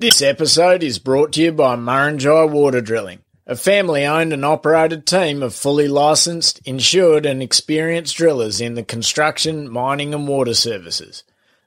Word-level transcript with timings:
This 0.00 0.20
episode 0.22 0.82
is 0.82 0.98
brought 0.98 1.32
to 1.32 1.42
you 1.42 1.52
by 1.52 1.76
Murrinjai 1.76 2.48
Water 2.48 2.80
Drilling, 2.80 3.18
a 3.46 3.54
family 3.54 4.06
owned 4.06 4.32
and 4.32 4.46
operated 4.46 5.04
team 5.04 5.42
of 5.42 5.54
fully 5.54 5.88
licensed, 5.88 6.58
insured, 6.64 7.26
and 7.26 7.42
experienced 7.42 8.16
drillers 8.16 8.62
in 8.62 8.76
the 8.76 8.82
construction, 8.82 9.68
mining, 9.68 10.14
and 10.14 10.26
water 10.26 10.54
services. 10.54 11.22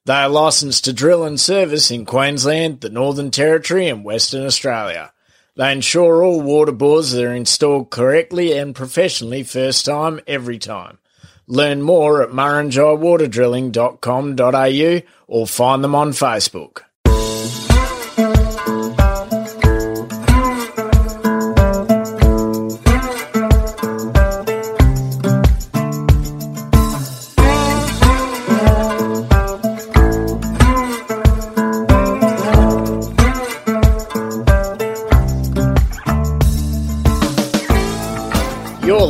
They 0.05 0.15
are 0.15 0.29
licensed 0.29 0.83
to 0.85 0.93
drill 0.93 1.23
and 1.23 1.39
service 1.39 1.91
in 1.91 2.07
Queensland, 2.07 2.81
the 2.81 2.89
Northern 2.89 3.29
Territory, 3.29 3.87
and 3.87 4.03
Western 4.03 4.47
Australia. 4.47 5.13
They 5.55 5.71
ensure 5.71 6.23
all 6.23 6.41
water 6.41 6.71
bores 6.71 7.13
are 7.13 7.35
installed 7.35 7.91
correctly 7.91 8.57
and 8.57 8.73
professionally 8.73 9.43
first 9.43 9.85
time, 9.85 10.19
every 10.25 10.57
time. 10.57 10.97
Learn 11.45 11.83
more 11.83 12.23
at 12.23 12.29
murrinjaiwaterdrilling.com.au 12.29 15.01
or 15.27 15.45
find 15.45 15.83
them 15.83 15.93
on 15.93 16.13
Facebook. 16.13 16.79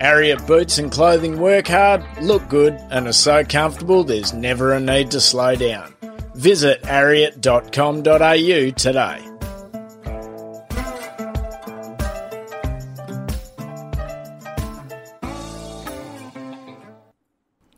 Ariat 0.00 0.46
boots 0.46 0.78
and 0.78 0.92
clothing 0.92 1.40
work 1.40 1.68
hard, 1.68 2.04
look 2.20 2.48
good, 2.48 2.74
and 2.90 3.06
are 3.06 3.12
so 3.12 3.44
comfortable 3.44 4.04
there's 4.04 4.32
never 4.32 4.72
a 4.72 4.80
need 4.80 5.10
to 5.12 5.20
slow 5.20 5.54
down. 5.54 5.94
Visit 6.34 6.82
ariat.com.au 6.82 8.70
today. 8.70 9.32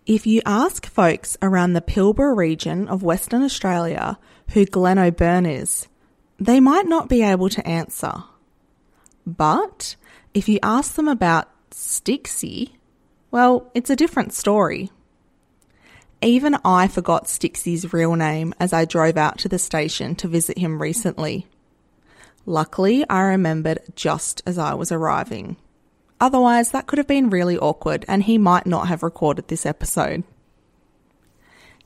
If 0.06 0.26
you 0.26 0.40
ask 0.46 0.86
folks 0.86 1.36
around 1.42 1.74
the 1.74 1.82
Pilbara 1.82 2.34
region 2.34 2.88
of 2.88 3.02
Western 3.02 3.42
Australia 3.42 4.18
who 4.52 4.64
Glen 4.64 4.98
O'Byrne 4.98 5.44
is, 5.44 5.86
they 6.40 6.60
might 6.60 6.86
not 6.86 7.10
be 7.10 7.22
able 7.22 7.50
to 7.50 7.68
answer. 7.68 8.24
But 9.26 9.96
if 10.32 10.48
you 10.48 10.58
ask 10.62 10.94
them 10.94 11.08
about 11.08 11.50
Stixie, 11.78 12.72
well, 13.30 13.70
it's 13.72 13.88
a 13.88 13.94
different 13.94 14.32
story. 14.32 14.90
Even 16.20 16.56
I 16.64 16.88
forgot 16.88 17.26
Stixie's 17.26 17.92
real 17.92 18.16
name 18.16 18.52
as 18.58 18.72
I 18.72 18.84
drove 18.84 19.16
out 19.16 19.38
to 19.38 19.48
the 19.48 19.60
station 19.60 20.16
to 20.16 20.26
visit 20.26 20.58
him 20.58 20.82
recently. 20.82 21.46
Luckily, 22.44 23.08
I 23.08 23.20
remembered 23.20 23.78
just 23.94 24.42
as 24.44 24.58
I 24.58 24.74
was 24.74 24.90
arriving. 24.90 25.56
Otherwise, 26.20 26.72
that 26.72 26.88
could 26.88 26.98
have 26.98 27.06
been 27.06 27.30
really 27.30 27.56
awkward 27.56 28.04
and 28.08 28.24
he 28.24 28.38
might 28.38 28.66
not 28.66 28.88
have 28.88 29.04
recorded 29.04 29.46
this 29.46 29.64
episode. 29.64 30.24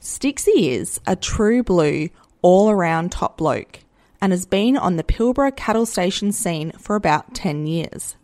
Stixie 0.01 0.71
is 0.71 1.01
a 1.07 1.17
true 1.17 1.63
blue, 1.63 2.09
all 2.41 2.71
around 2.71 3.13
top 3.13 3.37
bloke 3.37 3.81
and 4.23 4.33
has 4.33 4.47
been 4.47 4.79
on 4.79 4.97
the 4.97 5.05
Pilbara 5.05 5.55
cattle 5.55 5.85
station 5.85 6.33
scene 6.33 6.73
for 6.79 6.97
about 6.97 7.35
10 7.35 7.67
years. 7.67 8.17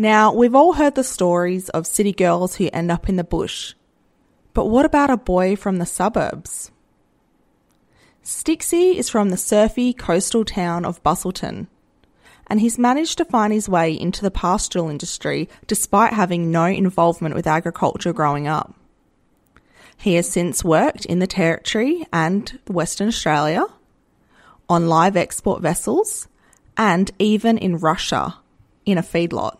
Now, 0.00 0.32
we've 0.32 0.54
all 0.54 0.72
heard 0.72 0.94
the 0.94 1.04
stories 1.04 1.68
of 1.68 1.86
city 1.86 2.14
girls 2.14 2.56
who 2.56 2.70
end 2.72 2.90
up 2.90 3.10
in 3.10 3.16
the 3.16 3.22
bush. 3.22 3.74
But 4.54 4.64
what 4.64 4.86
about 4.86 5.10
a 5.10 5.18
boy 5.18 5.56
from 5.56 5.76
the 5.76 5.84
suburbs? 5.84 6.70
Stixie 8.24 8.96
is 8.96 9.10
from 9.10 9.28
the 9.28 9.36
surfy 9.36 9.92
coastal 9.92 10.46
town 10.46 10.86
of 10.86 11.02
Busselton, 11.02 11.66
and 12.46 12.62
he's 12.62 12.78
managed 12.78 13.18
to 13.18 13.26
find 13.26 13.52
his 13.52 13.68
way 13.68 13.92
into 13.92 14.22
the 14.22 14.30
pastoral 14.30 14.88
industry 14.88 15.50
despite 15.66 16.14
having 16.14 16.50
no 16.50 16.64
involvement 16.64 17.34
with 17.34 17.46
agriculture 17.46 18.14
growing 18.14 18.48
up. 18.48 18.74
He 19.98 20.14
has 20.14 20.26
since 20.26 20.64
worked 20.64 21.04
in 21.04 21.18
the 21.18 21.26
Territory 21.26 22.06
and 22.10 22.58
Western 22.68 23.08
Australia, 23.08 23.66
on 24.66 24.88
live 24.88 25.18
export 25.18 25.60
vessels, 25.60 26.26
and 26.78 27.10
even 27.18 27.58
in 27.58 27.76
Russia 27.76 28.38
in 28.86 28.96
a 28.96 29.02
feedlot. 29.02 29.59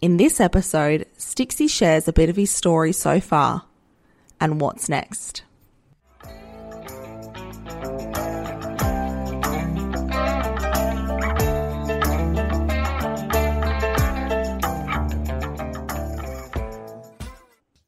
In 0.00 0.16
this 0.16 0.40
episode, 0.40 1.06
Stixie 1.18 1.68
shares 1.68 2.06
a 2.06 2.12
bit 2.12 2.30
of 2.30 2.36
his 2.36 2.52
story 2.52 2.92
so 2.92 3.18
far 3.18 3.64
and 4.40 4.60
what's 4.60 4.88
next. 4.88 5.42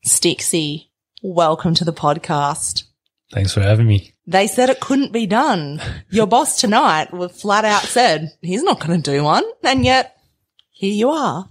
Stixie, 0.04 0.88
welcome 1.22 1.74
to 1.74 1.84
the 1.84 1.92
podcast. 1.92 2.82
Thanks 3.32 3.54
for 3.54 3.60
having 3.60 3.86
me. 3.86 4.14
They 4.26 4.48
said 4.48 4.68
it 4.68 4.80
couldn't 4.80 5.12
be 5.12 5.28
done. 5.28 5.80
Your 6.10 6.26
boss 6.26 6.60
tonight 6.60 7.10
flat 7.30 7.64
out 7.64 7.84
said 7.84 8.32
he's 8.42 8.64
not 8.64 8.80
going 8.84 9.00
to 9.00 9.10
do 9.12 9.22
one. 9.22 9.44
And 9.62 9.84
yet 9.84 10.16
here 10.70 10.92
you 10.92 11.10
are. 11.10 11.49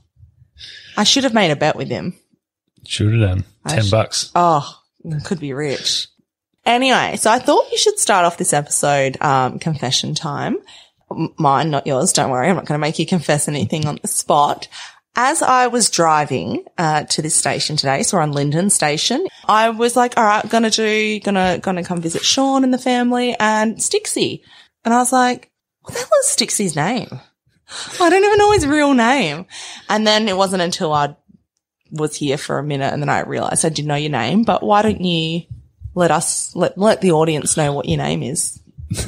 I 0.98 1.04
should 1.04 1.24
have 1.24 1.34
made 1.34 1.52
a 1.52 1.56
bet 1.56 1.76
with 1.76 1.90
him. 1.90 2.16
Should 2.86 3.14
have 3.14 3.30
done. 3.30 3.44
I 3.66 3.76
Ten 3.76 3.84
sh- 3.86 3.92
bucks. 3.92 4.32
Oh, 4.36 4.82
could 5.24 5.40
be 5.40 5.54
rich. 5.54 6.08
Anyway, 6.66 7.16
so 7.18 7.32
I 7.32 7.40
thought 7.40 7.72
you 7.72 7.78
should 7.78 7.98
start 8.00 8.26
off 8.26 8.38
this 8.38 8.54
episode, 8.54 9.18
um, 9.22 9.60
confession 9.60 10.14
time. 10.14 10.58
Mine, 11.38 11.72
not 11.72 11.88
yours. 11.88 12.14
Don't 12.14 12.30
worry. 12.30 12.48
I'm 12.48 12.56
not 12.56 12.66
going 12.66 12.78
to 12.78 12.82
make 12.82 13.00
you 13.00 13.06
confess 13.06 13.48
anything 13.48 13.88
on 13.88 13.98
the 14.02 14.08
spot. 14.08 14.68
As 15.16 15.42
I 15.42 15.68
was 15.68 15.90
driving, 15.90 16.66
uh, 16.78 17.04
to 17.06 17.22
this 17.22 17.36
station 17.36 17.76
today, 17.76 18.04
so 18.04 18.18
we're 18.18 18.24
on 18.24 18.32
Lyndon 18.32 18.70
Station, 18.70 19.26
I 19.48 19.70
was 19.72 19.96
like, 19.96 20.18
all 20.18 20.24
right, 20.24 20.48
gonna 20.48 20.70
do, 20.70 21.20
gonna, 21.20 21.58
gonna 21.62 21.84
come 21.84 22.00
visit 22.00 22.24
Sean 22.24 22.64
and 22.64 22.74
the 22.74 22.78
family 22.78 23.36
and 23.40 23.78
Stixie. 23.78 24.44
And 24.86 24.94
I 24.94 24.98
was 24.98 25.12
like, 25.12 25.52
what 25.82 25.94
the 25.96 26.00
hell 26.00 26.10
is 26.24 26.28
Stixie's 26.28 26.76
name? 26.76 27.20
I 28.02 28.10
don't 28.10 28.24
even 28.24 28.38
know 28.38 28.52
his 28.52 28.66
real 28.68 28.94
name. 28.94 29.46
And 29.90 30.06
then 30.06 30.28
it 30.28 30.38
wasn't 30.38 30.62
until 30.62 30.94
I 30.94 31.16
was 31.92 32.16
here 32.16 32.38
for 32.38 32.60
a 32.60 32.64
minute 32.64 32.94
and 32.94 33.02
then 33.02 33.10
I 33.10 33.22
realized 33.22 33.66
I 33.66 33.70
didn't 33.70 33.88
know 33.88 33.96
your 33.96 34.12
name, 34.12 34.44
but 34.44 34.62
why 34.64 34.82
don't 34.82 35.02
you 35.02 35.44
let 35.96 36.12
us, 36.12 36.56
let, 36.56 36.78
let 36.78 37.02
the 37.02 37.12
audience 37.12 37.58
know 37.58 37.74
what 37.74 37.88
your 37.88 37.98
name 37.98 38.22
is? 38.24 38.60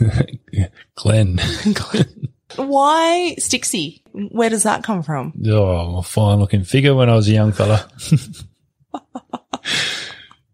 Glenn. 0.95 1.39
Glenn. 1.73 2.27
Why 2.57 3.35
Stixie? 3.39 4.01
Where 4.11 4.49
does 4.49 4.63
that 4.63 4.83
come 4.83 5.03
from? 5.03 5.33
oh, 5.47 5.97
a 5.97 6.03
fine 6.03 6.39
looking 6.39 6.63
figure 6.63 6.93
when 6.93 7.09
I 7.09 7.15
was 7.15 7.27
a 7.29 7.31
young 7.31 7.53
fella. 7.53 7.89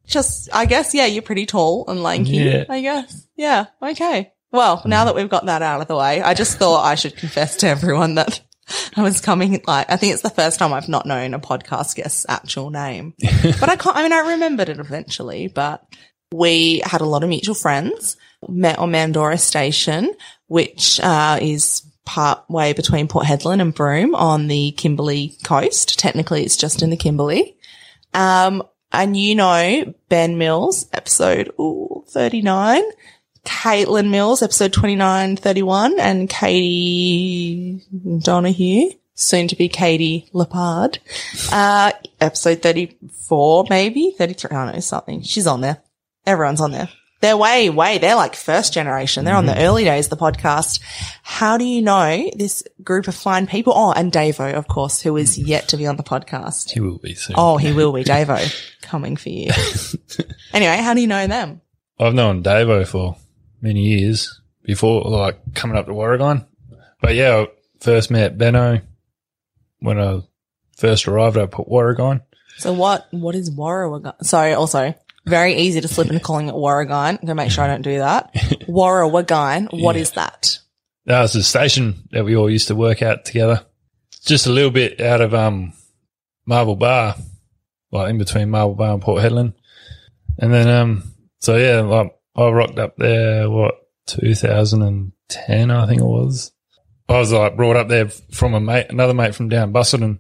Just, 0.06 0.50
I 0.53 0.66
guess, 0.66 0.94
yeah, 0.94 1.06
you're 1.06 1.22
pretty 1.22 1.46
tall 1.46 1.85
and 1.90 2.01
lanky, 2.01 2.38
Yeah. 2.38 2.63
I 2.69 2.81
guess. 2.81 3.28
Yeah. 3.35 3.66
Okay. 3.81 4.31
Well, 4.52 4.81
now 4.85 5.06
that 5.06 5.16
we've 5.16 5.30
got 5.30 5.46
that 5.46 5.62
out 5.62 5.81
of 5.81 5.88
the 5.88 5.96
way, 5.96 6.22
I 6.22 6.34
just 6.34 6.58
thought 6.58 6.85
I 6.85 6.96
should 6.96 7.18
confess 7.18 7.58
to 7.58 7.68
everyone 7.68 8.16
that 8.16 8.41
I 8.96 9.02
was 9.02 9.22
coming, 9.22 9.61
like, 9.67 9.90
I 9.90 9.97
think 9.97 10.14
it's 10.14 10.23
the 10.23 10.29
first 10.29 10.59
time 10.59 10.73
I've 10.73 10.90
not 10.90 11.05
known 11.05 11.34
a 11.34 11.40
podcast 11.40 11.96
guest's 11.96 12.26
actual 12.28 12.70
name, 12.70 13.14
but 13.59 13.70
I 13.70 13.76
can't, 13.76 13.96
I 13.96 14.03
mean, 14.03 14.14
I 14.14 14.32
remembered 14.32 14.70
it 14.70 14.79
eventually, 14.79 15.47
but 15.47 15.85
we 16.32 16.82
had 16.85 17.02
a 17.02 17.05
lot 17.05 17.23
of 17.23 17.29
mutual 17.29 17.55
friends, 17.55 18.17
met 18.47 18.79
on 18.79 18.91
Mandora 18.91 19.38
Station, 19.38 20.14
which, 20.47 21.00
uh, 21.02 21.40
is 21.41 21.84
part 22.08 22.50
way 22.50 22.72
between 22.72 23.08
Port 23.09 23.26
Hedland 23.26 23.61
and 23.61 23.73
Broome 23.73 24.16
on 24.16 24.47
the 24.47 24.72
Kimberley 24.72 25.35
coast. 25.43 26.00
Technically, 26.00 26.43
it's 26.43 26.55
just 26.55 26.82
in 26.82 26.90
the 26.90 26.96
Kimberley. 26.96 27.58
Um, 28.14 28.64
and 28.93 29.17
you 29.17 29.35
know, 29.35 29.93
Ben 30.08 30.38
Mills, 30.38 30.88
episode 30.93 31.52
ooh, 31.59 32.05
39, 32.09 32.82
Caitlin 33.47 34.09
Mills, 34.09 34.44
episode 34.44 34.73
29, 34.73 35.38
31, 35.38 35.99
and 36.02 36.29
Katie 36.29 37.82
Donahue, 38.20 38.91
soon 39.16 39.47
to 39.47 39.55
be 39.55 39.70
Katie 39.70 40.29
Lepard, 40.34 40.99
uh, 41.53 41.94
episode 42.20 42.61
34, 42.61 43.66
maybe 43.70 44.14
33. 44.17 44.52
I 44.52 44.66
don't 44.66 44.76
know, 44.76 44.79
something. 44.82 45.22
She's 45.22 45.47
on 45.47 45.61
there. 45.61 45.82
Everyone's 46.26 46.59
on 46.59 46.72
there. 46.72 46.90
They're 47.22 47.38
way, 47.38 47.70
way, 47.70 47.97
they're 47.97 48.16
like 48.16 48.35
first 48.35 48.73
generation. 48.73 49.23
They're 49.23 49.34
on 49.34 49.47
the 49.47 49.58
early 49.58 49.85
days 49.85 50.05
of 50.05 50.11
the 50.11 50.17
podcast. 50.17 50.82
How 51.23 51.58
do 51.58 51.64
you 51.64 51.82
know 51.82 52.29
this 52.35 52.64
group 52.84 53.08
of 53.08 53.16
fine 53.16 53.47
people? 53.47 53.73
Oh, 53.76 53.91
and 53.91 54.11
Davo, 54.11 54.53
of 54.53 54.67
course, 54.67 55.02
who 55.02 55.16
is 55.17 55.38
yet 55.38 55.70
to 55.70 55.78
be 55.78 55.88
on 55.88 55.96
the 55.96 56.03
podcast. 56.03 56.72
He 56.72 56.82
will 56.82 57.00
be 57.00 57.16
soon. 57.16 57.35
Oh, 57.40 57.58
he 57.58 57.72
will 57.72 57.93
be 57.93 58.03
Davo 58.03 58.38
coming 58.82 59.16
for 59.16 59.29
you. 59.29 59.52
anyway, 60.53 60.78
how 60.78 60.93
do 60.93 61.02
you 61.02 61.08
know 61.08 61.26
them? 61.26 61.61
I've 61.97 62.14
known 62.14 62.43
Davo 62.43 62.85
for 62.85 63.16
many 63.61 63.81
years 63.81 64.41
before, 64.63 65.03
like 65.03 65.53
coming 65.53 65.77
up 65.77 65.85
to 65.87 65.93
Warragon. 65.93 66.45
But 67.01 67.15
yeah, 67.15 67.45
I 67.45 67.47
first 67.79 68.11
met 68.11 68.37
Benno 68.37 68.81
when 69.79 69.99
I 69.99 70.21
first 70.77 71.07
arrived 71.07 71.37
at 71.37 71.53
Warragon. 71.57 72.21
So 72.57 72.73
what, 72.73 73.07
what 73.11 73.35
is 73.35 73.51
Warrawagine? 73.51 74.23
Sorry, 74.23 74.53
also 74.53 74.93
very 75.25 75.55
easy 75.55 75.81
to 75.81 75.87
slip 75.87 76.07
into 76.07 76.19
calling 76.23 76.47
it 76.47 76.55
Warragon. 76.55 77.19
I'm 77.21 77.27
to 77.27 77.35
make 77.35 77.51
sure 77.51 77.63
I 77.63 77.67
don't 77.67 77.81
do 77.81 77.97
that. 77.99 78.33
Warrawagine. 78.67 79.81
What 79.81 79.95
is 79.95 80.11
that? 80.11 80.59
That 81.05 81.21
was 81.21 81.33
the 81.33 81.43
station 81.43 82.07
that 82.11 82.25
we 82.25 82.35
all 82.35 82.49
used 82.49 82.67
to 82.67 82.75
work 82.75 83.01
at 83.01 83.25
together. 83.25 83.65
Just 84.25 84.45
a 84.47 84.51
little 84.51 84.71
bit 84.71 84.99
out 84.99 85.21
of 85.21 85.33
um 85.33 85.73
Marble 86.45 86.75
Bar, 86.75 87.15
like 87.91 88.09
in 88.09 88.17
between 88.17 88.49
Marble 88.49 88.75
Bar 88.75 88.93
and 88.93 89.01
Port 89.01 89.23
Hedland. 89.23 89.53
And 90.37 90.53
then 90.53 90.67
um 90.67 91.03
so 91.39 91.55
yeah, 91.55 91.79
like 91.81 92.16
I 92.37 92.49
rocked 92.49 92.79
up 92.79 92.97
there 92.97 93.49
what 93.49 93.75
2010 94.07 95.72
I 95.72 95.87
think 95.87 96.01
it 96.01 96.05
was. 96.05 96.51
I 97.09 97.19
was 97.19 97.31
like 97.31 97.55
brought 97.55 97.78
up 97.78 97.87
there 97.87 98.09
from 98.09 98.53
a 98.53 98.59
mate, 98.59 98.87
another 98.89 99.13
mate 99.13 99.34
from 99.35 99.49
down 99.49 99.73
Busselton. 99.73 100.19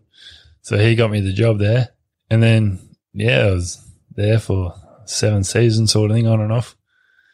So 0.61 0.77
he 0.77 0.95
got 0.95 1.11
me 1.11 1.21
the 1.21 1.33
job 1.33 1.59
there. 1.59 1.89
And 2.29 2.41
then 2.41 2.79
yeah, 3.13 3.47
I 3.47 3.51
was 3.51 3.83
there 4.15 4.39
for 4.39 4.73
seven 5.05 5.43
seasons 5.43 5.91
sort 5.91 6.11
of 6.11 6.17
thing 6.17 6.27
on 6.27 6.41
and 6.41 6.51
off. 6.51 6.75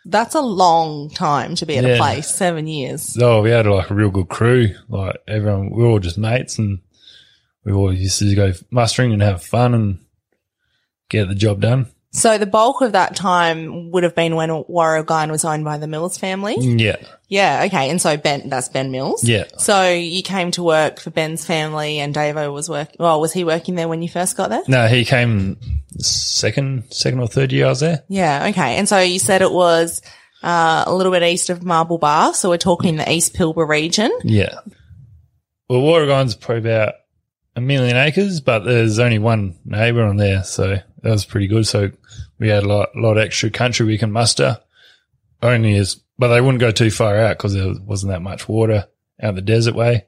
That's 0.06 0.36
a 0.36 0.42
long 0.42 1.10
time 1.10 1.56
to 1.56 1.66
be 1.66 1.78
at 1.78 1.86
a 1.86 1.98
place. 1.98 2.28
Seven 2.28 2.68
years. 2.68 3.18
Oh, 3.20 3.42
we 3.42 3.52
had 3.52 3.66
like 3.66 3.90
a 3.90 3.96
real 3.96 4.10
good 4.10 4.28
crew. 4.28 4.76
Like 4.90 5.16
everyone, 5.28 5.70
we 5.70 5.82
were 5.82 5.90
all 5.90 6.00
just 6.00 6.18
mates 6.18 6.60
and 6.60 6.80
we 7.64 7.72
all 7.72 7.94
used 7.94 8.20
to 8.20 8.36
go 8.36 8.52
mustering 8.70 9.14
and 9.14 9.22
have 9.22 9.44
fun 9.44 9.74
and 9.74 10.00
get 11.10 11.30
the 11.30 11.36
job 11.36 11.62
done. 11.62 11.88
So 12.16 12.38
the 12.38 12.46
bulk 12.46 12.82
of 12.82 12.92
that 12.92 13.16
time 13.16 13.90
would 13.90 14.04
have 14.04 14.14
been 14.14 14.36
when 14.36 14.52
Warragon 14.68 15.32
was 15.32 15.44
owned 15.44 15.66
by 15.66 15.80
the 15.80 15.88
Mills 15.88 16.16
family. 16.16 16.56
Yeah. 16.60 16.98
Yeah. 17.28 17.64
Okay. 17.66 17.90
And 17.90 18.00
so 18.00 18.18
Ben, 18.18 18.50
that's 18.50 18.70
Ben 18.70 18.92
Mills. 18.92 19.24
Yeah. 19.24 19.46
So 19.58 19.92
you 19.92 20.22
came 20.22 20.52
to 20.52 20.62
work 20.62 21.00
for 21.00 21.10
Ben's 21.10 21.44
family 21.44 21.98
and 21.98 22.14
Davo 22.14 22.54
was 22.54 22.70
working. 22.70 22.98
Well, 23.00 23.20
was 23.20 23.34
he 23.34 23.44
working 23.44 23.74
there 23.74 23.88
when 23.88 24.04
you 24.04 24.10
first 24.10 24.38
got 24.38 24.52
there? 24.52 24.62
No, 24.68 24.88
he 24.88 25.06
came 25.06 25.58
second, 25.98 26.94
second 26.94 27.20
or 27.20 27.28
third 27.28 27.52
year 27.52 27.66
I 27.66 27.70
was 27.70 27.80
there. 27.80 28.04
Yeah. 28.10 28.48
Okay. 28.50 28.78
And 28.78 28.88
so 28.88 29.00
you 29.00 29.18
said 29.18 29.42
it 29.42 29.52
was, 29.52 30.04
uh, 30.44 30.84
a 30.86 30.94
little 30.94 31.12
bit 31.12 31.24
east 31.24 31.50
of 31.50 31.64
Marble 31.64 31.98
Bar. 31.98 32.36
So 32.36 32.50
we're 32.50 32.58
talking 32.58 32.98
the 32.98 33.12
East 33.12 33.34
Pilbara 33.34 33.68
region. 33.68 34.12
Yeah. 34.24 34.60
Well, 35.68 35.82
Warragon's 35.82 36.36
probably 36.36 36.70
about 36.70 36.94
a 37.56 37.62
million 37.62 37.98
acres, 37.98 38.40
but 38.40 38.60
there's 38.60 39.00
only 39.00 39.18
one 39.18 39.58
neighbour 39.66 40.04
on 40.04 40.18
there. 40.18 40.44
So 40.44 40.78
that 41.04 41.12
was 41.12 41.26
pretty 41.26 41.48
good. 41.48 41.68
So 41.68 41.92
we 42.40 42.48
had 42.48 42.64
a 42.64 42.68
lot, 42.68 42.96
lot 42.96 43.18
of 43.18 43.24
extra 43.24 43.50
country 43.50 43.86
we 43.86 43.98
can 43.98 44.12
muster. 44.12 44.60
Only 45.42 45.76
as, 45.76 45.96
but 46.18 46.30
they 46.30 46.40
wouldn't 46.40 46.62
go 46.62 46.72
too 46.72 46.90
far 46.90 47.18
out 47.18 47.38
because 47.38 47.54
there 47.54 47.74
wasn't 47.86 48.12
that 48.14 48.22
much 48.22 48.48
water 48.48 48.88
out 49.22 49.36
the 49.36 49.42
desert 49.42 49.76
way. 49.76 50.08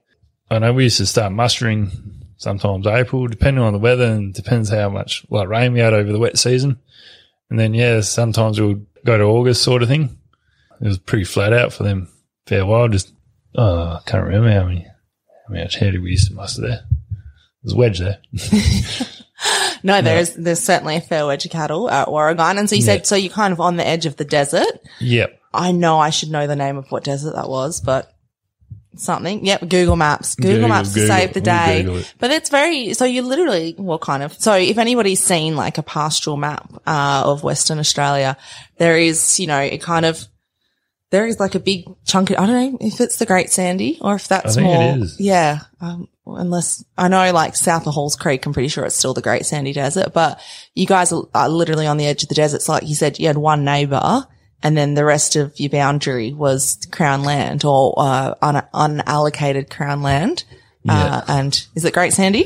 I 0.50 0.58
know 0.58 0.72
we 0.72 0.84
used 0.84 0.96
to 0.98 1.06
start 1.06 1.32
mustering 1.32 1.90
sometimes 2.38 2.86
April, 2.86 3.26
depending 3.26 3.62
on 3.62 3.74
the 3.74 3.78
weather 3.78 4.06
and 4.06 4.32
depends 4.32 4.70
how 4.70 4.88
much 4.88 5.26
like 5.28 5.48
rain 5.48 5.74
we 5.74 5.80
had 5.80 5.92
over 5.92 6.10
the 6.10 6.18
wet 6.18 6.38
season. 6.38 6.80
And 7.50 7.58
then, 7.58 7.74
yeah, 7.74 8.00
sometimes 8.00 8.60
we'll 8.60 8.80
go 9.04 9.18
to 9.18 9.24
August 9.24 9.62
sort 9.62 9.82
of 9.82 9.88
thing. 9.88 10.18
It 10.80 10.86
was 10.86 10.98
pretty 10.98 11.24
flat 11.24 11.52
out 11.52 11.72
for 11.72 11.82
them 11.82 12.08
fair 12.46 12.64
while. 12.64 12.88
Just, 12.88 13.12
oh, 13.54 13.98
I 13.98 14.00
can't 14.06 14.24
remember 14.24 14.52
how 14.52 14.66
many, 14.66 14.86
how 15.48 15.54
much 15.54 15.76
hair 15.76 15.92
we 15.92 16.12
used 16.12 16.28
to 16.28 16.34
muster 16.34 16.62
there. 16.62 16.84
There's 17.62 17.74
a 17.74 17.76
wedge 17.76 17.98
there. 17.98 18.18
No, 19.82 20.00
there's, 20.00 20.34
there's 20.34 20.60
certainly 20.60 20.96
a 20.96 21.00
fair 21.00 21.26
wedge 21.26 21.44
of 21.44 21.52
cattle 21.52 21.88
at 21.88 22.10
Warragon. 22.10 22.58
And 22.58 22.68
so 22.68 22.74
you 22.74 22.82
said, 22.82 23.06
so 23.06 23.14
you're 23.14 23.32
kind 23.32 23.52
of 23.52 23.60
on 23.60 23.76
the 23.76 23.86
edge 23.86 24.06
of 24.06 24.16
the 24.16 24.24
desert. 24.24 24.80
Yep. 24.98 25.40
I 25.54 25.70
know 25.70 25.98
I 25.98 26.10
should 26.10 26.30
know 26.30 26.46
the 26.46 26.56
name 26.56 26.76
of 26.76 26.90
what 26.90 27.04
desert 27.04 27.34
that 27.34 27.48
was, 27.48 27.80
but 27.80 28.12
something. 28.96 29.44
Yep. 29.44 29.68
Google 29.68 29.94
Maps. 29.94 30.34
Google, 30.34 30.54
Google, 30.54 30.68
Maps 30.70 30.94
to 30.94 31.00
Google. 31.00 31.16
save 31.16 31.34
the 31.34 31.40
day. 31.40 31.82
It. 31.82 32.14
But 32.18 32.30
it's 32.32 32.50
very, 32.50 32.94
so 32.94 33.04
you 33.04 33.22
literally, 33.22 33.76
well, 33.78 33.98
kind 33.98 34.22
of. 34.22 34.32
So 34.34 34.54
if 34.54 34.78
anybody's 34.78 35.22
seen 35.22 35.54
like 35.54 35.78
a 35.78 35.82
pastoral 35.82 36.36
map, 36.36 36.72
uh, 36.86 37.22
of 37.26 37.44
Western 37.44 37.78
Australia, 37.78 38.36
there 38.78 38.96
is, 38.98 39.38
you 39.38 39.46
know, 39.46 39.60
it 39.60 39.82
kind 39.82 40.04
of, 40.04 40.26
there 41.10 41.26
is 41.26 41.38
like 41.38 41.54
a 41.54 41.60
big 41.60 41.84
chunk 42.04 42.30
of, 42.30 42.38
I 42.38 42.46
don't 42.46 42.72
know 42.72 42.78
if 42.80 43.00
it's 43.00 43.16
the 43.16 43.26
Great 43.26 43.50
Sandy 43.50 43.98
or 44.00 44.16
if 44.16 44.26
that's 44.28 44.56
I 44.56 44.60
think 44.60 44.74
it 44.74 44.96
more. 44.96 45.04
is. 45.04 45.20
Yeah. 45.20 45.60
Um, 45.80 46.08
unless 46.26 46.84
I 46.98 47.08
know 47.08 47.32
like 47.32 47.54
south 47.54 47.86
of 47.86 47.94
Halls 47.94 48.16
Creek, 48.16 48.44
I'm 48.44 48.52
pretty 48.52 48.68
sure 48.68 48.84
it's 48.84 48.96
still 48.96 49.14
the 49.14 49.22
Great 49.22 49.46
Sandy 49.46 49.72
Desert, 49.72 50.12
but 50.12 50.40
you 50.74 50.86
guys 50.86 51.12
are, 51.12 51.22
are 51.32 51.48
literally 51.48 51.86
on 51.86 51.96
the 51.96 52.06
edge 52.06 52.24
of 52.24 52.28
the 52.28 52.34
desert. 52.34 52.62
So 52.62 52.72
like 52.72 52.88
you 52.88 52.94
said, 52.96 53.18
you 53.20 53.28
had 53.28 53.36
one 53.36 53.64
neighbor 53.64 54.26
and 54.62 54.76
then 54.76 54.94
the 54.94 55.04
rest 55.04 55.36
of 55.36 55.58
your 55.60 55.70
boundary 55.70 56.32
was 56.32 56.78
crown 56.90 57.22
land 57.22 57.64
or, 57.64 57.94
uh, 57.96 58.34
un- 58.42 58.66
unallocated 58.74 59.70
crown 59.70 60.02
land. 60.02 60.44
Uh, 60.88 61.22
and 61.26 61.66
is 61.74 61.84
it 61.84 61.92
Great 61.94 62.12
Sandy? 62.12 62.44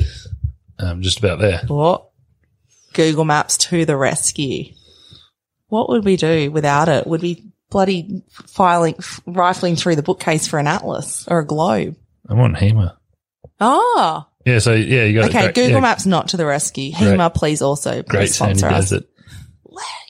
Um, 0.79 1.01
just 1.03 1.19
about 1.19 1.39
there. 1.39 1.61
What? 1.67 2.09
Google 2.93 3.23
Maps 3.25 3.55
to 3.57 3.85
the 3.85 3.95
rescue. 3.95 4.73
What 5.67 5.89
would 5.89 6.03
we 6.03 6.17
do 6.17 6.51
without 6.51 6.89
it? 6.89 7.05
Would 7.07 7.21
we 7.21 7.50
bloody 7.71 8.21
filing, 8.47 8.95
rifling 9.25 9.75
through 9.75 9.95
the 9.95 10.03
bookcase 10.03 10.45
for 10.47 10.59
an 10.59 10.67
atlas 10.67 11.27
or 11.27 11.39
a 11.39 11.45
globe? 11.45 11.95
I'm 12.29 12.39
on 12.39 12.53
HEMA. 12.53 12.95
Oh, 13.59 14.25
Yeah. 14.45 14.59
So 14.59 14.73
yeah, 14.73 15.05
you 15.05 15.19
got 15.19 15.29
okay. 15.29 15.41
great- 15.45 15.55
Google 15.55 15.71
yeah, 15.71 15.79
Maps 15.79 16.05
not 16.05 16.29
to 16.29 16.37
the 16.37 16.45
rescue. 16.45 16.91
HEMA, 16.91 17.33
please 17.33 17.61
also 17.63 18.03
Great 18.03 18.07
please 18.27 18.35
sandy 18.35 18.59
sponsor 18.59 18.75
us. 18.75 18.89
desert. 18.91 19.07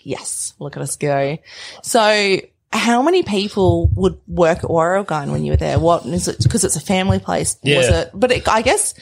Yes. 0.04 0.54
Look 0.60 0.76
at 0.78 0.82
us 0.84 0.96
go. 0.96 1.38
So 1.84 2.40
how 2.74 3.02
many 3.02 3.24
people 3.24 3.90
would 3.96 4.18
work 4.28 4.64
at 4.64 4.70
Warragon 4.70 5.32
when 5.32 5.44
you 5.44 5.52
were 5.52 5.58
there? 5.58 5.78
What 5.80 6.06
is 6.06 6.28
it? 6.28 6.38
Because 6.42 6.64
it's 6.64 6.76
a 6.76 6.80
family 6.82 7.20
place. 7.20 7.56
Was 7.64 7.70
Yeah. 7.90 8.00
it? 8.02 8.12
But 8.14 8.32
it, 8.32 8.48
I 8.48 8.62
guess 8.64 8.94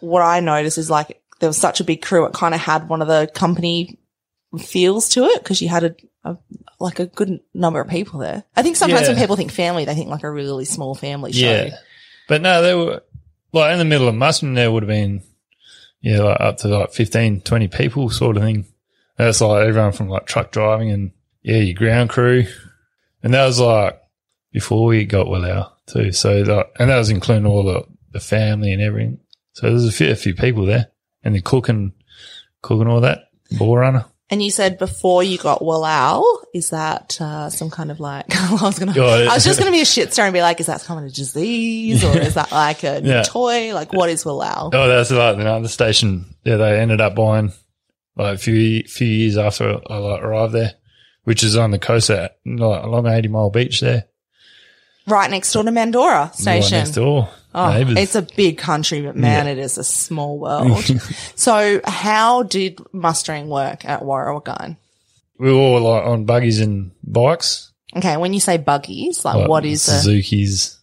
what 0.00 0.22
I 0.22 0.40
noticed 0.40 0.78
is 0.78 0.88
like 0.88 1.20
there 1.40 1.48
was 1.48 1.58
such 1.58 1.80
a 1.80 1.84
big 1.84 2.00
crew. 2.02 2.24
It 2.26 2.32
kind 2.32 2.54
of 2.54 2.60
had 2.60 2.88
one 2.88 3.02
of 3.02 3.08
the 3.08 3.30
company 3.34 3.98
feels 4.58 5.08
to 5.10 5.24
it 5.24 5.42
because 5.42 5.62
you 5.62 5.68
had 5.68 5.84
a, 5.84 5.94
a 6.24 6.36
like 6.78 6.98
a 6.98 7.06
good 7.06 7.40
number 7.54 7.80
of 7.80 7.88
people 7.88 8.20
there. 8.20 8.44
I 8.56 8.62
think 8.62 8.76
sometimes 8.76 9.08
when 9.08 9.16
people 9.16 9.36
think 9.36 9.52
family, 9.52 9.84
they 9.84 9.94
think 9.94 10.08
like 10.08 10.24
a 10.24 10.30
really 10.30 10.64
small 10.64 10.94
family 10.94 11.32
show. 11.32 11.50
Yeah. 11.50 11.76
But 12.28 12.42
no, 12.42 12.62
they 12.62 12.74
were 12.74 13.02
like 13.52 13.72
in 13.72 13.78
the 13.78 13.84
middle 13.84 14.08
of 14.08 14.14
mustering 14.14 14.54
there 14.54 14.70
would 14.70 14.82
have 14.82 14.88
been, 14.88 15.22
yeah, 16.00 16.20
like 16.22 16.40
up 16.40 16.56
to 16.58 16.68
like 16.68 16.92
15, 16.92 17.42
20 17.42 17.68
people 17.68 18.10
sort 18.10 18.36
of 18.36 18.42
thing. 18.42 18.66
That's 19.16 19.40
like 19.40 19.66
everyone 19.66 19.92
from 19.92 20.08
like 20.08 20.26
truck 20.26 20.50
driving 20.50 20.90
and 20.90 21.12
yeah, 21.42 21.58
your 21.58 21.74
ground 21.74 22.10
crew. 22.10 22.46
And 23.22 23.34
that 23.34 23.46
was 23.46 23.60
like 23.60 24.00
before 24.52 24.86
we 24.86 25.04
got 25.04 25.28
Willow 25.28 25.72
too. 25.86 26.12
So 26.12 26.38
like, 26.38 26.70
and 26.78 26.90
that 26.90 26.98
was 26.98 27.10
including 27.10 27.46
all 27.46 27.64
the, 27.64 27.84
the 28.12 28.20
family 28.20 28.72
and 28.72 28.82
everything. 28.82 29.20
So 29.52 29.68
there's 29.68 29.86
a 29.86 29.92
few, 29.92 30.10
a 30.10 30.16
few 30.16 30.34
people 30.34 30.64
there 30.64 30.86
and 31.22 31.34
the 31.34 31.42
cooking, 31.42 31.92
cooking 32.62 32.86
all 32.86 33.00
that, 33.02 33.30
ball 33.58 33.76
runner. 33.76 34.06
And 34.32 34.40
you 34.40 34.50
said 34.52 34.78
before 34.78 35.24
you 35.24 35.38
got 35.38 35.60
Wallal, 35.60 36.24
is 36.54 36.70
that 36.70 37.20
uh, 37.20 37.50
some 37.50 37.68
kind 37.68 37.90
of 37.90 37.98
like? 37.98 38.26
I 38.36 38.52
was 38.62 38.78
gonna, 38.78 38.92
I 38.92 39.34
was 39.34 39.44
just 39.44 39.58
gonna 39.58 39.72
be 39.72 39.80
a 39.80 39.84
shit 39.84 40.12
star 40.12 40.24
and 40.26 40.32
be 40.32 40.40
like, 40.40 40.60
is 40.60 40.66
that 40.66 40.80
some 40.80 40.96
kind 40.98 41.08
of 41.08 41.12
disease 41.14 42.04
or 42.04 42.16
is 42.16 42.34
that 42.34 42.52
like 42.52 42.84
a 42.84 43.00
Yeah. 43.02 43.22
toy? 43.22 43.74
Like, 43.74 43.92
what 43.92 44.08
is 44.08 44.22
Wallal? 44.24 44.70
Oh, 44.72 44.88
that's 44.88 45.10
like 45.10 45.36
another 45.36 45.66
station. 45.68 46.26
Yeah, 46.44 46.56
they 46.58 46.78
ended 46.80 47.00
up 47.00 47.16
buying 47.16 47.52
like 48.16 48.36
a 48.36 48.38
few 48.38 48.84
few 48.84 49.06
years 49.08 49.36
after 49.36 49.80
I 49.90 49.96
like 49.96 50.22
arrived 50.22 50.52
there, 50.52 50.74
which 51.24 51.42
is 51.42 51.56
on 51.56 51.72
the 51.72 51.78
coast 51.80 52.08
at 52.10 52.36
like 52.46 52.84
along 52.84 53.08
Eighty 53.08 53.28
Mile 53.28 53.50
Beach 53.50 53.80
there, 53.80 54.04
Right 55.06 55.30
next 55.30 55.52
door 55.52 55.64
to 55.64 55.72
Mandora 55.72 56.26
right 56.26 56.34
Station. 56.36 56.78
next 56.78 56.92
door. 56.92 57.28
Oh, 57.54 57.70
it's 57.74 58.14
a 58.14 58.22
big 58.22 58.58
country, 58.58 59.00
but 59.02 59.16
man, 59.16 59.46
Yeah. 59.46 59.52
it 59.52 59.58
is 59.58 59.76
a 59.78 59.84
small 59.84 60.38
world. 60.38 60.84
so, 61.34 61.80
how 61.84 62.44
did 62.44 62.78
mustering 62.92 63.48
work 63.48 63.84
at 63.84 64.04
Warragon? 64.04 64.76
we 65.38 65.50
were 65.52 65.58
all 65.58 65.80
like 65.80 66.04
on 66.04 66.24
buggies 66.26 66.60
and 66.60 66.90
bikes. 67.02 67.72
Okay, 67.96 68.16
when 68.18 68.32
you 68.34 68.40
say 68.40 68.56
buggies, 68.58 69.24
like 69.24 69.36
like 69.36 69.48
what 69.48 69.64
is 69.64 69.88
a 69.88 69.92
Suzuki's 69.92 70.78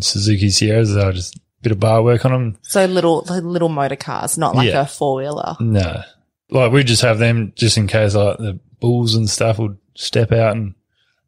Suzuki 0.00 0.50
Sierras? 0.50 0.94
Were 0.94 1.12
just 1.12 1.36
a 1.36 1.40
bit 1.62 1.72
of 1.72 1.80
bar 1.80 2.02
work 2.02 2.24
on 2.24 2.30
them. 2.32 2.58
so 2.62 2.84
little 2.86 3.22
little 3.22 3.68
motor 3.68 3.96
cars, 3.96 4.38
not 4.38 4.54
like 4.54 4.68
Yeah. 4.68 4.82
a 4.82 4.86
four 4.86 5.16
wheeler? 5.16 5.56
No, 5.60 6.02
like 6.50 6.72
we 6.72 6.84
just 6.84 7.02
have 7.02 7.18
them 7.18 7.52
just 7.56 7.76
in 7.76 7.86
case 7.86 8.14
like 8.14 8.38
the 8.38 8.58
bulls 8.80 9.14
and 9.14 9.28
stuff 9.28 9.58
would 9.58 9.76
step 9.96 10.30
out 10.32 10.56
and 10.56 10.74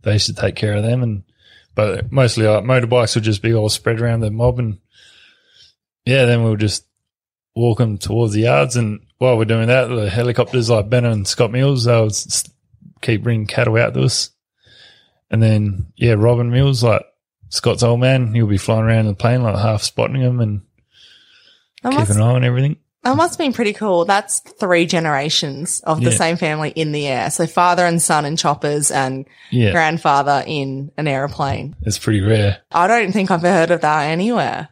they 0.03 0.13
used 0.15 0.27
to 0.27 0.33
take 0.35 0.55
care 0.57 0.75
of 0.75 0.83
them. 0.85 1.03
And 1.03 1.23
but 1.81 2.13
mostly 2.13 2.47
like 2.47 2.65
motorbikes 2.65 3.15
would 3.15 3.25
just 3.25 3.43
be 3.43 3.55
all 3.55 3.69
spread 3.69 4.01
around 4.01 4.21
the 4.21 4.31
mob 4.31 4.59
and 4.59 4.79
yeah, 6.05 6.25
then 6.25 6.43
we'll 6.43 6.57
just 6.57 6.87
walk 7.55 7.79
them 7.79 7.99
towards 7.99 8.33
the 8.33 8.43
yards. 8.43 8.77
And 8.77 9.01
while 9.19 9.37
we're 9.37 9.45
doing 9.45 9.69
that, 9.69 9.89
the 9.89 10.11
helicopters 10.11 10.71
like 10.71 10.91
Ben 10.91 11.05
and 11.05 11.27
Scott 11.27 11.53
Mills, 11.53 11.85
they'll 11.85 12.11
keep 13.01 13.23
bringing 13.23 13.47
cattle 13.47 13.77
out 13.77 13.95
to 13.95 14.03
us. 14.03 14.31
And 15.31 15.43
then, 15.43 15.93
yeah, 15.97 16.15
Robin 16.15 16.51
Mills, 16.51 16.83
like 16.83 17.05
Scott's 17.49 17.83
old 17.83 18.01
man, 18.01 18.35
he'll 18.35 18.47
be 18.47 18.59
flying 18.59 18.85
around 18.85 19.01
in 19.01 19.07
the 19.07 19.15
plane, 19.15 19.43
like 19.43 19.57
half 19.57 19.83
spotting 19.83 20.21
them 20.21 20.41
and 20.41 20.63
That 21.83 21.91
keeping 21.91 21.99
must, 22.01 22.17
an 22.17 22.23
eye 22.23 22.35
on 22.35 22.45
everything. 22.45 22.77
That 23.03 23.17
must 23.17 23.35
have 23.35 23.39
been 23.39 23.53
pretty 23.53 23.73
cool. 23.73 24.05
That's 24.05 24.41
three 24.41 24.85
generations 24.87 25.81
of 25.81 26.03
the 26.03 26.11
Yeah. 26.11 26.17
same 26.17 26.37
family 26.37 26.71
in 26.71 26.93
the 26.93 27.07
air. 27.07 27.31
So 27.31 27.47
father 27.47 27.87
and 27.87 28.01
son 28.01 28.25
in 28.25 28.37
choppers 28.37 28.91
and 28.91 29.27
Yeah. 29.51 29.73
grandfather 29.73 30.45
in 30.47 30.93
an 30.97 31.09
aeroplane. 31.09 31.77
It's 31.83 31.99
pretty 31.99 32.21
rare. 32.21 32.59
I 32.73 32.87
don't 32.87 33.13
think 33.13 33.31
I've 33.31 33.43
heard 33.43 33.71
of 33.71 33.81
that 33.81 34.03
anywhere. 34.09 34.69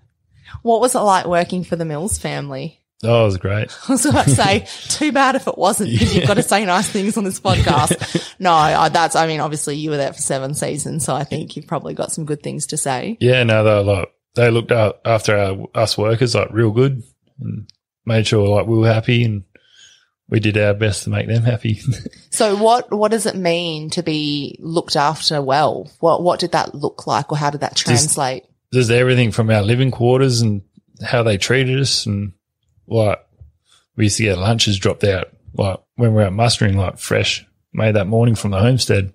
What 0.62 0.80
was 0.80 0.94
it 0.94 0.99
like 1.00 1.26
working 1.26 1.64
for 1.64 1.76
the 1.76 1.85
Mills 1.85 2.18
family? 2.18 2.80
Oh, 3.04 3.23
it 3.23 3.26
was 3.26 3.37
great. 3.37 3.70
I 3.88 3.92
was 3.92 4.04
about 4.06 4.25
to 4.25 4.30
say, 4.35 4.66
too 4.88 5.12
bad 5.12 5.37
if 5.37 5.47
it 5.47 5.56
wasn't 5.56 5.92
because 5.92 6.14
you've 6.14 6.26
got 6.26 6.35
to 6.35 6.42
say 6.54 6.64
nice 6.64 6.88
things 6.90 7.16
on 7.16 7.23
this 7.25 7.38
podcast. 7.40 8.35
no, 8.40 8.88
that's, 8.88 9.14
I 9.14 9.26
mean, 9.28 9.38
obviously 9.40 9.76
you 9.76 9.90
were 9.90 9.97
there 9.97 10.12
for 10.12 10.20
seven 10.20 10.52
seasons, 10.54 11.04
so 11.04 11.14
I 11.14 11.23
think 11.25 11.56
you've 11.56 11.68
probably 11.68 11.94
got 11.94 12.11
some 12.12 12.25
good 12.25 12.42
things 12.42 12.66
to 12.66 12.76
say. 12.76 13.16
Yeah, 13.20 13.44
no, 13.44 13.62
they 13.62 13.70
were 13.70 13.82
like, 14.00 14.12
they 14.35 14.50
looked 14.50 14.73
after 14.73 15.37
our, 15.38 15.66
us 15.75 15.97
workers 15.97 16.35
like 16.35 16.49
real 16.52 16.73
good 16.73 17.02
and 17.40 17.70
made 18.09 18.27
sure 18.27 18.49
like 18.49 18.67
we 18.67 18.79
were 18.79 18.93
happy 18.93 19.23
and 19.25 19.45
we 20.29 20.41
did 20.41 20.59
our 20.59 20.75
best 20.75 21.05
to 21.05 21.11
make 21.11 21.29
them 21.29 21.45
happy. 21.45 21.81
So 22.31 22.55
what, 22.57 22.93
what 22.93 23.11
does 23.11 23.27
it 23.27 23.35
mean 23.35 23.91
to 23.91 24.03
be 24.05 24.59
looked 24.61 24.95
after 24.95 25.43
well? 25.43 25.91
What, 25.99 26.23
what 26.23 26.38
did 26.38 26.53
that 26.53 26.73
look 26.73 27.05
like 27.05 27.33
or 27.33 27.38
how 27.38 27.50
did 27.50 27.62
that 27.62 27.75
translate? 27.75 28.45
Just 28.73 28.93
everything 28.93 29.33
from 29.33 29.50
our 29.50 29.62
living 29.62 29.91
quarters 29.91 30.41
and 30.41 30.62
how 31.03 31.25
they 31.25 31.37
treated 31.37 31.81
us 31.81 32.07
and 32.07 32.33
like 32.87 33.19
we 33.97 34.05
used 34.05 34.19
to 34.19 34.23
get 34.25 34.38
lunches 34.38 34.79
dropped 34.79 35.03
out 35.03 35.33
like 35.55 35.81
when 35.97 36.15
we 36.15 36.23
are 36.23 36.27
out 36.27 36.33
mustering 36.33 36.77
like 36.77 36.99
fresh 36.99 37.45
made 37.73 37.97
that 37.97 38.07
morning 38.07 38.37
from 38.37 38.53
the 38.53 38.61
homestead. 38.61 39.12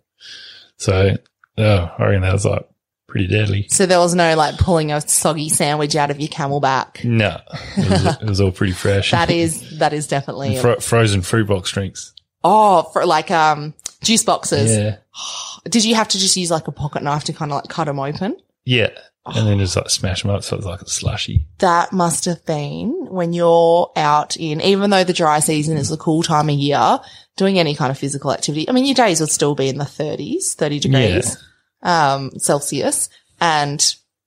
So 0.78 1.16
oh, 1.58 1.92
I 1.98 2.04
reckon 2.04 2.22
that 2.22 2.34
was 2.34 2.46
like 2.46 2.68
pretty 3.14 3.28
deadly. 3.28 3.68
So 3.70 3.86
there 3.86 4.00
was 4.00 4.16
no 4.16 4.36
like 4.36 4.58
pulling 4.58 4.92
a 4.92 5.00
soggy 5.00 5.48
sandwich 5.48 5.96
out 5.96 6.10
of 6.10 6.20
your 6.20 6.30
camelback. 6.30 7.04
No, 7.06 7.40
it 7.78 7.90
was, 7.90 8.22
it 8.22 8.28
was 8.28 8.42
all 8.42 8.52
pretty 8.52 8.74
fresh. 8.74 9.12
That 9.12 9.30
is, 9.30 9.78
that 9.78 9.94
is 9.94 10.08
definitely, 10.08 10.58
Fro- 10.58 10.80
frozen 10.80 11.22
fruit 11.22 11.48
box 11.48 11.72
drinks. 11.72 12.12
oh, 12.44 12.82
for 12.92 13.06
like, 13.06 13.30
um, 13.30 13.76
juice 14.02 14.24
boxes. 14.24 14.76
Yeah. 14.76 14.98
Did 15.70 15.86
you 15.86 15.94
have 15.94 16.08
to 16.10 16.18
just 16.18 16.36
use 16.36 16.50
like 16.50 16.68
a 16.68 16.72
pocket 16.72 17.04
knife 17.04 17.26
to 17.26 17.34
kind 17.34 17.52
of 17.52 17.58
like 17.58 17.70
cut 17.70 17.86
them 17.86 18.00
open? 18.00 18.36
Yeah. 18.66 18.90
And 19.26 19.48
then 19.48 19.60
just 19.60 19.76
like 19.78 19.90
smash 19.92 20.24
them 20.24 20.32
up 20.32 20.44
so 20.44 20.58
it's 20.58 20.66
like 20.66 20.82
a 20.82 20.90
slushy. 20.90 21.46
that 21.60 21.94
must 21.94 22.26
have 22.26 22.44
been 22.46 22.90
when 23.10 23.32
you're 23.32 23.92
out 23.96 24.36
in, 24.36 24.60
even 24.60 24.90
though 24.90 25.04
the 25.06 25.14
dry 25.14 25.40
season 25.40 25.78
is 25.78 25.92
a 25.92 25.98
cool 25.98 26.24
time 26.24 26.50
of 26.50 26.56
year, 26.56 27.00
doing 27.38 27.58
any 27.60 27.76
kind 27.76 27.92
of 27.92 27.98
physical 27.98 28.34
activity. 28.34 28.68
I 28.68 28.74
mean, 28.74 28.86
your 28.86 28.96
days 28.96 29.22
would 29.22 29.30
still 29.30 29.56
be 29.56 29.70
in 29.70 29.78
the 29.78 29.86
30s, 29.86 30.56
30 30.56 30.80
degrees, 30.80 31.38
um, 31.84 32.32
Celsius 32.40 33.10
and 33.40 33.80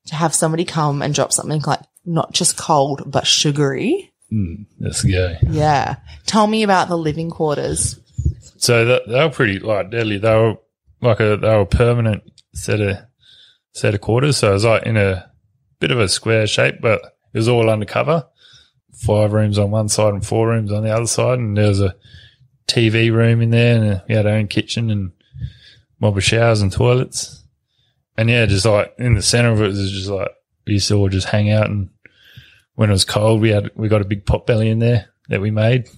to 0.07 0.15
have 0.15 0.35
somebody 0.35 0.65
come 0.65 1.03
and 1.03 1.15
drop 1.15 1.33
something 1.33 1.63
like 1.67 1.81
not 2.05 2.33
just 2.33 2.57
cold, 2.57 3.11
but 3.11 3.27
sugary. 3.27 4.13
Mm, 4.33 4.67
let's 4.79 5.03
go. 5.03 5.37
Yeah. 5.51 5.97
Tell 6.27 6.47
me 6.47 6.63
about 6.63 6.89
the 6.89 6.97
living 6.99 7.31
quarters. 7.31 7.99
So 8.59 8.85
that, 8.85 9.09
they 9.09 9.15
were 9.15 9.31
pretty 9.31 9.59
like 9.59 9.91
deadly. 9.91 10.19
They 10.19 10.35
were 10.35 10.57
like 11.01 11.21
a 11.21 11.37
they 11.37 11.49
were 11.49 11.61
a 11.61 11.67
permanent 11.67 12.23
set 12.55 12.81
of 12.81 12.99
set 13.73 13.95
of 13.95 14.01
quarters. 14.01 14.39
So 14.39 14.51
it 14.51 14.55
was 14.55 14.65
like 14.65 14.85
in 14.85 14.97
a 14.97 15.31
bit 15.81 15.91
of 15.91 15.99
a 15.99 16.09
square 16.09 16.47
shape, 16.47 16.77
but 16.81 17.01
it 17.33 17.39
was 17.39 17.49
all 17.49 17.69
undercover. 17.69 18.27
Five 18.95 19.33
rooms 19.33 19.59
on 19.59 19.71
one 19.71 19.89
side 19.89 20.15
and 20.15 20.25
four 20.27 20.49
rooms 20.49 20.73
on 20.73 20.83
the 20.83 20.95
other 20.95 21.07
side, 21.07 21.39
and 21.39 21.57
there 21.57 21.69
was 21.69 21.83
a 21.83 21.95
TV 22.67 23.13
room 23.13 23.43
in 23.43 23.51
there, 23.51 23.77
and 23.77 24.03
we 24.09 24.15
had 24.15 24.27
our 24.27 24.33
own 24.33 24.49
kitchen 24.49 24.91
and 24.91 25.13
mob 26.01 26.17
of 26.17 26.25
showers 26.25 26.63
and 26.63 26.73
toilets. 26.73 27.45
And 28.19 28.31
yeah, 28.31 28.47
just 28.47 28.65
like 28.65 28.95
in 28.99 29.15
the 29.15 29.23
center 29.23 29.53
of 29.53 29.61
it 29.61 29.69
was 29.69 29.91
just 29.91 30.09
like 30.09 30.31
we 30.67 30.75
used 30.75 30.89
to 30.89 30.97
all 30.97 31.09
just 31.09 31.29
hang 31.29 31.51
out, 31.51 31.69
and 31.69 31.91
when 32.75 32.91
it 32.91 32.93
was 32.93 33.05
cold, 33.05 33.41
we 33.41 33.51
had 33.51 33.71
we 33.75 33.89
got 33.89 34.03
a 34.03 34.07
big 34.07 34.25
pot 34.27 34.47
belly 34.47 34.71
in 34.71 34.79
there 34.79 35.09
that 35.29 35.41
we 35.41 35.51
made, 35.51 35.89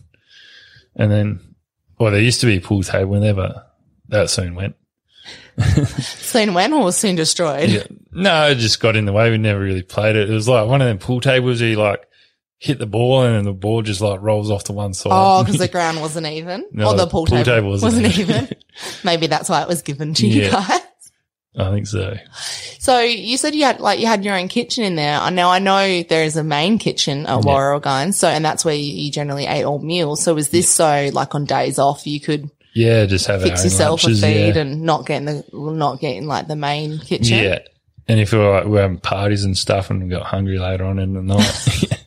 and 0.96 1.10
then 1.10 1.54
well, 1.98 2.12
there 2.12 2.20
used 2.20 2.40
to 2.40 2.46
be 2.46 2.56
a 2.56 2.60
pool 2.60 2.82
table 2.82 3.14
in 3.16 3.22
there, 3.22 3.34
but 3.34 3.74
that 4.08 4.30
soon 4.30 4.54
went. 4.54 4.76
Soon 5.98 6.54
went 6.54 6.72
or 6.72 6.84
was 6.84 6.96
soon 6.96 7.16
destroyed? 7.16 7.68
Yeah. 7.68 7.82
No, 8.12 8.46
it 8.46 8.54
just 8.56 8.80
got 8.80 8.94
in 8.94 9.06
the 9.06 9.12
way. 9.12 9.30
We 9.30 9.38
never 9.38 9.58
really 9.58 9.82
played 9.82 10.14
it. 10.14 10.30
It 10.30 10.32
was 10.32 10.48
like 10.48 10.68
one 10.68 10.80
of 10.80 10.86
them 10.86 10.98
pool 10.98 11.20
tables 11.20 11.60
where 11.60 11.70
you 11.70 11.76
like 11.76 12.06
hit 12.58 12.78
the 12.78 12.86
ball 12.86 13.22
and 13.22 13.34
then 13.34 13.44
the 13.44 13.52
ball 13.52 13.82
just 13.82 14.00
like 14.00 14.20
rolls 14.20 14.50
off 14.50 14.64
to 14.64 14.72
one 14.72 14.94
side. 14.94 15.10
Oh, 15.12 15.42
because 15.44 15.58
the 15.58 15.68
ground 15.68 16.00
wasn't 16.00 16.26
even? 16.26 16.64
No, 16.70 16.90
or 16.90 16.96
the 16.96 17.06
pool, 17.06 17.26
pool 17.26 17.38
table, 17.38 17.44
table 17.44 17.70
wasn't 17.70 18.04
wasn't, 18.04 18.18
even. 18.18 18.44
even? 18.44 18.56
Maybe 19.04 19.26
that's 19.26 19.48
why 19.48 19.62
it 19.62 19.68
was 19.68 19.82
given 19.82 20.14
to 20.14 20.26
you 20.26 20.50
guys. 20.50 20.80
I 21.58 21.70
think 21.72 21.86
so. 21.88 22.14
So 22.78 23.00
you 23.00 23.36
said 23.36 23.54
you 23.54 23.64
had 23.64 23.80
like 23.80 23.98
you 23.98 24.06
had 24.06 24.24
your 24.24 24.36
own 24.36 24.46
kitchen 24.48 24.84
in 24.84 24.94
there. 24.94 25.18
Uh, 25.18 25.30
Now 25.30 25.50
I 25.50 25.58
know 25.58 26.02
there 26.04 26.22
is 26.22 26.36
a 26.36 26.44
main 26.44 26.78
kitchen 26.78 27.26
at 27.26 27.40
Warrawagine, 27.42 28.14
so 28.14 28.28
and 28.28 28.44
that's 28.44 28.64
where 28.64 28.74
you, 28.76 29.10
generally 29.10 29.46
ate 29.46 29.64
all 29.64 29.80
meals. 29.80 30.22
So 30.22 30.34
was 30.34 30.50
this 30.50 30.70
so 30.70 31.10
like 31.12 31.34
on 31.34 31.44
days 31.44 31.78
off 31.78 32.06
you 32.06 32.20
could 32.20 32.48
Yeah, 32.74 33.06
just 33.06 33.26
have 33.26 33.42
fix 33.42 33.64
yourself 33.64 34.04
lunches, 34.04 34.22
a 34.22 34.26
feed 34.26 34.54
yeah. 34.54 34.62
and 34.62 34.82
not 34.82 35.04
getting 35.06 35.26
the 35.26 35.44
not 35.52 35.98
getting 36.00 36.26
like 36.26 36.46
the 36.46 36.56
main 36.56 37.00
kitchen? 37.00 37.38
Yeah. 37.38 37.58
And 38.06 38.20
if 38.20 38.32
we 38.32 38.38
were 38.38 38.50
like, 38.50 38.64
we 38.64 38.70
were 38.70 38.80
having 38.82 38.98
parties 39.00 39.44
and 39.44 39.58
stuff 39.58 39.90
and 39.90 40.02
we 40.02 40.08
got 40.08 40.22
hungry 40.22 40.58
later 40.58 40.84
on 40.84 40.98
in 40.98 41.12
the 41.12 41.22
night. 41.22 41.84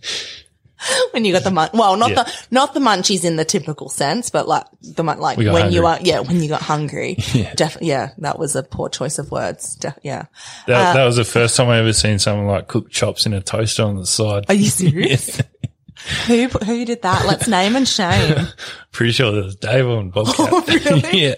when 1.11 1.25
you 1.25 1.33
got 1.33 1.43
the 1.43 1.51
mun- 1.51 1.69
well, 1.73 1.95
not 1.97 2.09
Yeah. 2.11 2.23
the 2.23 2.33
not 2.51 2.73
the 2.73 2.79
munchies 2.79 3.23
in 3.25 3.35
the 3.35 3.45
typical 3.45 3.89
sense, 3.89 4.29
but 4.29 4.47
like 4.47 4.65
the 4.81 5.03
mun- 5.03 5.19
like 5.19 5.37
We 5.37 5.45
got 5.45 5.53
when 5.53 5.71
you 5.71 5.85
are 5.85 5.99
yeah 6.01 6.19
when 6.19 6.41
you 6.41 6.49
got 6.49 6.61
hungry. 6.61 7.17
Yeah. 7.33 7.53
Definitely, 7.53 7.89
yeah, 7.89 8.09
that 8.19 8.37
was 8.39 8.55
a 8.55 8.63
poor 8.63 8.89
choice 8.89 9.19
of 9.19 9.31
words. 9.31 9.75
Def- 9.75 9.97
yeah. 10.03 10.25
that, 10.67 10.91
uh, 10.91 10.93
that 10.93 11.05
was 11.05 11.15
the 11.17 11.23
first 11.23 11.55
time 11.55 11.69
I 11.69 11.77
ever 11.79 11.93
seen 11.93 12.19
someone 12.19 12.47
like 12.47 12.67
cook 12.67 12.89
chops 12.89 13.25
in 13.25 13.33
a 13.33 13.41
toaster 13.41 13.83
on 13.83 13.95
the 13.95 14.05
side. 14.05 14.45
Are 14.49 14.53
you 14.55 14.69
serious? 14.69 15.41
who 16.27 16.47
who 16.47 16.85
did 16.85 17.01
that? 17.03 17.25
Let's 17.25 17.47
name 17.47 17.75
and 17.75 17.87
shame. 17.87 18.47
Pretty 18.91 19.11
sure 19.13 19.31
that 19.31 19.45
was 19.45 19.55
Dave 19.55 19.87
on 19.87 20.09
Bobcat. 20.09 20.35
Oh, 20.51 20.63
really? 20.67 21.21
yeah. 21.21 21.35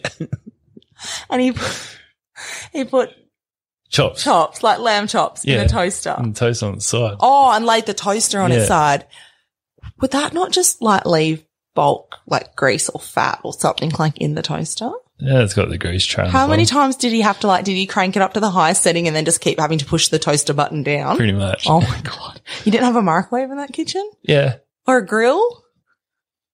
and 1.30 1.42
he 1.42 1.52
put, 1.52 1.98
he 2.72 2.84
put 2.86 3.10
Chops. 3.90 4.24
chops 4.24 4.64
like 4.64 4.80
lamb 4.80 5.06
chops 5.08 5.44
in 5.44 5.52
Yeah. 5.54 5.62
a 5.64 5.68
toaster. 5.70 6.16
And 6.18 6.36
toast 6.36 6.64
on 6.64 6.76
the 6.76 6.82
side. 6.82 7.18
Oh, 7.20 7.52
and 7.52 7.64
laid 7.66 7.86
the 7.86 7.94
toaster 7.94 8.42
on 8.42 8.52
its 8.52 8.62
Yeah. 8.62 8.68
side. 8.68 9.06
Would 10.04 10.12
that 10.12 10.34
not 10.34 10.52
just 10.52 10.82
like 10.82 11.06
leave 11.06 11.46
bulk 11.76 12.18
like 12.28 12.58
grease 12.58 12.90
or 12.90 13.00
fat 13.00 13.40
or 13.46 13.54
something 13.54 13.90
like 13.98 14.18
in 14.18 14.36
the 14.36 14.42
toaster? 14.42 14.92
Yeah, 15.18 15.42
it's 15.44 15.54
got 15.54 15.70
the 15.70 15.78
grease 15.78 16.04
trail. 16.06 16.28
How 16.28 16.46
many 16.46 16.66
times 16.66 16.98
did 16.98 17.14
he 17.14 17.22
have 17.22 17.40
to 17.40 17.48
like? 17.48 17.64
Did 17.64 17.78
he 17.78 17.86
crank 17.88 18.18
it 18.18 18.22
up 18.22 18.34
to 18.34 18.42
the 18.42 18.50
highest 18.50 18.84
setting 18.84 19.08
and 19.08 19.16
then 19.16 19.24
just 19.24 19.40
keep 19.40 19.60
having 19.62 19.78
to 19.78 19.86
push 19.86 20.10
the 20.10 20.20
toaster 20.20 20.54
button 20.54 20.84
down? 20.84 21.16
Pretty 21.16 21.32
much. 21.32 21.68
Oh 21.70 21.80
my 21.80 22.02
god! 22.04 22.42
You 22.66 22.74
didn't 22.74 22.84
have 22.84 22.98
a 22.98 23.02
microwave 23.02 23.50
in 23.50 23.56
that 23.56 23.72
kitchen 23.72 24.06
Yeah. 24.24 24.58
or 24.86 24.98
a 24.98 25.06
grill, 25.06 25.64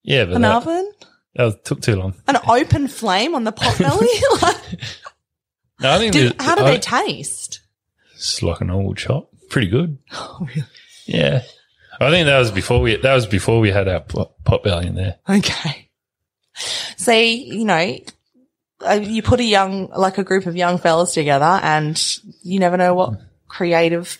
Yeah, 0.03 0.25
but 0.25 0.35
an 0.35 0.43
that, 0.43 0.55
oven, 0.57 0.91
that 1.33 1.43
was, 1.45 1.55
took 1.63 1.81
too 1.81 1.95
long. 1.95 2.13
an 2.27 2.37
open 2.47 2.87
flame 2.87 3.33
on 3.33 3.45
the 3.45 3.51
pot 3.51 3.77
belly? 3.79 4.07
like, 4.43 4.57
No, 5.81 5.91
I 5.95 5.97
think 5.97 6.13
did, 6.13 6.39
how 6.39 6.53
do 6.53 6.63
I- 6.65 6.71
they 6.73 6.79
taste? 6.79 7.61
It's 8.13 8.43
like 8.43 8.61
an 8.61 8.69
old 8.69 8.97
chop. 8.97 9.31
Pretty 9.49 9.67
good. 9.69 9.97
Oh, 10.11 10.45
really? 10.47 10.67
Yeah. 11.07 11.41
I 11.99 12.09
think 12.11 12.25
that 12.27 12.39
was 12.39 12.51
before 12.51 12.79
we 12.81 12.95
that 12.95 13.13
was 13.13 13.25
before 13.27 13.59
we 13.59 13.71
had 13.71 13.87
our 13.87 13.99
pot, 14.01 14.63
belly 14.63 14.87
in 14.87 14.95
there. 14.95 15.17
Okay. 15.29 15.89
See, 16.97 17.45
you 17.57 17.65
know, 17.65 17.97
uh, 18.81 18.93
you 19.01 19.21
put 19.21 19.39
a 19.39 19.43
young, 19.45 19.89
like 19.89 20.17
a 20.17 20.23
group 20.23 20.45
of 20.45 20.55
young 20.55 20.77
fellas 20.77 21.13
together 21.13 21.59
and 21.63 22.01
you 22.43 22.59
never 22.59 22.77
know 22.77 22.93
what 22.93 23.19
creative 23.47 24.17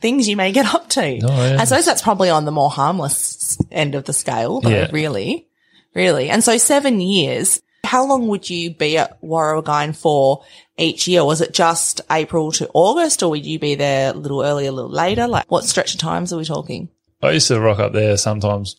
things 0.00 0.28
you 0.28 0.36
may 0.36 0.52
get 0.52 0.72
up 0.74 0.88
to. 0.90 1.02
Oh, 1.02 1.46
yeah. 1.48 1.56
I 1.60 1.64
suppose 1.64 1.86
that's 1.86 2.02
probably 2.02 2.30
on 2.30 2.44
the 2.44 2.50
more 2.52 2.70
harmless 2.70 3.58
end 3.70 3.94
of 3.94 4.04
the 4.04 4.12
scale, 4.12 4.60
though, 4.60 4.70
Yeah. 4.70 4.88
really. 4.92 5.46
Really. 5.94 6.30
And 6.30 6.42
so 6.42 6.56
seven 6.56 7.00
years, 7.00 7.60
how 7.90 8.06
long 8.06 8.28
would 8.28 8.48
you 8.48 8.72
be 8.72 8.96
at 8.96 9.20
Warrawagine 9.20 9.96
for 9.96 10.44
each 10.78 11.08
year? 11.08 11.24
Was 11.24 11.40
it 11.40 11.52
just 11.52 12.00
April 12.08 12.52
to 12.52 12.70
August 12.72 13.20
or 13.20 13.30
would 13.30 13.44
you 13.44 13.58
be 13.58 13.74
there 13.74 14.12
a 14.12 14.16
little 14.16 14.44
earlier, 14.44 14.68
a 14.68 14.72
little 14.72 14.92
later? 14.92 15.26
Like 15.26 15.50
what 15.50 15.64
stretch 15.64 15.94
of 15.94 16.00
times 16.00 16.32
are 16.32 16.36
we 16.36 16.44
talking? 16.44 16.88
I 17.20 17.32
used 17.32 17.48
to 17.48 17.58
rock 17.58 17.80
up 17.80 17.92
there 17.92 18.16
sometimes, 18.16 18.76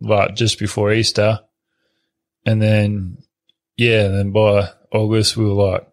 like 0.00 0.34
just 0.34 0.58
before 0.58 0.94
Easter, 0.94 1.40
and 2.46 2.62
then 2.62 3.18
yeah, 3.76 4.08
then 4.08 4.32
by 4.32 4.70
August 4.90 5.36
we 5.36 5.44
were 5.44 5.50
like 5.50 5.86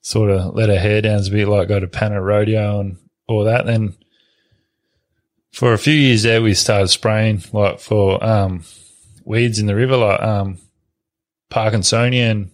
sort 0.00 0.32
of 0.32 0.56
let 0.56 0.70
our 0.70 0.78
hair 0.78 1.00
down 1.00 1.24
a 1.24 1.30
bit, 1.30 1.46
like 1.46 1.68
go 1.68 1.78
to 1.78 1.86
Panna 1.86 2.20
Rodeo 2.20 2.80
and 2.80 2.96
all 3.28 3.44
that. 3.44 3.66
Then 3.66 3.94
for 5.52 5.74
a 5.74 5.78
few 5.78 5.94
years 5.94 6.24
there, 6.24 6.42
we 6.42 6.54
started 6.54 6.88
spraying 6.88 7.44
like 7.52 7.78
for 7.78 8.22
um, 8.24 8.64
weeds 9.24 9.60
in 9.60 9.66
the 9.66 9.76
river, 9.76 9.96
like 9.96 10.20
um, 10.20 10.58
Parkinsonia 11.50 12.30
and 12.30 12.50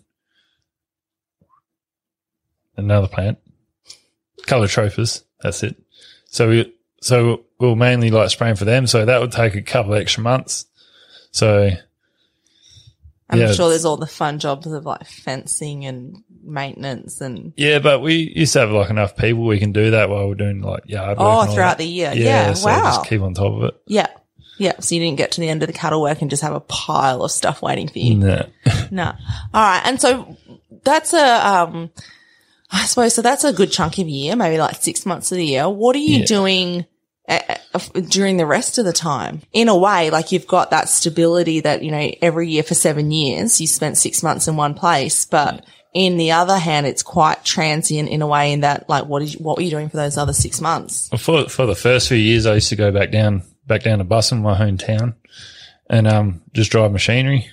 another 2.77 3.09
plant, 3.09 3.39
Calotropis. 4.43 5.23
That's 5.41 5.63
it. 5.63 5.77
So 6.27 6.49
we 6.49 6.75
so 7.01 7.45
we 7.59 7.69
were 7.69 7.77
mainly 7.77 8.11
like 8.11 8.31
spraying 8.31 8.57
for 8.57 8.65
them. 8.65 8.87
So 8.87 9.05
that 9.05 9.21
would 9.21 9.33
take 9.33 9.55
a 9.55 9.63
couple 9.63 9.95
of 9.95 10.01
extra 10.01 10.23
months. 10.23 10.67
So 11.33 11.71
I'm 13.29 13.39
Yeah, 13.39 13.53
sure 13.53 13.69
there's 13.69 13.85
all 13.85 13.97
the 13.97 14.07
fun 14.07 14.39
jobs 14.39 14.67
of 14.67 14.85
like 14.85 15.05
fencing 15.07 15.85
and 15.85 16.23
maintenance 16.43 17.21
and 17.21 17.53
Yeah, 17.57 17.79
but 17.79 18.01
we 18.01 18.33
used 18.35 18.53
to 18.55 18.61
have 18.61 18.71
like 18.71 18.91
enough 18.91 19.17
people 19.17 19.45
we 19.47 19.59
can 19.59 19.73
do 19.73 19.93
that 19.93 20.09
while 20.11 20.29
we're 20.29 20.35
doing 20.35 20.61
like 20.61 20.83
yard 20.87 21.17
oh, 21.19 21.41
work. 21.41 21.49
oh 21.49 21.55
throughout 21.55 21.79
the 21.79 21.87
year. 21.87 22.13
Yeah, 22.15 22.53
so 22.55 22.67
wow. 22.67 22.83
just 22.85 23.07
keep 23.09 23.21
on 23.23 23.35
top 23.35 23.53
of 23.53 23.65
it. 23.65 23.75
yeah. 23.87 24.09
Yeah. 24.59 24.79
So 24.81 24.95
you 24.95 25.01
didn't 25.01 25.19
get 25.19 25.33
to 25.33 25.41
the 25.41 25.49
end 25.49 25.63
of 25.63 25.67
the 25.67 25.73
cattle 25.73 26.01
work 26.03 26.21
and 26.21 26.31
just 26.31 26.43
have 26.43 26.55
a 26.55 26.61
pile 26.61 27.23
of 27.23 27.31
stuff 27.31 27.61
waiting 27.63 27.89
for 27.89 27.99
you. 27.99 28.15
No. 28.17 28.47
No. 28.91 29.05
All 29.07 29.15
right. 29.63 29.83
And 29.85 30.01
so 30.01 30.37
that's 30.85 31.13
a, 31.13 31.47
um, 31.49 31.91
I 32.71 32.85
suppose, 32.87 33.15
so 33.15 33.23
that's 33.23 33.43
a 33.45 33.53
good 33.53 33.73
chunk 33.73 33.99
of 33.99 34.09
year, 34.09 34.37
maybe 34.37 34.59
like 34.59 34.77
six 34.83 35.05
months 35.07 35.33
of 35.33 35.39
the 35.39 35.45
year. 35.47 35.69
What 35.69 35.97
are 35.97 36.01
you 36.01 36.19
Yeah. 36.21 36.27
doing 36.27 36.87
uh, 37.29 37.41
uh, 37.73 37.81
during 38.09 38.37
the 38.37 38.47
rest 38.47 38.79
of 38.79 38.85
the 38.85 38.93
time? 38.93 39.43
In 39.53 39.69
a 39.69 39.77
way, 39.77 40.11
like 40.11 40.31
you've 40.33 40.47
got 40.47 40.71
that 40.71 40.89
stability 40.89 41.61
that, 41.61 41.83
you 41.83 41.91
know, 41.91 42.11
every 42.23 42.49
year 42.51 42.63
for 42.63 42.75
seven 42.75 43.11
years, 43.11 43.61
you 43.61 43.67
spent 43.67 43.97
six 43.97 44.23
months 44.23 44.47
in 44.47 44.57
one 44.57 44.75
place, 44.75 45.25
but 45.25 45.65
in 45.95 46.17
the 46.17 46.33
other 46.33 46.59
hand, 46.59 46.87
it's 46.87 47.03
quite 47.03 47.45
transient 47.45 48.09
in 48.09 48.21
a 48.23 48.27
way 48.27 48.53
in 48.53 48.61
that, 48.61 48.89
like, 48.89 49.07
what 49.07 49.23
is, 49.23 49.39
what 49.39 49.57
were 49.57 49.63
you 49.63 49.71
doing 49.71 49.89
for 49.89 49.97
those 49.97 50.17
other 50.19 50.33
six 50.33 50.61
months? 50.61 51.09
For 51.19 51.49
for 51.49 51.67
the 51.67 51.75
first 51.77 52.09
few 52.09 52.17
years, 52.19 52.47
I 52.47 52.55
used 52.55 52.69
to 52.71 52.77
go 52.77 52.91
back 52.93 53.11
down 53.11 53.43
back 53.67 53.83
down 53.83 53.99
to 53.99 54.05
Busson, 54.05 54.43
my 54.43 54.59
hometown, 54.59 55.15
and 55.89 56.07
um 56.09 56.43
just 56.53 56.71
drive 56.71 56.93
machinery. 56.93 57.49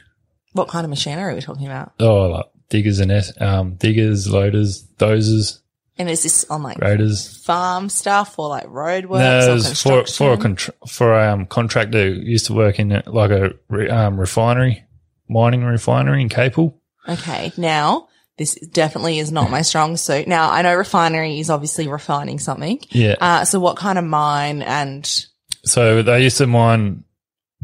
What 0.54 0.68
kind 0.68 0.84
of 0.84 0.90
machinery 0.90 1.32
are 1.32 1.36
we 1.36 1.42
talking 1.42 1.66
about? 1.66 1.94
Oh, 2.00 2.28
like 2.28 2.46
diggers 2.70 3.00
and 3.00 3.12
um 3.40 3.76
diggers, 3.76 4.28
loaders, 4.30 4.84
dozers, 4.98 5.60
And 5.98 6.10
is 6.10 6.24
this 6.24 6.46
on 6.50 6.64
like 6.64 6.78
graders. 6.78 7.38
farm 7.46 7.90
stuff 7.90 8.38
or 8.40 8.50
like 8.50 8.68
road 8.70 9.06
works 9.06 9.22
No, 9.22 9.48
or 9.48 9.52
it 9.52 9.54
was 9.54 9.82
for 9.82 10.06
for 10.06 10.34
a 10.34 10.38
contr 10.38 10.70
for 10.88 11.14
a 11.14 11.32
um, 11.34 11.46
contractor 11.46 12.14
who 12.14 12.20
used 12.22 12.46
to 12.48 12.54
work 12.54 12.80
in 12.80 13.02
like 13.06 13.32
a 13.32 13.52
re- 13.70 13.90
um, 13.90 14.20
refinery, 14.20 14.84
mining 15.30 15.64
refinery 15.64 16.22
in 16.22 16.30
Capel. 16.30 16.78
Okay, 17.08 17.52
now 17.58 18.08
this 18.38 18.56
definitely 18.70 19.20
is 19.20 19.32
not 19.32 19.50
my 19.52 19.62
strong 19.62 19.98
suit. 19.98 20.28
Now 20.28 20.50
I 20.52 20.62
know 20.62 20.76
refinery 20.76 21.40
is 21.40 21.50
obviously 21.50 21.88
refining 21.88 22.40
something. 22.40 22.80
Yeah. 22.90 23.16
Uh, 23.20 23.46
so 23.46 23.60
what 23.60 23.76
kind 23.78 23.98
of 24.00 24.06
mine 24.06 24.62
and 24.62 25.26
So 25.64 26.02
they 26.02 26.24
used 26.24 26.38
to 26.40 26.48
mine 26.48 27.04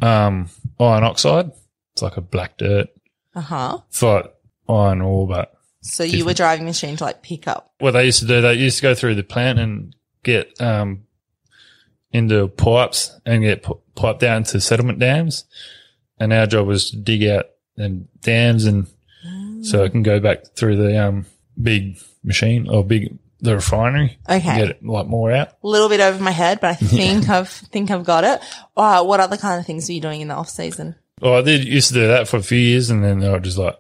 um, 0.02 0.50
iron 0.80 1.04
oxide. 1.04 1.52
It's 1.94 2.02
like 2.02 2.18
a 2.18 2.22
black 2.22 2.58
dirt. 2.58 2.90
uh 3.36 3.42
huh. 3.42 3.78
It's 3.90 4.02
like 4.04 4.34
iron 4.70 5.02
ore, 5.02 5.28
but 5.28 5.54
So 5.82 6.04
you 6.04 6.26
were 6.26 6.34
driving 6.34 6.66
a 6.66 6.70
machine 6.70 6.96
to 6.98 7.04
like 7.04 7.22
pick 7.24 7.48
up. 7.48 7.74
what 7.80 7.92
they 7.92 8.06
used 8.06 8.20
to 8.20 8.28
do, 8.28 8.42
they 8.42 8.54
used 8.54 8.78
to 8.78 8.84
go 8.84 8.94
through 8.96 9.16
the 9.16 9.24
plant 9.24 9.58
and 9.60 9.96
get 10.24 10.60
um, 10.62 11.04
into 12.12 12.48
pipes 12.50 13.20
and 13.26 13.44
get 13.44 13.64
p- 13.64 13.74
piped 13.96 14.20
down 14.20 14.44
to 14.44 14.62
settlement 14.62 15.00
dams. 15.00 15.46
And 16.20 16.34
our 16.34 16.46
job 16.48 16.68
was 16.68 16.92
to 16.92 16.98
dig 16.98 17.24
out 17.24 17.46
them 17.76 18.08
dams 18.22 18.66
and 18.66 18.88
so 19.62 19.84
it 19.84 19.92
can 19.92 20.04
go 20.04 20.20
back 20.20 20.46
through 20.56 20.78
the 20.78 21.04
um, 21.04 21.26
big 21.62 21.98
machine 22.24 22.70
or 22.70 22.84
big 22.84 23.18
the 23.40 23.56
refinery. 23.56 24.18
Okay, 24.30 24.58
Get 24.58 24.70
it 24.70 24.86
like 24.86 25.08
more 25.08 25.32
out. 25.32 25.50
a 25.64 25.68
little 25.68 25.90
bit 25.90 26.00
over 26.00 26.22
my 26.24 26.32
head, 26.32 26.60
but 26.60 26.70
I 26.72 26.74
think 26.76 27.30
I've 27.30 27.50
think 27.50 27.92
I've 27.92 28.04
got 28.04 28.24
it. 28.24 28.40
Uh, 28.76 29.04
what 29.04 29.20
other 29.20 29.38
kind 29.38 29.60
of 29.60 29.66
things 29.66 29.88
were 29.88 29.94
you 29.94 30.02
doing 30.02 30.22
in 30.22 30.28
the 30.30 30.34
off 30.36 30.50
season? 30.50 30.96
Well, 31.22 31.36
I 31.36 31.42
did 31.42 31.66
used 31.66 31.90
to 31.90 31.94
do 31.96 32.08
that 32.08 32.28
for 32.28 32.38
a 32.38 32.44
few 32.44 32.58
years, 32.60 32.90
and 32.90 33.04
then 33.04 33.24
I 33.24 33.32
would 33.32 33.44
just 33.44 33.58
like 33.58 33.76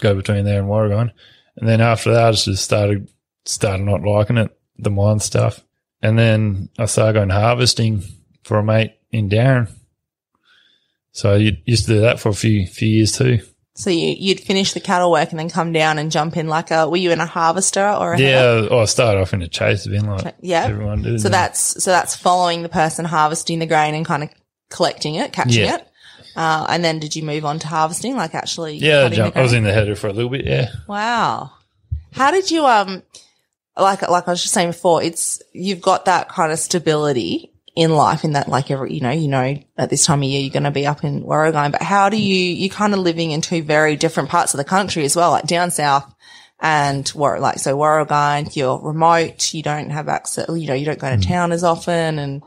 go 0.00 0.14
between 0.14 0.44
there 0.44 0.58
and 0.58 0.68
Warragon. 0.68 1.12
And 1.56 1.68
then 1.68 1.80
after 1.80 2.12
that, 2.12 2.28
I 2.28 2.32
just 2.32 2.64
started 2.64 3.08
started 3.44 3.84
not 3.84 4.02
liking 4.02 4.38
it, 4.38 4.56
the 4.78 4.90
mine 4.90 5.20
stuff. 5.20 5.64
And 6.00 6.18
then 6.18 6.68
I 6.78 6.86
started 6.86 7.14
going 7.14 7.30
harvesting 7.30 8.02
for 8.42 8.58
a 8.58 8.64
mate 8.64 8.94
in 9.12 9.28
Darren. 9.28 9.70
So 11.12 11.34
I 11.34 11.56
used 11.66 11.86
to 11.86 11.94
do 11.94 12.00
that 12.00 12.18
for 12.20 12.30
a 12.30 12.34
few 12.34 12.66
few 12.66 12.88
years 12.88 13.12
too. 13.12 13.40
So 13.74 13.88
you 13.90 14.14
you'd 14.18 14.40
finish 14.40 14.72
the 14.74 14.80
cattle 14.80 15.10
work 15.10 15.30
and 15.30 15.38
then 15.38 15.48
come 15.48 15.72
down 15.72 15.98
and 15.98 16.10
jump 16.12 16.36
in 16.36 16.46
like 16.48 16.70
a. 16.70 16.88
Were 16.88 16.96
you 16.98 17.10
in 17.10 17.20
a 17.20 17.26
harvester 17.26 17.88
or 17.88 18.12
a? 18.14 18.18
Yeah, 18.20 18.68
well, 18.68 18.80
I 18.80 18.84
started 18.84 19.20
off 19.20 19.32
in 19.32 19.40
a 19.42 19.48
chase 19.48 19.86
bin 19.86 20.06
like 20.06 20.34
Yeah. 20.42 20.64
everyone 20.64 21.02
did. 21.02 21.20
So 21.22 21.28
that's 21.30 21.82
so 21.82 21.90
that's 21.90 22.14
following 22.14 22.62
the 22.62 22.68
person 22.68 23.04
harvesting 23.06 23.60
the 23.60 23.66
grain 23.66 23.94
and 23.94 24.04
kind 24.04 24.22
of 24.24 24.30
collecting 24.68 25.14
it, 25.14 25.32
catching 25.32 25.64
Yeah. 25.64 25.76
it. 25.76 25.88
Uh, 26.36 26.66
and 26.68 26.82
then 26.84 26.98
did 26.98 27.14
you 27.16 27.22
move 27.22 27.44
on 27.44 27.58
to 27.60 27.66
harvesting, 27.66 28.16
like 28.16 28.34
actually? 28.34 28.76
yeah, 28.76 29.08
I, 29.10 29.38
I 29.38 29.42
was 29.42 29.52
in 29.52 29.64
the 29.64 29.72
header 29.72 29.94
for 29.96 30.06
a 30.08 30.12
little 30.12 30.30
bit. 30.30 30.44
Yeah, 30.46 30.68
Wow. 30.86 31.52
How 32.12 32.30
did 32.30 32.50
you 32.50 32.66
um 32.66 33.02
like 33.76 34.02
like 34.08 34.28
I 34.28 34.30
was 34.32 34.42
just 34.42 34.52
saying 34.52 34.68
before, 34.70 35.02
it's 35.02 35.40
you've 35.54 35.80
got 35.80 36.04
that 36.04 36.28
kind 36.28 36.52
of 36.52 36.58
stability 36.58 37.51
in 37.74 37.90
life 37.90 38.22
in 38.24 38.32
that 38.32 38.48
like 38.48 38.70
every 38.70 38.92
you 38.92 39.00
know, 39.00 39.10
you 39.10 39.28
know 39.28 39.56
at 39.78 39.88
this 39.90 40.04
time 40.04 40.20
of 40.22 40.24
year 40.28 40.40
you're 40.42 40.52
gonna 40.52 40.70
be 40.70 40.86
up 40.86 41.04
in 41.04 41.22
Warragon, 41.22 41.70
but 41.72 41.82
how 41.82 42.08
do 42.10 42.16
you 42.20 42.34
you're 42.54 42.68
kind 42.68 42.92
of 42.92 43.00
living 43.00 43.30
in 43.30 43.40
two 43.40 43.62
very 43.62 43.96
different 43.96 44.28
parts 44.28 44.52
of 44.54 44.58
the 44.58 44.64
country 44.64 45.04
as 45.04 45.16
well, 45.16 45.30
like 45.30 45.46
down 45.46 45.70
south 45.70 46.12
and 46.60 47.10
War 47.14 47.40
like 47.40 47.58
so 47.58 47.74
Warragon, 47.76 48.48
you're 48.52 48.78
remote, 48.80 49.52
you 49.54 49.62
don't 49.62 49.90
have 49.90 50.08
access 50.08 50.46
you 50.48 50.66
know, 50.66 50.74
you 50.74 50.84
don't 50.84 50.98
go 50.98 51.08
Mm. 51.08 51.20
to 51.22 51.28
town 51.28 51.52
as 51.52 51.64
often 51.64 52.18
and 52.18 52.42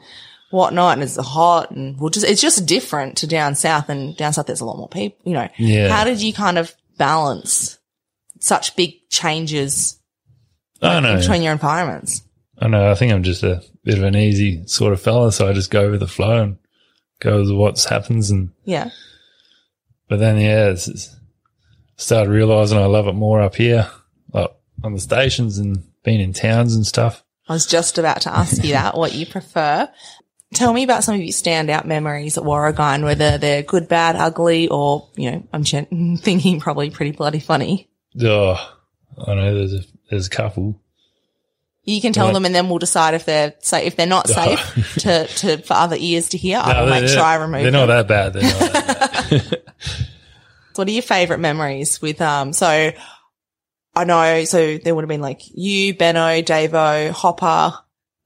whatnot 0.52 0.94
and 0.94 1.04
it's 1.04 1.18
hot 1.18 1.72
and 1.72 2.00
well 2.00 2.10
just 2.10 2.26
it's 2.26 2.40
just 2.42 2.66
different 2.66 3.18
to 3.18 3.28
down 3.28 3.56
south 3.56 3.90
and 3.90 4.16
down 4.16 4.32
south 4.32 4.46
there's 4.46 4.62
a 4.62 4.66
lot 4.66 4.78
more 4.78 4.88
people 4.88 5.18
you 5.26 5.34
know. 5.34 5.50
yeah. 5.58 5.90
How 5.90 6.04
did 6.06 6.22
you 6.22 6.32
kind 6.34 6.58
of 6.58 6.74
balance 6.98 7.78
such 8.40 8.76
big 8.76 9.10
changes 9.10 10.00
I 10.82 11.00
know. 11.00 11.18
between 11.18 11.42
your 11.42 11.52
environments? 11.52 12.22
I 12.60 12.68
know. 12.68 12.90
I 12.90 12.96
think 12.96 13.12
I'm 13.12 13.24
just 13.24 13.44
a 13.44 13.62
bit 13.84 13.98
of 13.98 14.04
an 14.04 14.16
easy 14.16 14.66
sort 14.68 14.94
of 14.94 15.02
fella, 15.02 15.32
so 15.32 15.48
I 15.48 15.54
just 15.54 15.72
go 15.72 15.92
with 15.92 16.00
the 16.00 16.08
flow 16.08 16.42
and 16.44 16.58
go 17.20 17.40
with 17.42 17.52
what 17.52 17.84
happens. 17.84 18.32
And 18.32 18.52
Yeah. 18.64 18.90
but 20.08 20.20
then, 20.20 20.38
yeah, 20.40 20.70
it's, 20.70 20.88
it's 20.88 21.16
started 21.98 22.30
realizing 22.32 22.78
I 22.78 22.86
love 22.86 23.08
it 23.08 23.14
more 23.14 23.42
up 23.42 23.56
here, 23.56 23.90
like 24.34 24.52
on 24.84 24.94
the 24.94 25.00
stations 25.00 25.58
and 25.58 25.84
being 26.04 26.20
in 26.22 26.34
towns 26.34 26.76
and 26.76 26.86
stuff. 26.86 27.24
I 27.48 27.54
was 27.54 27.66
just 27.66 27.98
about 27.98 28.22
to 28.22 28.36
ask 28.36 28.64
you 28.64 28.72
that, 28.72 28.98
what 28.98 29.14
you 29.14 29.26
prefer. 29.26 29.88
Tell 30.54 30.74
me 30.74 30.84
about 30.84 31.04
some 31.04 31.16
of 31.16 31.22
your 31.22 31.30
standout 31.30 31.86
memories 31.86 32.38
at 32.38 32.46
Warragon, 32.46 33.04
whether 33.04 33.38
they're 33.38 33.62
good, 33.64 33.88
bad, 33.90 34.16
ugly, 34.16 34.68
or, 34.70 35.10
you 35.16 35.32
know, 35.32 35.48
I'm 35.54 35.64
thinking 36.18 36.60
probably 36.60 36.90
pretty 36.90 37.12
bloody 37.12 37.40
funny. 37.40 37.90
Oh, 38.22 38.56
I 39.28 39.34
know 39.36 39.54
there's 39.54 39.74
a 39.74 39.82
there's 40.10 40.28
a 40.28 40.30
couple. 40.30 40.82
You 41.86 42.02
can 42.02 42.14
tell 42.14 42.26
Right. 42.28 42.34
them 42.34 42.46
and 42.46 42.54
then 42.56 42.68
we'll 42.68 42.80
decide 42.80 43.14
if 43.14 43.26
they're 43.26 43.54
safe, 43.60 43.86
if 43.86 43.96
they're 43.96 44.08
not 44.08 44.28
safe 44.42 44.96
to, 45.02 45.28
to, 45.28 45.58
for 45.60 45.74
other 45.76 45.96
ears 46.00 46.30
to 46.30 46.38
hear. 46.38 46.58
I 46.58 46.74
No, 46.74 46.80
will 46.86 46.92
they're- 46.92 47.02
make 47.02 47.10
sure 47.10 47.22
I 47.22 47.36
remove 47.36 47.62
They're 47.62 47.72
them. 47.72 47.88
not 47.88 48.08
that 48.08 48.08
bad. 48.08 48.34
They're 48.34 48.44
not 48.44 48.74
that 48.74 49.30
bad. 49.30 49.62
What 50.76 50.88
are 50.90 50.92
your 50.92 51.04
favorite 51.04 51.40
memories 51.40 52.02
with, 52.02 52.20
um, 52.22 52.52
so 52.52 52.92
I 53.96 54.04
know, 54.04 54.44
so 54.44 54.78
there 54.78 54.94
would 54.94 55.04
have 55.04 55.10
been 55.10 55.22
like 55.22 55.40
you, 55.54 55.94
Benno, 55.94 56.42
Davo, 56.42 57.12
Hopper. 57.12 57.78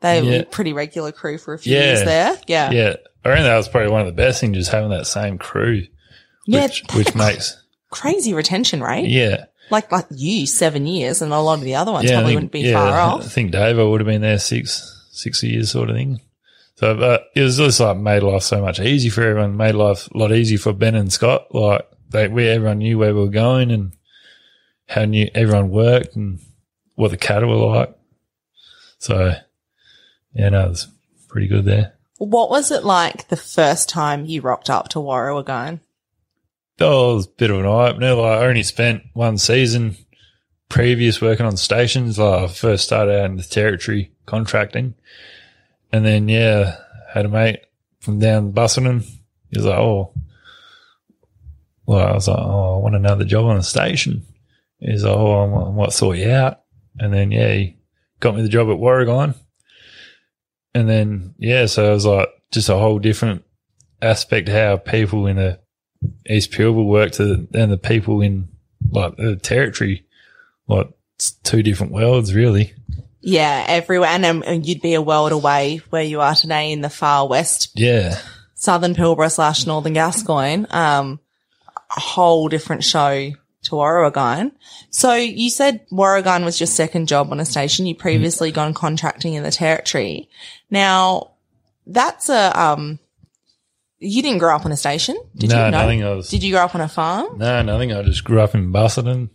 They 0.02 0.22
Yeah. 0.22 0.38
were 0.40 0.44
pretty 0.46 0.74
regular 0.74 1.12
crew 1.12 1.38
for 1.38 1.54
a 1.54 1.60
few 1.60 1.76
Yeah. 1.76 1.84
years 1.84 2.04
there. 2.06 2.40
Yeah. 2.48 2.72
yeah, 2.72 2.96
I 3.24 3.30
reckon 3.30 3.44
that 3.44 3.56
was 3.56 3.68
probably 3.70 3.92
one 3.92 4.02
of 4.02 4.08
the 4.08 4.14
best 4.14 4.42
things, 4.42 4.58
just 4.58 4.72
having 4.72 4.90
that 4.90 5.06
same 5.06 5.38
crew, 5.38 5.86
Yeah, 6.48 6.64
which 6.64 6.84
which 6.94 7.14
makes 7.14 7.56
Crazy 7.92 8.34
retention 8.34 8.82
right? 8.82 9.06
yeah. 9.06 9.46
Like, 9.70 9.92
like 9.92 10.08
you, 10.12 10.46
seven 10.48 10.88
years, 10.88 11.22
and 11.22 11.32
a 11.32 11.40
lot 11.40 11.60
of 11.60 11.64
the 11.64 11.76
other 11.76 11.92
ones 11.92 12.10
yeah, 12.10 12.18
probably 12.18 12.32
think- 12.32 12.38
wouldn't 12.38 12.52
be 12.52 12.60
yeah, 12.62 12.74
far 12.74 13.00
off. 13.00 13.22
I 13.22 13.28
think 13.28 13.52
Dave 13.52 13.78
would 13.78 14.02
have 14.02 14.08
been 14.08 14.22
there 14.22 14.40
six, 14.40 15.08
six 15.12 15.44
years 15.44 15.72
sort 15.72 15.90
of 15.90 15.96
thing. 15.96 16.22
So, 16.76 16.96
but 16.96 17.26
it 17.36 17.42
was 17.42 17.58
just 17.58 17.80
like 17.82 17.98
made 17.98 18.24
life 18.24 18.44
so 18.44 18.62
much 18.62 18.80
easy 18.80 19.10
for 19.10 19.22
everyone, 19.22 19.58
made 19.58 19.76
life 19.76 20.10
a 20.14 20.18
lot 20.18 20.32
easier 20.32 20.58
for 20.58 20.72
Ben 20.72 20.96
and 20.96 21.12
Scott. 21.12 21.54
Like 21.54 21.86
they, 22.10 22.30
we, 22.30 22.48
everyone 22.48 22.78
knew 22.78 22.98
where 22.98 23.14
we 23.14 23.20
were 23.20 23.28
going 23.28 23.70
and 23.70 23.92
how 24.88 25.04
new 25.04 25.30
everyone 25.36 25.72
worked 25.72 26.16
and 26.16 26.40
what 26.96 27.12
the 27.12 27.18
cattle 27.18 27.50
were 27.50 27.78
like. 27.78 27.96
So, 28.98 29.34
yeah, 30.34 30.50
no, 30.50 30.66
it 30.66 30.70
was 30.70 30.88
pretty 31.28 31.48
good 31.48 31.66
there. 31.66 31.94
What 32.18 32.50
was 32.50 32.72
it 32.72 32.84
like 32.84 33.28
the 33.28 33.38
first 33.38 33.90
time 33.90 34.26
you 34.26 34.42
rocked 34.42 34.70
up 34.70 34.88
to 34.90 35.00
Warragon? 35.00 35.82
It 36.80 37.16
was 37.16 37.28
a 37.28 37.32
bit 37.32 37.52
of 37.52 37.60
an 37.60 37.66
eye 37.66 37.90
opener. 37.90 38.14
Like 38.14 38.40
I 38.40 38.46
only 38.46 38.64
spent 38.64 39.04
one 39.14 39.38
season 39.38 39.98
previous 40.70 41.22
working 41.22 41.46
on 41.46 41.58
stations. 41.58 42.18
Like 42.18 42.44
I 42.44 42.48
first 42.48 42.86
started 42.86 43.20
out 43.20 43.30
in 43.30 43.38
the 43.38 43.44
territory 43.44 44.12
contracting. 44.26 44.96
And 45.92 46.06
then, 46.06 46.30
yeah, 46.30 46.78
had 47.12 47.26
a 47.26 47.30
mate 47.30 47.62
from 48.00 48.20
down 48.20 48.54
Busselton. 48.54 49.02
He 49.50 49.58
was 49.58 49.66
like, 49.66 49.80
oh, 49.80 50.14
well, 51.86 52.08
I 52.08 52.14
was 52.14 52.28
like, 52.28 52.38
oh, 52.38 52.76
I 52.76 52.84
want 52.84 52.96
another 52.96 53.26
job 53.26 53.46
on 53.46 53.58
the 53.58 53.64
station. 53.64 54.24
He's 54.80 55.04
like, 55.04 55.18
oh, 55.18 55.68
I 55.68 55.72
might 55.72 55.92
sort 55.92 56.18
you 56.18 56.30
out. 56.30 56.62
And 57.00 57.14
then, 57.14 57.32
yeah, 57.32 57.54
he 57.54 57.78
got 58.20 58.36
me 58.36 58.44
the 58.44 58.50
job 58.50 58.70
at 58.70 58.78
Warragon. 58.78 59.34
And 60.76 60.88
then, 60.88 61.34
yeah, 61.40 61.66
so 61.66 61.90
it 61.90 61.94
was 61.96 62.06
like 62.06 62.30
just 62.52 62.70
a 62.70 62.78
whole 62.78 63.00
different 63.00 63.44
aspect 64.02 64.48
how 64.48 64.78
people 64.78 65.26
in 65.26 65.38
the 65.38 65.60
East 66.28 66.52
Pilbara 66.52 66.86
work 66.86 67.12
to 67.14 67.48
and 67.54 67.72
the 67.72 67.78
people 67.78 68.22
in 68.22 68.48
like 68.92 69.18
the 69.18 69.36
territory, 69.36 70.06
like 70.68 70.90
it's 71.16 71.32
two 71.32 71.64
different 71.64 71.92
worlds, 71.92 72.34
really. 72.34 72.74
Yeah, 73.22 73.66
everywhere. 73.68 74.10
And, 74.10 74.26
um, 74.26 74.44
and 74.48 74.66
you'd 74.66 74.82
be 74.82 74.94
a 74.94 75.02
world 75.02 75.34
away 75.34 75.82
where 75.90 76.04
you 76.04 76.22
are 76.22 76.36
today 76.36 76.72
in 76.72 76.82
the 76.82 76.90
far 76.90 77.28
west, 77.28 77.72
Yeah, 77.76 78.18
southern 78.54 78.96
Pilbara 78.96 79.32
slash 79.32 79.66
northern 79.66 79.94
Gascoyne. 79.94 80.68
Um, 80.74 81.20
a 81.96 82.00
whole 82.00 82.48
different 82.48 82.84
show 82.84 83.32
to 83.64 83.76
Warragon. 83.76 84.54
So 84.90 85.16
you 85.16 85.50
said 85.50 85.86
Warragon 85.92 86.46
was 86.46 86.60
your 86.60 86.68
second 86.68 87.08
job 87.08 87.32
on 87.32 87.40
a 87.40 87.46
station. 87.46 87.86
You 87.86 87.96
previously 87.96 88.52
gone 88.52 88.74
contracting 88.74 89.34
in 89.34 89.44
the 89.44 89.52
territory. 89.52 90.30
Now 90.70 91.32
that's 91.86 92.30
a, 92.30 92.58
um, 92.60 93.00
you 94.00 94.22
didn't 94.22 94.40
grow 94.40 94.56
up 94.56 94.66
on 94.66 94.72
a 94.72 94.78
station, 94.78 95.18
did 95.36 95.50
you? 95.52 95.56
no, 95.58 95.66
you? 95.66 95.72
nothing. 95.72 96.04
I 96.04 96.12
was 96.14 96.30
Did 96.30 96.44
you 96.44 96.54
grow 96.54 96.64
up 96.64 96.76
on 96.76 96.82
a 96.82 96.88
farm? 96.90 97.38
no, 97.38 97.62
nothing. 97.62 97.92
I 97.94 98.02
just 98.04 98.24
grew 98.24 98.42
up 98.42 98.56
in 98.56 98.72
Busselton. 98.72 99.30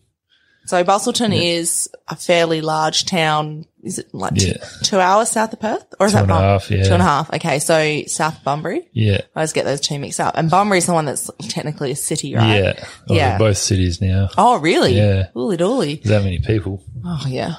So 0.67 0.83
Busselton 0.83 1.39
is 1.39 1.91
a 2.09 2.17
fairly 2.17 2.63
large 2.63 3.05
town. 3.05 3.67
Is 3.83 3.99
it 3.99 4.15
like 4.15 4.35
two, 4.37 4.47
Yeah. 4.47 4.65
two 4.83 4.99
hours 4.99 5.29
south 5.29 5.53
of 5.53 5.61
Perth? 5.61 5.85
Or 6.01 6.07
is 6.07 6.13
Two 6.13 6.17
that 6.17 6.23
and 6.23 6.31
a 6.31 6.35
Bum- 6.35 6.43
half, 6.43 6.71
yeah. 6.71 6.85
Two 6.85 6.93
and 6.95 7.03
a 7.03 7.05
half. 7.05 7.31
Okay. 7.35 7.59
So 7.59 8.03
South 8.07 8.43
Bunbury. 8.43 8.89
Yeah, 8.95 9.19
I 9.37 9.41
always 9.41 9.53
get 9.53 9.67
those 9.67 9.83
two 9.83 9.99
mixed 9.99 10.21
up. 10.21 10.39
And 10.39 10.49
Bunbury 10.49 10.79
is 10.79 10.87
the 10.87 10.95
one 10.95 11.05
that's 11.05 11.31
technically 11.51 11.91
a 11.91 11.97
city, 11.97 12.35
right? 12.35 12.57
yeah. 12.65 12.85
Oh, 13.11 13.15
Yeah. 13.15 13.37
both 13.37 13.59
cities 13.59 14.01
now. 14.01 14.31
Oh, 14.39 14.57
really? 14.59 14.95
Yeah. 14.97 15.27
Ooly 15.37 15.59
dooly. 15.59 16.03
That 16.05 16.25
many 16.25 16.39
people. 16.39 16.83
Oh, 17.05 17.25
yeah. 17.29 17.57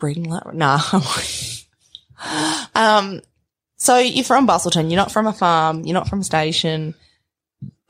Breeding 0.00 0.28
that. 0.30 0.52
Nah. 0.52 0.80
um, 2.74 3.20
so 3.86 3.98
you're 3.98 4.24
from 4.24 4.46
Busselton. 4.48 4.90
You're 4.90 4.96
not 5.04 5.12
from 5.12 5.26
a 5.26 5.32
farm. 5.32 5.84
You're 5.84 5.94
not 5.94 6.08
from 6.08 6.20
a 6.20 6.24
station. 6.24 6.94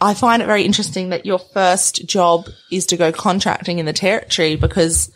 I 0.01 0.13
find 0.15 0.43
it 0.43 0.47
very 0.47 0.63
interesting 0.65 1.09
that 1.09 1.25
your 1.25 1.39
first 1.39 2.07
job 2.07 2.49
is 2.71 2.85
to 2.87 2.97
go 2.99 3.13
contracting 3.13 3.79
in 3.79 3.87
the 3.87 3.95
territory 3.95 4.57
because 4.57 5.11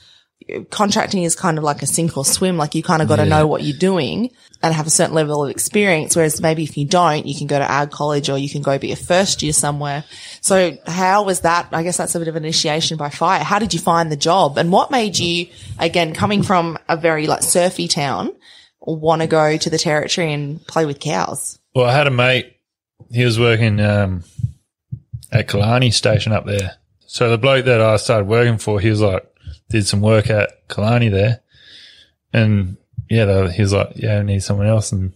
contracting 0.71 1.23
is 1.23 1.37
kind 1.37 1.59
of 1.59 1.65
like 1.65 1.83
a 1.83 1.87
sink 1.87 2.17
or 2.17 2.25
swim. 2.25 2.57
Like 2.57 2.75
you 2.75 2.83
kind 2.83 3.03
of 3.03 3.09
got 3.09 3.17
to 3.17 3.25
Yeah. 3.25 3.29
know 3.37 3.47
what 3.47 3.63
you're 3.63 3.77
doing 3.77 4.31
and 4.63 4.75
have 4.75 4.87
a 4.87 4.91
certain 4.91 5.15
level 5.15 5.45
of 5.45 5.51
experience. 5.51 6.17
Whereas 6.17 6.41
maybe 6.41 6.63
if 6.65 6.79
you 6.79 6.87
don't, 6.87 7.27
you 7.27 7.37
can 7.37 7.47
go 7.47 7.59
to 7.59 7.71
ag 7.71 7.91
college 7.91 8.31
or 8.31 8.39
you 8.39 8.49
can 8.49 8.63
go 8.63 8.79
be 8.79 8.91
a 8.91 8.97
first 8.97 9.43
year 9.43 9.53
somewhere. 9.53 10.03
So 10.41 10.77
how 10.87 11.25
was 11.25 11.41
that? 11.41 11.69
I 11.73 11.83
guess 11.83 11.99
that's 11.99 12.15
a 12.15 12.19
bit 12.19 12.29
of 12.29 12.37
initiation 12.37 12.97
by 12.97 13.11
fire. 13.11 13.45
How 13.45 13.59
did 13.59 13.75
you 13.75 13.81
find 13.81 14.11
the 14.11 14.17
job 14.17 14.57
and 14.57 14.73
what 14.73 14.91
made 14.91 15.19
you, 15.19 15.47
again, 15.79 16.15
coming 16.15 16.43
from 16.43 16.79
a 16.89 16.97
very 16.97 17.27
like 17.27 17.43
surfy 17.43 17.87
town, 17.87 18.33
want 18.81 19.23
to 19.23 19.29
go 19.29 19.57
to 19.57 19.71
the 19.71 19.79
territory 19.79 20.33
and 20.33 20.65
play 20.67 20.87
with 20.87 21.01
cows? 21.01 21.59
Well, 21.75 21.87
I 21.87 21.93
had 21.93 22.07
a 22.07 22.11
mate. 22.11 22.57
He 23.11 23.25
was 23.25 23.39
working 23.39 23.81
um, 23.81 24.25
at 25.33 25.49
Killarney 25.49 25.91
Station 25.91 26.33
up 26.33 26.47
there. 26.47 26.77
So 27.07 27.31
the 27.31 27.39
bloke 27.39 27.65
that 27.65 27.81
I 27.81 27.97
started 27.97 28.29
working 28.29 28.59
for, 28.59 28.81
he 28.81 28.91
was 28.91 29.01
like, 29.01 29.27
did 29.69 29.87
some 29.87 30.01
work 30.01 30.31
at 30.31 30.69
Killarney 30.69 31.09
there, 31.09 31.41
and 32.33 32.77
yeah, 33.09 33.25
they, 33.25 33.51
he 33.53 33.63
was 33.63 33.73
like, 33.73 33.93
yeah, 33.97 34.19
I 34.19 34.23
need 34.23 34.43
someone 34.43 34.69
else. 34.69 34.93
And 34.93 35.13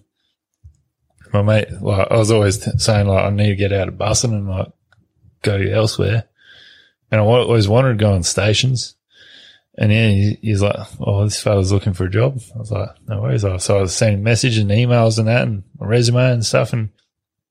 my 1.33 1.42
mate, 1.42 1.70
like, 1.81 2.11
I 2.11 2.16
was 2.16 2.31
always 2.31 2.62
saying 2.83 3.07
like, 3.07 3.24
I 3.24 3.31
need 3.31 3.48
to 3.48 3.57
get 3.57 3.72
out 3.72 3.88
of 3.88 3.94
Busselton 3.94 4.33
and 4.33 4.48
like 4.48 4.72
go 5.42 5.57
elsewhere. 5.57 6.24
And 7.11 7.20
I 7.20 7.24
always 7.24 7.68
wanted 7.68 7.90
to 7.90 8.05
go 8.05 8.12
on 8.12 8.24
stations. 8.24 8.96
And 9.76 9.90
yeah, 9.90 10.08
he, 10.08 10.38
he's 10.40 10.62
like, 10.62 10.76
"Oh, 11.00 11.24
this 11.24 11.42
fella's 11.42 11.72
looking 11.72 11.94
for 11.94 12.04
a 12.04 12.10
job." 12.10 12.40
I 12.54 12.58
was 12.58 12.70
like, 12.70 12.90
"No 13.08 13.22
worries." 13.22 13.42
So 13.42 13.78
I 13.78 13.80
was 13.82 13.94
sending 13.94 14.22
messages 14.22 14.58
and 14.58 14.70
emails 14.70 15.18
and 15.18 15.26
that, 15.28 15.42
and 15.48 15.64
my 15.80 15.87
resume 15.87 16.32
and 16.32 16.46
stuff, 16.46 16.72
and 16.72 16.90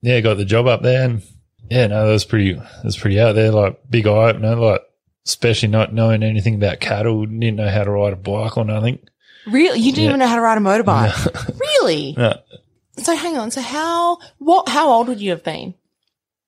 yeah, 0.01 0.19
got 0.21 0.37
the 0.37 0.45
job 0.45 0.67
up 0.67 0.81
there, 0.83 1.03
and 1.03 1.21
yeah, 1.69 1.87
no, 1.87 2.05
that 2.05 2.11
was 2.13 2.23
pretty, 2.25 2.53
that 2.53 2.83
was 2.85 2.97
pretty 2.97 3.19
out 3.19 3.33
there, 3.33 3.51
like 3.51 3.79
big 3.89 4.07
eye 4.07 4.29
opener, 4.29 4.55
like 4.55 4.81
especially 5.25 5.67
not 5.69 5.93
knowing 5.93 6.23
anything 6.23 6.55
about 6.55 6.79
cattle, 6.79 7.25
didn't 7.25 7.55
know 7.57 7.69
how 7.69 7.83
to 7.83 7.91
ride 7.91 8.13
a 8.13 8.17
bike 8.17 8.57
or 8.57 8.63
nothing. 8.65 8.99
Really? 9.47 9.79
You 9.79 9.91
didn't 9.91 10.03
Yeah. 10.03 10.09
even 10.09 10.19
know 10.19 10.27
how 10.27 10.35
to 10.35 10.41
ride 10.41 10.57
a 10.57 10.61
motorbike? 10.61 11.59
really? 11.81 12.13
No, 12.17 12.37
So 13.03 13.15
hang 13.15 13.37
on. 13.37 13.49
So 13.51 13.59
how, 13.61 14.19
what, 14.37 14.69
how 14.69 14.89
old 14.89 15.07
would 15.07 15.19
you 15.19 15.31
have 15.31 15.43
been? 15.43 15.73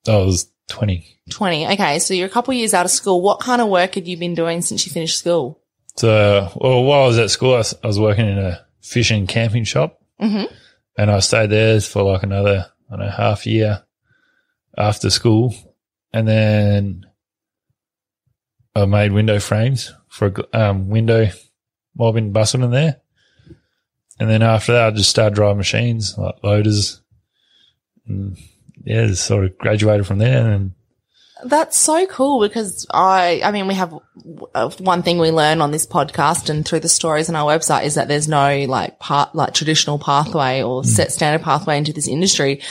I 0.07 0.17
was 0.17 0.49
twenty. 0.69 1.17
20. 1.31 1.67
Okay. 1.73 1.99
So 1.99 2.13
you're 2.13 2.27
a 2.27 2.29
couple 2.29 2.51
of 2.53 2.57
years 2.57 2.73
out 2.73 2.85
of 2.85 2.91
school. 2.91 3.21
What 3.21 3.39
kind 3.39 3.61
of 3.61 3.67
work 3.69 3.95
had 3.95 4.07
you 4.07 4.15
been 4.15 4.35
doing 4.35 4.61
since 4.61 4.85
you 4.85 4.91
finished 4.91 5.17
school? 5.17 5.59
So, 5.97 6.51
well, 6.55 6.83
while 6.83 7.03
I 7.03 7.07
was 7.07 7.17
at 7.17 7.29
school, 7.29 7.53
I 7.53 7.59
was, 7.59 7.73
I 7.83 7.87
was 7.87 7.99
working 7.99 8.27
in 8.27 8.37
a 8.37 8.65
fishing 8.81 9.19
and 9.19 9.29
camping 9.29 9.63
shop, 9.63 10.01
Mhm. 10.21 10.51
and 10.97 11.09
I 11.11 11.19
stayed 11.19 11.49
there 11.49 11.79
for 11.81 12.03
like 12.03 12.23
another, 12.23 12.67
I 12.91 12.95
don't 12.97 13.05
know, 13.05 13.11
half 13.11 13.45
year 13.45 13.83
after 14.77 15.09
school, 15.09 15.55
and 16.11 16.27
then 16.27 17.05
I 18.75 18.85
made 18.85 19.13
window 19.13 19.39
frames 19.39 19.93
for 20.09 20.33
a 20.53 20.69
um, 20.69 20.89
window 20.89 21.29
mob 21.97 22.17
in 22.17 22.33
there, 22.33 22.97
and 24.19 24.29
then 24.29 24.41
after 24.41 24.73
that, 24.73 24.87
I 24.87 24.91
just 24.91 25.09
started 25.09 25.35
driving 25.35 25.57
machines 25.57 26.17
like 26.17 26.35
loaders, 26.43 27.01
and 28.05 28.37
yeah, 28.83 29.07
just 29.07 29.25
sort 29.25 29.45
of 29.45 29.57
graduated 29.57 30.05
from 30.05 30.17
there, 30.17 30.51
and 30.51 30.74
That's 31.45 31.77
so 31.77 32.07
cool 32.07 32.39
because 32.39 32.87
I, 32.91 33.41
I 33.43 33.51
mean, 33.51 33.67
we 33.67 33.75
have 33.75 33.93
uh, 34.55 34.69
one 34.79 35.03
thing 35.03 35.19
we 35.19 35.29
learn 35.29 35.61
on 35.61 35.69
this 35.69 35.85
podcast 35.85 36.49
and 36.49 36.67
through 36.67 36.79
the 36.79 36.89
stories 36.89 37.29
on 37.29 37.35
our 37.35 37.55
website 37.55 37.83
is 37.83 37.95
that 37.95 38.07
there's 38.07 38.27
no 38.27 38.65
like 38.67 38.97
part, 38.97 39.35
like 39.35 39.53
traditional 39.53 39.99
pathway 39.99 40.63
or 40.63 40.83
set 40.83 41.11
standard 41.11 41.43
pathway 41.43 41.77
into 41.77 41.93
this 41.93 42.07
industry. 42.07 42.61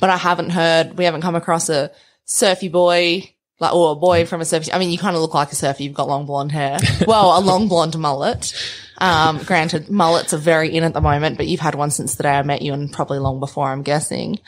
But 0.00 0.08
I 0.08 0.16
haven't 0.16 0.50
heard, 0.50 0.96
we 0.96 1.04
haven't 1.04 1.20
come 1.20 1.34
across 1.34 1.68
a 1.68 1.90
surfy 2.24 2.70
boy, 2.70 3.30
like, 3.60 3.74
or 3.74 3.92
a 3.92 3.96
boy 3.96 4.24
from 4.24 4.40
a 4.40 4.46
surfy. 4.46 4.72
I 4.72 4.78
mean, 4.78 4.90
you 4.90 4.98
kind 4.98 5.14
of 5.14 5.20
look 5.20 5.34
like 5.34 5.52
a 5.52 5.54
surfer. 5.54 5.82
You've 5.82 5.94
got 5.94 6.08
long 6.08 6.24
blonde 6.24 6.52
hair. 6.52 6.78
Well, 7.06 7.38
a 7.38 7.40
long 7.40 7.68
blonde 7.68 7.98
mullet. 7.98 8.54
Um, 8.96 9.38
granted, 9.38 9.90
mullets 9.90 10.32
are 10.32 10.38
very 10.38 10.74
in 10.74 10.84
at 10.84 10.94
the 10.94 11.00
moment, 11.00 11.36
but 11.36 11.48
you've 11.48 11.60
had 11.60 11.74
one 11.74 11.90
since 11.90 12.14
the 12.14 12.22
day 12.22 12.30
I 12.30 12.42
met 12.42 12.62
you 12.62 12.72
and 12.72 12.92
probably 12.92 13.18
long 13.18 13.40
before, 13.40 13.68
I'm 13.68 13.82
guessing 13.82 14.38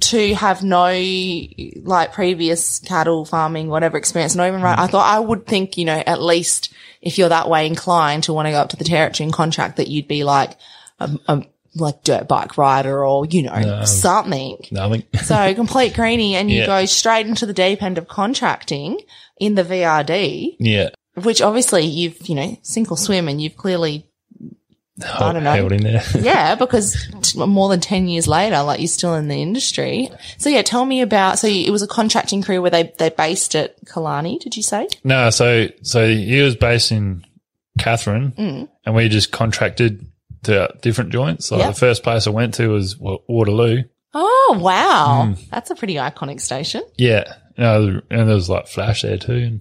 to 0.00 0.34
have 0.34 0.62
no 0.62 0.90
like 1.82 2.12
previous 2.12 2.78
cattle 2.78 3.24
farming, 3.24 3.68
whatever 3.68 3.96
experience, 3.96 4.34
not 4.34 4.48
even 4.48 4.62
right. 4.62 4.78
I 4.78 4.86
thought 4.86 5.14
I 5.14 5.20
would 5.20 5.46
think, 5.46 5.76
you 5.76 5.84
know, 5.84 6.02
at 6.06 6.20
least 6.22 6.72
if 7.00 7.18
you're 7.18 7.28
that 7.28 7.48
way 7.48 7.66
inclined 7.66 8.24
to 8.24 8.32
want 8.32 8.46
to 8.46 8.52
go 8.52 8.58
up 8.58 8.70
to 8.70 8.76
the 8.76 8.84
territory 8.84 9.24
and 9.26 9.32
contract 9.34 9.76
that 9.76 9.88
you'd 9.88 10.08
be 10.08 10.24
like 10.24 10.56
a, 10.98 11.10
a 11.28 11.42
like 11.74 12.02
dirt 12.04 12.28
bike 12.28 12.56
rider 12.58 13.04
or, 13.04 13.26
you 13.26 13.42
know, 13.42 13.84
something. 13.84 14.58
nothing. 14.70 15.04
So 15.22 15.54
complete 15.54 15.94
greenie 15.94 16.36
and 16.36 16.50
you 16.50 16.60
Yeah. 16.60 16.66
go 16.66 16.84
straight 16.86 17.26
into 17.26 17.46
the 17.46 17.52
deep 17.52 17.82
end 17.82 17.98
of 17.98 18.08
contracting 18.08 19.00
in 19.38 19.54
the 19.54 19.64
VRD, 19.64 20.56
yeah, 20.58 20.90
which 21.22 21.42
obviously 21.42 21.84
you've, 21.84 22.28
you 22.28 22.34
know, 22.34 22.56
sink 22.62 22.90
or 22.90 22.96
swim 22.98 23.28
and 23.28 23.40
you've 23.42 23.56
clearly 23.56 24.06
I 25.00 25.32
don't 25.32 25.42
know. 25.42 25.52
held 25.54 25.72
in 25.72 25.82
there. 25.82 26.02
yeah, 26.20 26.54
because 26.54 27.08
t- 27.22 27.38
more 27.46 27.68
than 27.70 27.80
10 27.80 28.08
years 28.08 28.28
later, 28.28 28.62
like 28.62 28.78
you're 28.80 28.88
still 28.88 29.14
in 29.14 29.28
the 29.28 29.40
industry. 29.40 30.10
So 30.38 30.50
yeah, 30.50 30.62
tell 30.62 30.84
me 30.84 31.00
about, 31.00 31.38
so 31.38 31.46
it 31.48 31.70
was 31.70 31.82
a 31.82 31.86
contracting 31.88 32.42
career 32.42 32.60
where 32.60 32.70
they, 32.70 32.92
they 32.98 33.08
based 33.08 33.56
at 33.56 33.74
Killarney, 33.92 34.38
did 34.38 34.56
you 34.56 34.62
say? 34.62 34.88
No, 35.02 35.30
so 35.30 35.68
so 35.82 36.06
he 36.06 36.40
was 36.42 36.56
based 36.56 36.92
in 36.92 37.24
Katherine, 37.78 38.32
Mm. 38.32 38.68
and 38.84 38.94
we 38.94 39.08
just 39.08 39.32
contracted 39.32 40.06
to 40.42 40.68
different 40.82 41.10
joints. 41.10 41.50
Like 41.50 41.60
Yep. 41.60 41.74
the 41.74 41.80
first 41.80 42.02
place 42.02 42.26
I 42.26 42.30
went 42.30 42.54
to 42.54 42.68
was 42.68 42.98
Waterloo. 42.98 43.84
Oh, 44.12 44.58
wow. 44.60 45.28
Mm. 45.30 45.48
That's 45.50 45.70
a 45.70 45.74
pretty 45.74 45.94
iconic 45.94 46.40
station. 46.42 46.82
Yeah, 46.98 47.32
no, 47.56 48.02
and 48.10 48.28
there 48.28 48.34
was 48.34 48.50
like 48.50 48.66
Flash 48.66 49.02
there 49.02 49.16
too, 49.16 49.32
and, 49.32 49.60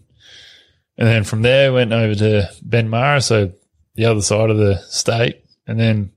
and 0.98 1.08
then 1.08 1.24
from 1.24 1.42
there 1.42 1.72
went 1.72 1.94
over 1.94 2.16
to 2.16 2.50
Benmara, 2.68 3.24
so 3.24 3.54
the 3.96 4.06
other 4.06 4.22
side 4.22 4.50
of 4.50 4.58
the 4.58 4.78
state, 4.90 5.44
and 5.68 5.80
then 5.80 6.12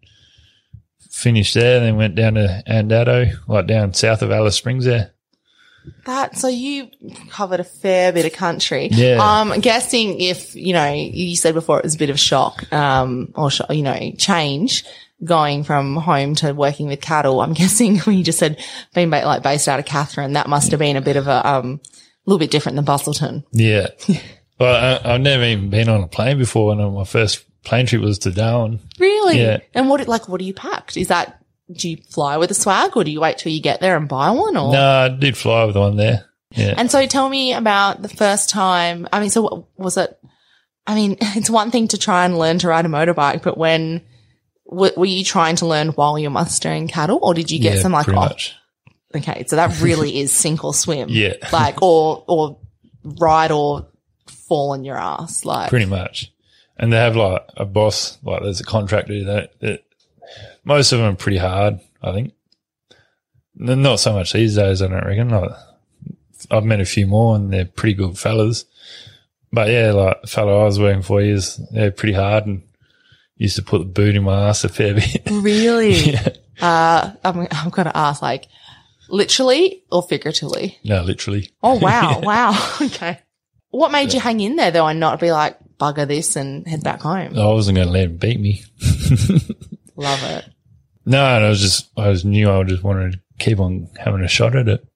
finished 1.11 1.55
there. 1.55 1.77
And 1.77 1.87
then 1.87 1.97
went 1.97 2.15
down 2.15 2.35
to 2.35 2.63
Andado, 2.67 3.33
like 3.49 3.67
down 3.67 3.95
south 3.95 4.23
of 4.23 4.31
Alice 4.31 4.57
Springs 4.57 4.85
there. 4.85 5.13
That, 6.07 6.39
so 6.39 6.49
you 6.49 6.89
covered 7.31 7.61
a 7.61 7.65
fair 7.65 8.13
bit 8.13 8.25
of 8.25 8.33
country. 8.33 8.89
Yeah. 8.91 9.19
Um, 9.21 9.61
guessing 9.61 10.19
if, 10.19 10.55
you 10.55 10.73
know, 10.73 10.91
you 10.91 11.37
said 11.37 11.55
before 11.55 11.79
it 11.79 11.85
was 11.85 11.95
a 11.95 11.99
bit 11.99 12.11
of 12.11 12.19
shock, 12.19 12.73
um, 12.73 13.33
or, 13.35 13.51
sh- 13.51 13.61
you 13.71 13.83
know, 13.83 14.13
change 14.17 14.85
going 15.23 15.63
from 15.63 15.97
home 15.97 16.35
to 16.37 16.53
working 16.53 16.87
with 16.87 17.01
cattle. 17.01 17.41
I'm 17.41 17.53
guessing 17.55 17.99
when 18.01 18.17
you 18.17 18.25
just 18.25 18.39
said 18.39 18.65
being 18.95 19.11
ba- 19.11 19.27
like 19.27 19.43
based 19.43 19.69
out 19.69 19.79
of 19.79 19.85
Katherine, 19.85 20.33
that 20.35 20.49
must 20.49 20.71
have 20.71 20.81
been 20.81 20.97
a 20.97 21.03
bit 21.03 21.17
of 21.17 21.29
a, 21.29 21.47
um, 21.47 21.81
little 22.27 22.39
bit 22.39 22.51
different 22.51 22.77
than 22.77 22.85
Busselton. 22.85 23.45
Yeah. 23.53 23.89
well, 24.59 25.01
I, 25.05 25.15
I've 25.15 25.21
never 25.21 25.45
even 25.45 25.71
been 25.71 25.89
on 25.89 26.03
a 26.03 26.09
plane 26.09 26.39
before, 26.39 26.73
and 26.73 26.95
my 26.95 27.05
first 27.05 27.45
plane 27.65 27.87
trip 27.87 28.03
was 28.03 28.19
to 28.21 28.31
Darwin. 28.31 28.81
Really? 28.99 29.41
Yeah. 29.41 29.59
And 29.73 29.89
what, 29.89 30.07
like, 30.07 30.29
what 30.29 30.39
do 30.39 30.45
you 30.45 30.55
packed? 30.55 30.97
Is 30.97 31.09
that, 31.09 31.43
do 31.73 31.91
you 31.91 31.97
fly 31.97 32.37
with 32.37 32.51
a 32.51 32.55
swag 32.55 32.97
or 32.97 33.05
do 33.05 33.11
you 33.11 33.21
wait 33.21 33.39
till 33.39 33.53
you 33.53 33.61
get 33.61 33.81
there 33.81 33.97
and 33.97 34.09
buy 34.09 34.31
one 34.31 34.57
or? 34.57 34.73
No, 34.73 34.87
I 34.87 35.09
did 35.09 35.37
fly 35.37 35.65
with 35.65 35.77
one 35.77 35.97
there. 35.97 36.27
Yeah. 36.51 36.75
And 36.77 36.91
so 36.91 37.05
tell 37.07 37.29
me 37.29 37.53
about 37.53 38.03
the 38.03 38.09
first 38.09 38.51
time. 38.51 39.09
I 39.13 39.21
mean, 39.21 39.31
so 39.31 39.43
what 39.43 39.65
was 39.77 39.97
it? 39.97 40.19
I 40.87 40.95
mean, 40.95 41.17
it's 41.21 41.51
one 41.51 41.71
thing 41.71 41.89
to 41.89 41.99
try 41.99 42.25
and 42.25 42.39
learn 42.39 42.59
to 42.59 42.69
ride 42.69 42.87
a 42.87 42.89
motorbike, 42.89 43.43
but 43.43 43.59
when 43.59 44.03
w- 44.69 44.93
were 44.97 45.07
you 45.07 45.25
trying 45.25 45.57
to 45.57 45.67
learn 45.67 45.89
while 45.89 46.19
you're 46.19 46.31
mustering 46.31 46.89
cattle 46.89 47.19
or 47.23 47.35
did 47.35 47.51
you 47.51 47.59
get 47.59 47.77
yeah, 47.77 47.83
some 47.83 47.93
like, 47.93 48.09
oh, 48.09 48.29
okay. 49.15 49.45
So 49.47 49.57
that 49.57 49.81
really 49.81 50.19
is 50.21 50.33
sink 50.33 50.65
or 50.65 50.75
swim. 50.75 51.09
Yeah. 51.11 51.35
Like, 51.53 51.83
or, 51.83 52.25
or 52.29 52.59
ride 53.03 53.51
or 53.51 53.89
fall 54.29 54.73
on 54.73 54.85
your 54.85 54.97
ass. 54.97 55.45
Like, 55.45 55.71
Pretty 55.71 55.87
much. 55.87 56.33
And 56.77 56.93
they 56.93 56.97
have 56.97 57.17
like 57.17 57.43
a 57.57 57.65
boss, 57.65 58.19
like 58.25 58.43
there's 58.43 58.61
a 58.61 58.65
contractor 58.65 59.25
that, 59.25 59.61
that 59.61 59.85
most 60.65 60.93
of 60.93 60.99
them 60.99 61.13
are 61.13 61.17
pretty 61.17 61.39
hard, 61.39 61.81
I 62.03 62.13
think. 62.13 62.33
Not 63.55 64.01
so 64.01 64.13
much 64.13 64.33
these 64.33 64.57
days, 64.57 64.83
I 64.83 64.89
don't 64.89 65.05
reckon. 65.05 65.29
Like 65.29 65.51
I've 66.51 66.65
met 66.65 66.81
a 66.81 66.85
few 66.85 67.07
more 67.07 67.37
and 67.37 67.53
they're 67.53 67.65
pretty 67.65 67.95
good 67.95 68.19
fellas. 68.19 68.65
But 69.53 69.71
yeah, 69.71 69.93
like 69.93 70.23
the 70.23 70.27
fellow 70.27 70.63
I 70.63 70.65
was 70.65 70.81
working 70.81 71.03
for 71.03 71.21
is 71.21 71.61
they're 71.71 71.93
pretty 71.93 72.15
hard 72.15 72.47
and 72.47 72.63
used 73.37 73.57
to 73.57 73.63
put 73.63 73.79
the 73.79 73.85
boot 73.85 74.17
in 74.17 74.25
my 74.25 74.49
ass 74.49 74.65
a 74.65 74.69
fair 74.69 74.95
bit. 74.95 75.23
Really? 75.31 75.93
yeah. 75.93 76.29
Uh, 76.61 77.13
I'm, 77.25 77.47
I'm 77.51 77.71
going 77.71 77.87
to 77.87 77.97
ask 77.97 78.21
like 78.23 78.49
literally 79.09 79.85
or 79.93 80.03
figuratively? 80.03 80.79
no, 80.85 81.03
literally. 81.03 81.51
Oh, 81.63 81.79
wow. 81.79 82.21
Wow. 82.25 82.77
Okay. 82.81 83.21
What 83.71 83.91
made 83.93 84.13
you 84.13 84.21
hang 84.21 84.41
in 84.41 84.57
there 84.57 84.71
though 84.71 84.87
and 84.87 85.01
not 85.01 85.21
be 85.21 85.33
like, 85.33 85.59
bugger 85.79 86.07
this 86.07 86.37
and 86.37 86.67
head 86.67 86.83
back 86.83 87.01
home? 87.01 87.39
I 87.39 87.47
wasn't 87.47 87.77
going 87.77 87.89
to 87.89 87.93
let 87.93 88.05
him 88.05 88.17
beat 88.17 88.41
me. 88.41 88.63
Love 89.97 90.23
it. 90.25 90.45
No, 91.07 91.23
I 91.23 91.49
was 91.49 91.61
just, 91.61 91.91
I 91.97 92.09
was 92.09 92.25
knew 92.25 92.51
I 92.51 92.63
just 92.65 92.83
wanted 92.83 93.13
to 93.13 93.21
keep 93.39 93.61
on 93.61 93.89
having 93.99 94.23
a 94.23 94.29
shot 94.29 94.57
at 94.57 94.69
it. 94.69 94.87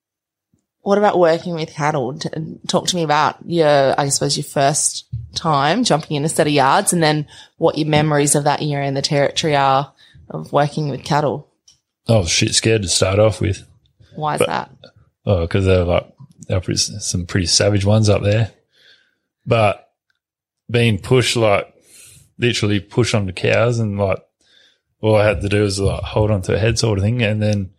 What 0.80 0.98
about 0.98 1.18
working 1.18 1.54
with 1.54 1.70
cattle? 1.70 2.18
Talk 2.66 2.86
to 2.88 2.96
me 2.96 3.02
about 3.02 3.36
your, 3.44 3.94
I 3.98 4.08
suppose, 4.08 4.36
your 4.36 4.44
first 4.44 5.06
time 5.34 5.84
jumping 5.84 6.16
in 6.16 6.24
a 6.24 6.28
set 6.28 6.46
of 6.46 6.52
yards 6.52 6.92
and 6.92 7.02
then 7.02 7.26
what 7.58 7.76
your 7.76 7.88
memories 7.88 8.34
of 8.34 8.44
that 8.44 8.62
year 8.62 8.80
in 8.80 8.94
the 8.94 9.02
territory 9.02 9.54
are 9.54 9.92
of 10.30 10.52
working 10.52 10.88
with 10.88 11.04
cattle. 11.04 11.52
I 12.08 12.16
was 12.16 12.30
shit 12.30 12.54
scared 12.54 12.82
to 12.82 12.88
start 12.88 13.18
off 13.18 13.40
with. 13.40 13.66
Why 14.14 14.36
is 14.36 14.40
that? 14.46 14.70
Oh, 15.26 15.42
because 15.42 15.66
they're 15.66 15.84
like 15.84 16.06
they're 16.46 16.60
pretty, 16.60 16.78
some 16.78 17.26
pretty 17.26 17.46
savage 17.46 17.84
ones 17.84 18.08
up 18.08 18.22
there. 18.22 18.52
But 19.44 19.87
being 20.70 20.98
pushed 20.98 21.36
like 21.36 21.72
literally 22.38 22.80
push 22.80 23.14
onto 23.14 23.32
cows 23.32 23.78
and 23.78 23.98
like 23.98 24.18
all 25.00 25.16
I 25.16 25.26
had 25.26 25.40
to 25.42 25.48
do 25.48 25.62
was 25.62 25.78
like 25.80 26.02
hold 26.02 26.30
on 26.30 26.42
to 26.42 26.54
a 26.54 26.58
head 26.58 26.78
sort 26.78 26.98
of 26.98 27.04
thing, 27.04 27.22
and 27.22 27.40
then 27.42 27.70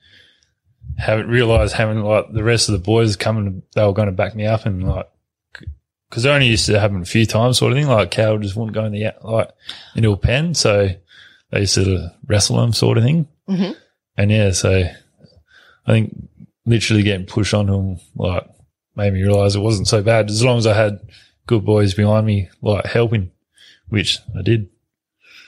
haven't 0.97 1.27
realized 1.27 1.73
having 1.75 1.99
like 2.01 2.31
the 2.31 2.43
rest 2.43 2.69
of 2.69 2.73
the 2.73 2.79
boys 2.79 3.15
coming, 3.15 3.63
they 3.75 3.85
were 3.85 3.93
going 3.93 4.07
to 4.07 4.13
back 4.13 4.35
me 4.35 4.45
up 4.45 4.65
and 4.65 4.87
like. 4.87 5.09
Because 6.09 6.25
I 6.25 6.33
only 6.33 6.47
used 6.47 6.65
to 6.65 6.79
happen 6.79 7.03
a 7.03 7.05
few 7.05 7.27
times, 7.27 7.59
sort 7.59 7.71
of 7.71 7.77
thing. 7.77 7.87
Like 7.87 8.09
cow 8.09 8.35
just 8.37 8.55
wouldn't 8.55 8.73
go 8.73 8.83
in 8.83 8.93
the 8.93 9.13
like 9.21 9.51
into 9.95 10.11
a 10.11 10.17
pen, 10.17 10.55
so 10.55 10.89
they 11.51 11.59
used 11.59 11.75
to 11.75 12.11
wrestle 12.25 12.57
them, 12.57 12.73
sort 12.73 12.97
of 12.97 13.03
thing. 13.03 13.27
Mhm. 13.47 13.75
And 14.17 14.31
yeah, 14.31 14.51
so 14.51 14.89
I 15.85 15.91
think 15.91 16.15
literally 16.65 17.03
getting 17.03 17.27
pushed 17.27 17.53
onto 17.53 17.73
them 17.73 17.99
like 18.15 18.43
made 18.95 19.13
me 19.13 19.21
realize 19.21 19.55
it 19.55 19.59
wasn't 19.59 19.87
so 19.87 20.01
bad 20.01 20.29
as 20.31 20.43
long 20.43 20.57
as 20.57 20.65
I 20.65 20.73
had 20.73 20.99
good 21.49 21.65
boys 21.65 21.95
behind 21.95 22.27
me 22.27 22.47
like 22.61 22.85
helping, 22.85 23.31
which 23.89 24.19
I 24.37 24.43
did. 24.43 24.69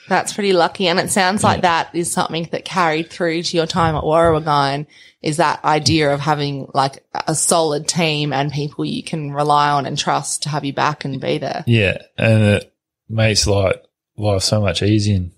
That's 0.09 0.33
pretty 0.33 0.51
lucky. 0.51 0.87
And 0.87 0.99
it 0.99 1.11
sounds 1.11 1.43
like 1.43 1.61
that 1.61 1.93
is 1.93 2.11
something 2.11 2.49
that 2.51 2.65
carried 2.65 3.11
through 3.11 3.43
to 3.43 3.55
your 3.55 3.67
time 3.67 3.95
at 3.95 4.03
Warrawagine 4.03 4.87
is 5.21 5.37
that 5.37 5.63
idea 5.63 6.11
of 6.11 6.19
having 6.19 6.67
like 6.73 7.05
a 7.13 7.35
solid 7.35 7.87
team 7.87 8.33
and 8.33 8.51
people 8.51 8.83
you 8.83 9.03
can 9.03 9.31
rely 9.31 9.69
on 9.69 9.85
and 9.85 9.95
trust 9.95 10.43
to 10.43 10.49
have 10.49 10.65
you 10.65 10.73
back 10.73 11.05
and 11.05 11.21
be 11.21 11.37
there. 11.37 11.63
Yeah, 11.67 12.01
and 12.17 12.41
it 12.41 12.73
makes 13.07 13.45
like 13.45 13.85
life 14.17 14.41
so 14.41 14.59
much 14.59 14.81
easier 14.81 15.17
and 15.17 15.31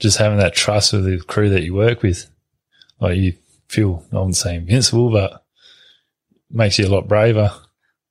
just 0.00 0.18
having 0.18 0.38
that 0.38 0.54
trust 0.54 0.92
with 0.92 1.04
the 1.04 1.18
crew 1.18 1.48
that 1.50 1.62
you 1.62 1.74
work 1.74 2.02
with. 2.02 2.28
Like 3.00 3.18
you 3.18 3.34
feel 3.68 4.04
I 4.12 4.16
wouldn't 4.16 4.36
say 4.36 4.56
invincible, 4.56 5.10
but 5.10 5.44
makes 6.50 6.76
you 6.78 6.88
a 6.88 6.90
lot 6.90 7.06
braver. 7.06 7.52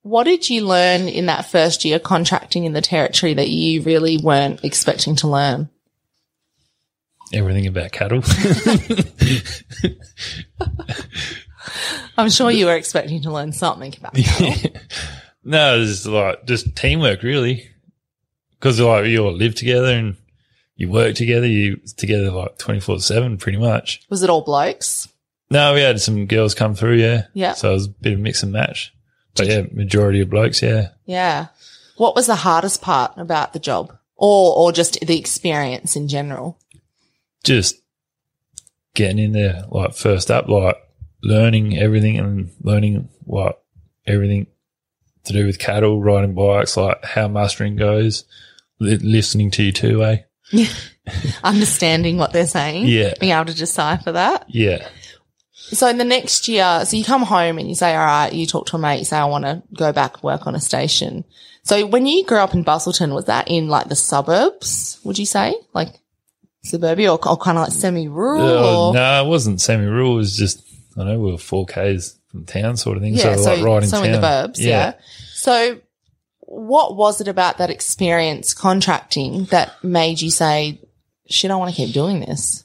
What 0.02 0.24
did 0.24 0.48
you 0.48 0.66
learn 0.66 1.08
in 1.08 1.26
that 1.26 1.50
first 1.50 1.84
year 1.84 1.98
contracting 1.98 2.64
in 2.64 2.72
the 2.72 2.80
territory 2.80 3.34
that 3.34 3.50
you 3.50 3.82
really 3.82 4.16
weren't 4.16 4.64
expecting 4.64 5.14
to 5.16 5.28
learn? 5.28 5.68
Everything 7.32 7.66
about 7.66 7.92
cattle. 7.92 8.22
I'm 12.18 12.30
sure 12.30 12.50
you 12.50 12.66
were 12.66 12.74
expecting 12.74 13.22
to 13.22 13.30
learn 13.30 13.52
something 13.52 13.94
about 13.96 14.14
cattle. 14.14 14.72
no, 15.44 15.80
it's 15.80 16.06
like 16.06 16.44
just 16.46 16.74
teamwork, 16.74 17.22
really. 17.22 17.68
Because 18.58 18.80
like 18.80 19.06
you 19.06 19.24
all 19.24 19.32
live 19.32 19.54
together 19.54 19.92
and 19.92 20.16
you 20.76 20.88
work 20.90 21.14
together. 21.14 21.46
You 21.46 21.76
together 21.96 22.30
like 22.30 22.58
twenty 22.58 22.80
four 22.80 22.98
seven, 23.00 23.38
pretty 23.38 23.58
much. 23.58 24.00
Was 24.10 24.22
it 24.22 24.30
all 24.30 24.42
blokes? 24.42 25.08
No, 25.50 25.74
we 25.74 25.82
had 25.82 26.00
some 26.00 26.26
girls 26.26 26.54
come 26.54 26.74
through, 26.74 26.96
yeah. 26.96 27.26
Yeah. 27.32 27.52
So 27.54 27.70
it 27.70 27.74
was 27.74 27.86
a 27.86 27.90
bit 27.90 28.14
of 28.14 28.20
mix 28.20 28.42
and 28.42 28.52
match. 28.52 28.92
But 29.36 29.46
yeah, 29.46 29.62
majority 29.72 30.20
of 30.20 30.30
blokes, 30.30 30.62
yeah. 30.62 30.88
Yeah. 31.04 31.48
What 31.96 32.14
was 32.14 32.26
the 32.26 32.36
hardest 32.36 32.82
part 32.82 33.12
about 33.16 33.52
the 33.52 33.58
job 33.58 33.96
or, 34.16 34.56
or 34.56 34.72
just 34.72 35.00
the 35.00 35.18
experience 35.18 35.96
in 35.96 36.08
general? 36.08 36.58
Just 37.44 37.76
getting 38.94 39.18
in 39.18 39.32
there, 39.32 39.64
like 39.70 39.94
first 39.94 40.30
up, 40.30 40.48
like 40.48 40.76
learning 41.22 41.78
everything 41.78 42.18
and 42.18 42.50
learning 42.62 43.08
what 43.24 43.62
everything 44.06 44.46
to 45.24 45.32
do 45.32 45.46
with 45.46 45.58
cattle, 45.58 46.00
riding 46.00 46.34
bikes, 46.34 46.76
like 46.76 47.04
how 47.04 47.28
mustering 47.28 47.76
goes, 47.76 48.24
li- 48.78 48.96
listening 48.96 49.50
to 49.52 49.62
you 49.62 49.72
too, 49.72 50.04
eh? 50.04 50.18
Understanding 51.44 52.16
what 52.16 52.32
they're 52.32 52.46
saying. 52.46 52.86
Yeah. 52.86 53.14
Being 53.20 53.32
able 53.32 53.46
to 53.46 53.54
decipher 53.54 54.12
that. 54.12 54.46
Yeah. 54.48 54.88
So 55.72 55.86
in 55.86 55.98
the 55.98 56.04
next 56.04 56.48
year, 56.48 56.84
so 56.84 56.96
you 56.96 57.04
come 57.04 57.22
home 57.22 57.58
and 57.58 57.68
you 57.68 57.74
say, 57.74 57.94
all 57.94 58.04
right, 58.04 58.32
you 58.32 58.46
talk 58.46 58.66
to 58.66 58.76
a 58.76 58.78
mate, 58.78 58.98
you 58.98 59.04
say, 59.04 59.18
I 59.18 59.26
want 59.26 59.44
to 59.44 59.62
go 59.72 59.92
back 59.92 60.22
work 60.22 60.46
on 60.46 60.54
a 60.54 60.60
station. 60.60 61.24
So 61.62 61.86
when 61.86 62.06
you 62.06 62.24
grew 62.24 62.38
up 62.38 62.54
in 62.54 62.64
Busselton, 62.64 63.14
was 63.14 63.26
that 63.26 63.48
in 63.48 63.68
like 63.68 63.88
the 63.88 63.94
suburbs, 63.94 64.98
would 65.04 65.18
you 65.18 65.26
say? 65.26 65.54
Like 65.72 65.88
suburbia 66.64 67.12
or, 67.12 67.28
or 67.28 67.36
kind 67.36 67.58
of 67.58 67.64
like 67.64 67.72
semi-rural? 67.72 68.94
No, 68.94 69.24
it 69.24 69.28
wasn't 69.28 69.60
semi-rural. 69.60 70.14
It 70.14 70.16
was 70.16 70.36
just, 70.36 70.62
I 70.96 71.04
know, 71.04 71.20
we 71.20 71.30
were 71.30 71.38
4Ks 71.38 72.16
from 72.30 72.46
town 72.46 72.76
sort 72.76 72.96
of 72.96 73.02
thing. 73.02 73.14
Yeah, 73.14 73.36
so, 73.36 73.42
so, 73.42 73.54
like 73.54 73.64
right 73.64 73.82
in 73.82 73.88
so 73.88 73.96
town. 73.98 74.06
in 74.06 74.12
the 74.12 74.18
burbs, 74.26 74.58
yeah. 74.58 74.94
So 75.34 75.80
what 76.40 76.96
was 76.96 77.20
it 77.20 77.28
about 77.28 77.58
that 77.58 77.70
experience 77.70 78.54
contracting 78.54 79.44
that 79.46 79.72
made 79.84 80.20
you 80.20 80.30
say, 80.30 80.80
shit, 81.28 81.50
I 81.50 81.56
want 81.56 81.70
to 81.72 81.76
keep 81.76 81.94
doing 81.94 82.20
this? 82.20 82.64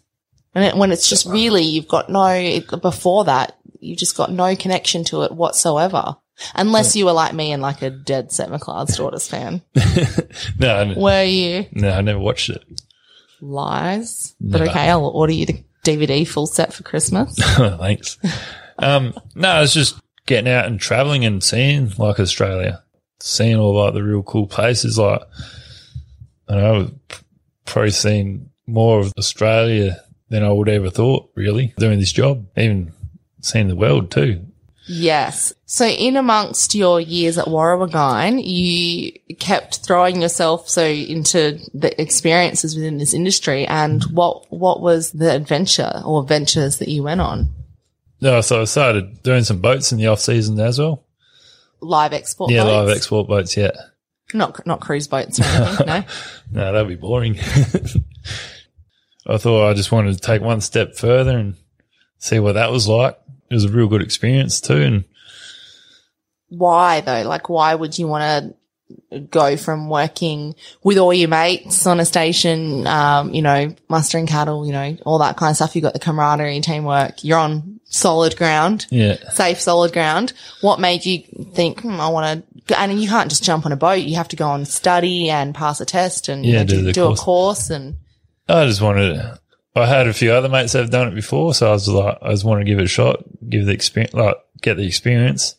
And 0.56 0.64
it, 0.64 0.76
when 0.76 0.92
it's 0.92 1.10
just 1.10 1.26
really, 1.26 1.64
you've 1.64 1.88
got 1.88 2.10
no, 2.10 2.60
before 2.82 3.26
that, 3.26 3.58
you've 3.82 4.00
just 4.00 4.16
got 4.18 4.32
no 4.32 4.56
connection 4.56 5.04
to 5.06 5.24
it 5.24 5.32
whatsoever. 5.32 6.16
Unless 6.54 6.96
you 6.96 7.06
were 7.06 7.14
like 7.14 7.34
me 7.34 7.52
and 7.52 7.62
like 7.62 7.82
a 7.82 7.90
dead 7.90 8.32
Set 8.32 8.50
McLeod's 8.50 8.98
Daughters 8.98 9.28
fan. 9.28 9.62
no, 10.60 10.78
n- 10.80 10.96
Were 10.96 11.24
you? 11.24 11.66
no, 11.72 11.92
I 11.92 12.02
never 12.02 12.20
watched 12.20 12.50
it. 12.50 12.64
Lies. 13.42 14.36
But 14.42 14.60
Never. 14.60 14.72
okay, 14.72 14.90
I'll 14.90 15.06
order 15.06 15.34
you 15.34 15.46
the 15.46 15.64
DVD 15.84 16.28
full 16.28 16.48
set 16.48 16.74
for 16.74 16.84
Christmas. 16.84 17.36
Thanks. 17.40 18.18
Um, 18.80 19.14
no, 19.36 19.62
it's 19.62 19.74
just 19.74 19.98
getting 20.26 20.52
out 20.52 20.66
and 20.66 20.80
traveling 20.80 21.24
and 21.26 21.44
seeing 21.44 21.92
like 21.98 22.20
Australia, 22.20 22.84
seeing 23.20 23.56
all 23.58 23.76
like 23.76 23.94
the 23.94 24.04
real 24.04 24.24
cool 24.24 24.48
places. 24.48 24.98
Like, 24.98 25.22
I 26.50 26.56
know, 26.56 26.76
I've 27.10 27.24
probably 27.66 27.92
seen 27.92 28.50
more 28.68 29.00
of 29.00 29.14
Australia 29.18 30.02
than 30.30 30.44
I 30.44 30.52
would 30.52 30.70
ever 30.70 30.90
thought, 30.90 31.30
really, 31.36 31.74
doing 31.78 32.00
this 32.00 32.12
job, 32.12 32.46
even 32.58 32.92
seeing 33.42 33.68
the 33.68 33.76
world 33.76 34.12
too. 34.12 34.46
Yes. 34.88 35.52
So 35.66 35.88
in 35.88 36.16
amongst 36.16 36.76
your 36.76 37.02
years 37.02 37.38
at 37.40 37.46
Warrawagine, 37.46 38.44
you 38.46 39.12
kept 39.36 39.80
throwing 39.80 40.22
yourself 40.22 40.70
so 40.70 40.86
into 40.86 41.60
the 41.74 42.00
experiences 42.00 42.76
within 42.76 43.00
this 43.00 43.14
industry. 43.14 43.66
And 43.66 44.04
what 44.12 44.46
what 44.52 44.82
was 44.82 45.12
the 45.12 45.34
adventure 45.34 46.02
or 46.06 46.24
ventures 46.24 46.78
that 46.78 46.88
you 46.88 47.02
went 47.02 47.22
on? 47.22 47.50
No, 48.22 48.42
so 48.42 48.62
I 48.62 48.66
started 48.66 49.24
doing 49.24 49.44
some 49.44 49.60
boats 49.60 49.92
in 49.92 49.98
the 49.98 50.08
off 50.08 50.20
season 50.20 50.60
as 50.60 50.78
well. 50.80 51.04
Live 51.82 52.14
export 52.14 52.52
Yeah, 52.52 52.64
boats? 52.64 52.88
live 52.88 52.98
export 52.98 53.28
boats. 53.28 53.58
Yeah. 53.58 53.72
Not 54.36 54.66
not 54.68 54.82
cruise 54.82 55.08
boats 55.08 55.40
or 55.40 55.44
anything, 55.46 55.88
no. 55.88 56.04
No, 56.52 56.74
that'd 56.74 56.88
be 56.88 56.96
boring. 56.96 57.40
I 59.28 59.38
thought 59.38 59.70
I 59.70 59.74
just 59.74 59.92
wanted 59.92 60.14
to 60.14 60.20
take 60.20 60.42
one 60.42 60.62
step 60.62 60.96
further 60.96 61.38
and 61.38 61.56
see 62.18 62.40
what 62.40 62.54
that 62.54 62.72
was 62.72 62.88
like. 62.88 63.18
It 63.50 63.54
was 63.54 63.66
a 63.66 63.70
real 63.72 63.88
good 63.88 64.02
experience 64.02 64.62
too. 64.62 64.82
And 64.82 65.04
Why 66.50 67.02
though? 67.02 67.24
Like 67.24 67.50
why 67.50 67.74
would 67.74 67.98
you 67.98 68.08
want 68.08 68.24
to 68.24 68.56
go 69.20 69.58
from 69.58 69.90
working 69.90 70.56
with 70.84 70.98
all 70.98 71.14
your 71.14 71.30
mates 71.30 71.86
on 71.88 72.00
a 72.00 72.06
station, 72.06 72.86
um, 72.86 73.34
you 73.34 73.42
know, 73.42 73.74
mustering 73.90 74.28
cattle, 74.28 74.66
you 74.66 74.72
know, 74.72 74.98
all 75.06 75.20
that 75.20 75.38
kind 75.38 75.52
of 75.52 75.56
stuff. 75.56 75.76
You've 75.76 75.84
got 75.84 75.94
the 75.94 76.00
camaraderie, 76.00 76.62
teamwork. 76.62 77.24
You're 77.24 77.40
on 77.40 77.80
solid 77.86 78.38
ground. 78.38 78.86
yeah, 78.90 79.16
safe, 79.32 79.60
solid 79.60 79.94
ground. 79.94 80.34
What 80.62 80.80
made 80.80 81.06
you 81.06 81.24
think, 81.54 81.82
hmm, 81.82 82.00
I 82.00 82.10
want 82.10 82.46
to, 82.68 82.80
and 82.80 83.02
you 83.02 83.08
can't 83.08 83.30
just 83.30 83.44
jump 83.44 83.66
on 83.66 83.72
a 83.72 83.78
boat. 83.78 84.02
You 84.02 84.16
have 84.16 84.28
to 84.30 84.36
go 84.36 84.54
and 84.54 84.68
study 84.68 85.30
and 85.30 85.56
pass 85.56 85.82
a 85.82 85.86
test 85.86 86.30
and 86.30 86.46
you 86.46 86.54
know, 86.54 86.64
do 86.64 86.82
do, 86.82 86.92
do 86.92 87.04
a 87.04 87.08
course. 87.08 87.22
course 87.22 87.70
and 87.70 87.96
I 88.48 88.66
just 88.66 88.82
wanted, 88.82 89.20
I 89.76 89.86
had 89.86 90.08
a 90.08 90.14
few 90.14 90.32
other 90.32 90.50
mates 90.50 90.74
that 90.74 90.80
have 90.80 90.92
done 90.92 91.08
it 91.08 91.16
before. 91.16 91.54
So 91.54 91.68
I 91.68 91.72
was 91.72 91.88
like, 91.88 92.18
I 92.22 92.32
just 92.32 92.44
wanted 92.44 92.66
to 92.66 92.70
give 92.72 92.80
it 92.80 92.86
a 92.86 92.88
shot, 92.88 93.24
give 93.50 93.66
the 93.66 93.74
experience, 93.74 94.14
like 94.14 94.38
get 94.62 94.78
the 94.78 94.86
experience 94.86 95.56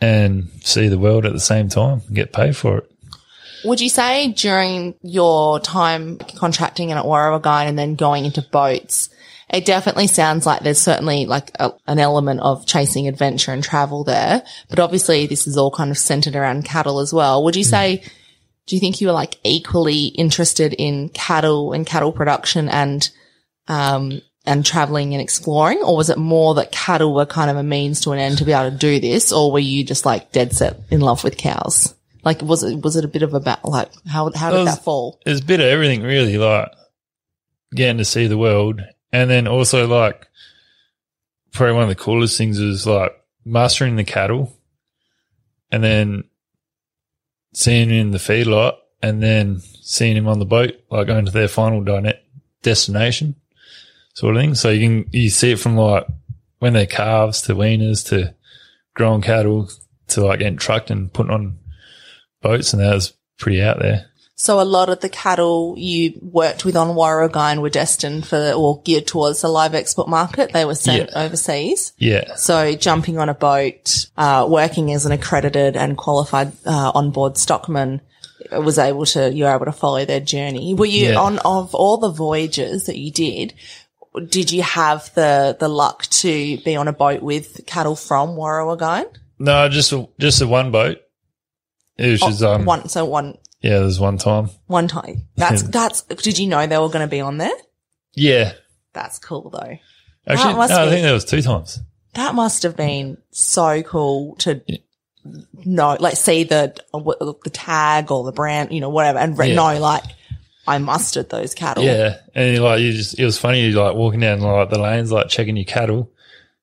and 0.00 0.48
see 0.62 0.88
the 0.88 0.98
world 0.98 1.26
at 1.26 1.32
the 1.32 1.40
same 1.40 1.68
time 1.68 2.02
and 2.06 2.16
get 2.16 2.32
paid 2.32 2.56
for 2.56 2.78
it. 2.78 2.90
would 3.64 3.80
you 3.80 3.88
say 3.88 4.32
during 4.32 4.94
your 5.02 5.58
time 5.60 6.18
contracting 6.36 6.90
and 6.90 6.98
at 6.98 7.04
Warrawagine 7.04 7.66
and 7.66 7.78
then 7.78 7.96
going 7.96 8.24
into 8.24 8.42
boats, 8.42 9.10
It 9.50 9.64
definitely 9.64 10.08
sounds 10.08 10.44
like 10.44 10.62
there's 10.62 10.80
certainly 10.80 11.24
like 11.24 11.50
a, 11.58 11.72
an 11.86 11.98
element 11.98 12.40
of 12.40 12.66
chasing 12.66 13.08
adventure 13.08 13.50
and 13.50 13.64
travel 13.64 14.04
there, 14.04 14.42
but 14.68 14.78
obviously 14.78 15.26
this 15.26 15.46
is 15.46 15.56
all 15.56 15.70
kind 15.70 15.90
of 15.90 15.96
centered 15.96 16.36
around 16.36 16.66
cattle 16.66 17.00
as 17.00 17.12
well. 17.12 17.42
Would 17.44 17.56
you 17.56 17.64
hmm. 17.64 17.70
say, 17.70 18.02
do 18.68 18.76
you 18.76 18.80
think 18.80 19.00
you 19.00 19.08
were 19.08 19.12
like 19.12 19.36
equally 19.44 20.06
interested 20.06 20.74
in 20.74 21.08
cattle 21.08 21.72
and 21.72 21.86
cattle 21.86 22.12
production 22.12 22.68
and, 22.68 23.10
um, 23.66 24.20
and 24.46 24.64
traveling 24.64 25.14
and 25.14 25.22
exploring, 25.22 25.78
or 25.78 25.96
was 25.96 26.10
it 26.10 26.18
more 26.18 26.54
that 26.54 26.72
cattle 26.72 27.14
were 27.14 27.26
kind 27.26 27.50
of 27.50 27.56
a 27.56 27.62
means 27.62 28.00
to 28.02 28.12
an 28.12 28.18
end 28.18 28.38
to 28.38 28.44
be 28.44 28.52
able 28.52 28.70
to 28.70 28.76
do 28.76 29.00
this, 29.00 29.32
or 29.32 29.50
were 29.50 29.58
you 29.58 29.84
just 29.84 30.06
like 30.06 30.32
dead 30.32 30.54
set 30.54 30.78
in 30.90 31.00
love 31.00 31.24
with 31.24 31.36
cows? 31.36 31.94
Like, 32.24 32.42
was 32.42 32.62
it 32.62 32.82
was 32.82 32.96
it 32.96 33.04
a 33.04 33.08
bit 33.08 33.22
of 33.22 33.34
a 33.34 33.40
ba- 33.40 33.60
like 33.64 33.90
how 34.06 34.30
how 34.32 34.50
did 34.50 34.58
was- 34.58 34.76
that 34.76 34.84
fall? 34.84 35.20
There's 35.24 35.40
a 35.40 35.44
bit 35.44 35.60
of 35.60 35.66
everything 35.66 36.02
really, 36.02 36.38
like 36.38 36.70
getting 37.74 37.98
to 37.98 38.04
see 38.04 38.26
the 38.26 38.38
world. 38.38 38.80
And 39.12 39.30
then 39.30 39.48
also 39.48 39.86
like 39.86 40.26
probably 41.52 41.74
one 41.74 41.82
of 41.84 41.88
the 41.88 41.94
coolest 41.94 42.36
things 42.36 42.58
is 42.58 42.86
like 42.86 43.12
mastering 43.44 43.96
the 43.96 44.04
cattle 44.04 44.54
and 45.70 45.82
then 45.82 46.24
seeing 47.58 47.90
him 47.90 47.96
in 47.96 48.10
the 48.12 48.18
feedlot 48.18 48.76
and 49.02 49.20
then 49.20 49.58
seeing 49.82 50.16
him 50.16 50.28
on 50.28 50.38
the 50.38 50.44
boat, 50.44 50.74
like 50.92 51.08
going 51.08 51.24
to 51.24 51.32
their 51.32 51.48
final 51.48 51.82
dine- 51.82 52.14
destination 52.62 53.34
sort 54.14 54.36
of 54.36 54.40
thing. 54.40 54.54
So 54.54 54.70
you 54.70 54.86
can, 54.86 55.10
you 55.10 55.28
see 55.28 55.50
it 55.50 55.58
from 55.58 55.76
like 55.76 56.06
when 56.60 56.72
they're 56.72 56.86
calves 56.86 57.42
to 57.42 57.56
weaners 57.56 58.06
to 58.10 58.32
growing 58.94 59.22
cattle 59.22 59.68
to 60.06 60.24
like 60.24 60.38
getting 60.38 60.56
trucked 60.56 60.92
and 60.92 61.12
putting 61.12 61.32
on 61.32 61.58
boats. 62.42 62.72
And 62.72 62.80
that 62.80 62.94
was 62.94 63.14
pretty 63.38 63.60
out 63.60 63.80
there. 63.80 64.06
So 64.40 64.60
a 64.60 64.62
lot 64.62 64.88
of 64.88 65.00
the 65.00 65.08
cattle 65.08 65.74
you 65.76 66.16
worked 66.22 66.64
with 66.64 66.76
on 66.76 66.94
Warrawagine 66.94 67.60
were 67.60 67.70
destined 67.70 68.24
for 68.24 68.52
or 68.52 68.80
geared 68.82 69.08
towards 69.08 69.40
the 69.40 69.48
live 69.48 69.74
export 69.74 70.08
market. 70.08 70.52
They 70.52 70.64
were 70.64 70.76
sent 70.76 71.10
Yeah. 71.10 71.24
overseas. 71.24 71.92
Yeah. 71.98 72.36
So 72.36 72.76
jumping 72.76 73.18
on 73.18 73.28
a 73.28 73.34
boat, 73.34 74.06
uh, 74.16 74.46
working 74.48 74.92
as 74.92 75.04
an 75.06 75.10
accredited 75.10 75.76
and 75.76 75.96
qualified 75.98 76.52
uh, 76.64 76.92
onboard 76.94 77.36
stockman 77.36 78.00
was 78.52 78.78
able 78.78 79.06
to 79.06 79.34
you 79.34 79.42
were 79.42 79.50
able 79.54 79.64
to 79.64 79.72
follow 79.72 80.04
their 80.04 80.20
journey. 80.20 80.72
Were 80.72 80.86
you 80.86 81.08
Yeah. 81.10 81.20
on 81.20 81.40
of 81.40 81.74
all 81.74 81.96
the 81.96 82.08
voyages 82.12 82.86
that 82.86 82.96
you 82.96 83.10
did? 83.10 83.54
Did 84.28 84.52
you 84.52 84.62
have 84.62 85.12
the 85.14 85.56
the 85.58 85.68
luck 85.68 86.06
to 86.22 86.58
be 86.58 86.76
on 86.76 86.86
a 86.86 86.92
boat 86.92 87.22
with 87.22 87.66
cattle 87.66 87.96
from 87.96 88.36
Warrawagine? 88.36 89.06
No, 89.40 89.68
just 89.68 89.92
just 90.20 90.40
a 90.40 90.46
one 90.46 90.70
boat. 90.70 90.98
It 91.96 92.10
was 92.12 92.20
just 92.20 92.42
um 92.44 92.62
Oh, 92.62 92.64
one 92.64 92.88
so 92.88 93.04
one 93.04 93.36
yeah, 93.60 93.78
there's 93.80 93.98
one 94.00 94.18
time. 94.18 94.50
one 94.66 94.88
time. 94.88 95.24
That's 95.36 95.62
that's. 95.70 96.02
Did 96.02 96.38
you 96.38 96.46
know 96.46 96.66
they 96.66 96.78
were 96.78 96.88
going 96.88 97.06
to 97.06 97.10
be 97.10 97.20
on 97.20 97.38
there? 97.38 97.54
Yeah, 98.14 98.52
That's 98.92 99.18
cool 99.18 99.50
though. 99.50 99.78
actually, 100.26 100.54
no, 100.54 100.60
I 100.60 100.84
be- 100.86 100.90
think 100.90 101.02
there 101.02 101.12
was 101.14 101.24
two 101.24 101.42
times. 101.42 101.80
That 102.14 102.34
must 102.34 102.62
have 102.64 102.76
been 102.76 103.18
so 103.30 103.82
cool 103.82 104.34
to 104.36 104.60
know, 105.64 105.96
like, 106.00 106.16
see 106.16 106.44
the 106.44 106.74
the 106.92 107.50
tag 107.50 108.10
or 108.10 108.24
the 108.24 108.32
brand, 108.32 108.72
you 108.72 108.80
know, 108.80 108.88
whatever, 108.88 109.18
and 109.18 109.38
re- 109.38 109.50
Yeah. 109.50 109.54
know, 109.54 109.78
like, 109.78 110.02
I 110.66 110.78
mustered 110.78 111.28
those 111.30 111.54
cattle. 111.54 111.84
Yeah, 111.84 112.16
and 112.34 112.54
you, 112.56 112.60
like 112.62 112.80
you 112.80 112.92
just 112.92 113.18
it 113.18 113.24
was 113.24 113.38
funny. 113.38 113.60
You 113.66 113.72
like 113.80 113.94
walking 113.94 114.20
down 114.20 114.40
like 114.40 114.70
the 114.70 114.78
lanes, 114.80 115.12
like 115.12 115.28
checking 115.28 115.56
your 115.56 115.64
cattle, 115.64 116.10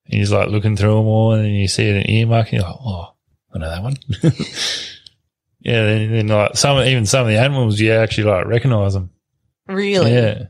and 0.05 0.13
you're 0.15 0.23
just 0.23 0.33
like 0.33 0.49
looking 0.49 0.75
through 0.75 0.95
them 0.95 1.05
all, 1.05 1.31
and 1.33 1.45
then 1.45 1.51
you 1.51 1.67
see 1.67 1.89
an 1.89 2.09
earmark, 2.09 2.47
and 2.51 2.61
you're 2.61 2.69
like, 2.69 2.79
oh, 2.81 3.13
I 3.53 3.57
know 3.59 3.69
that 3.69 3.83
one. 3.83 3.97
yeah, 5.65 5.83
then, 5.83 6.11
then 6.11 6.27
like 6.27 6.55
some 6.55 6.77
even 6.79 7.05
some 7.05 7.21
of 7.21 7.27
the 7.27 7.39
animals, 7.39 7.79
you 7.79 7.91
actually 7.91 8.25
like 8.25 8.45
recognize 8.45 8.93
them. 8.93 9.09
Really? 9.67 10.13
Yeah, 10.13 10.45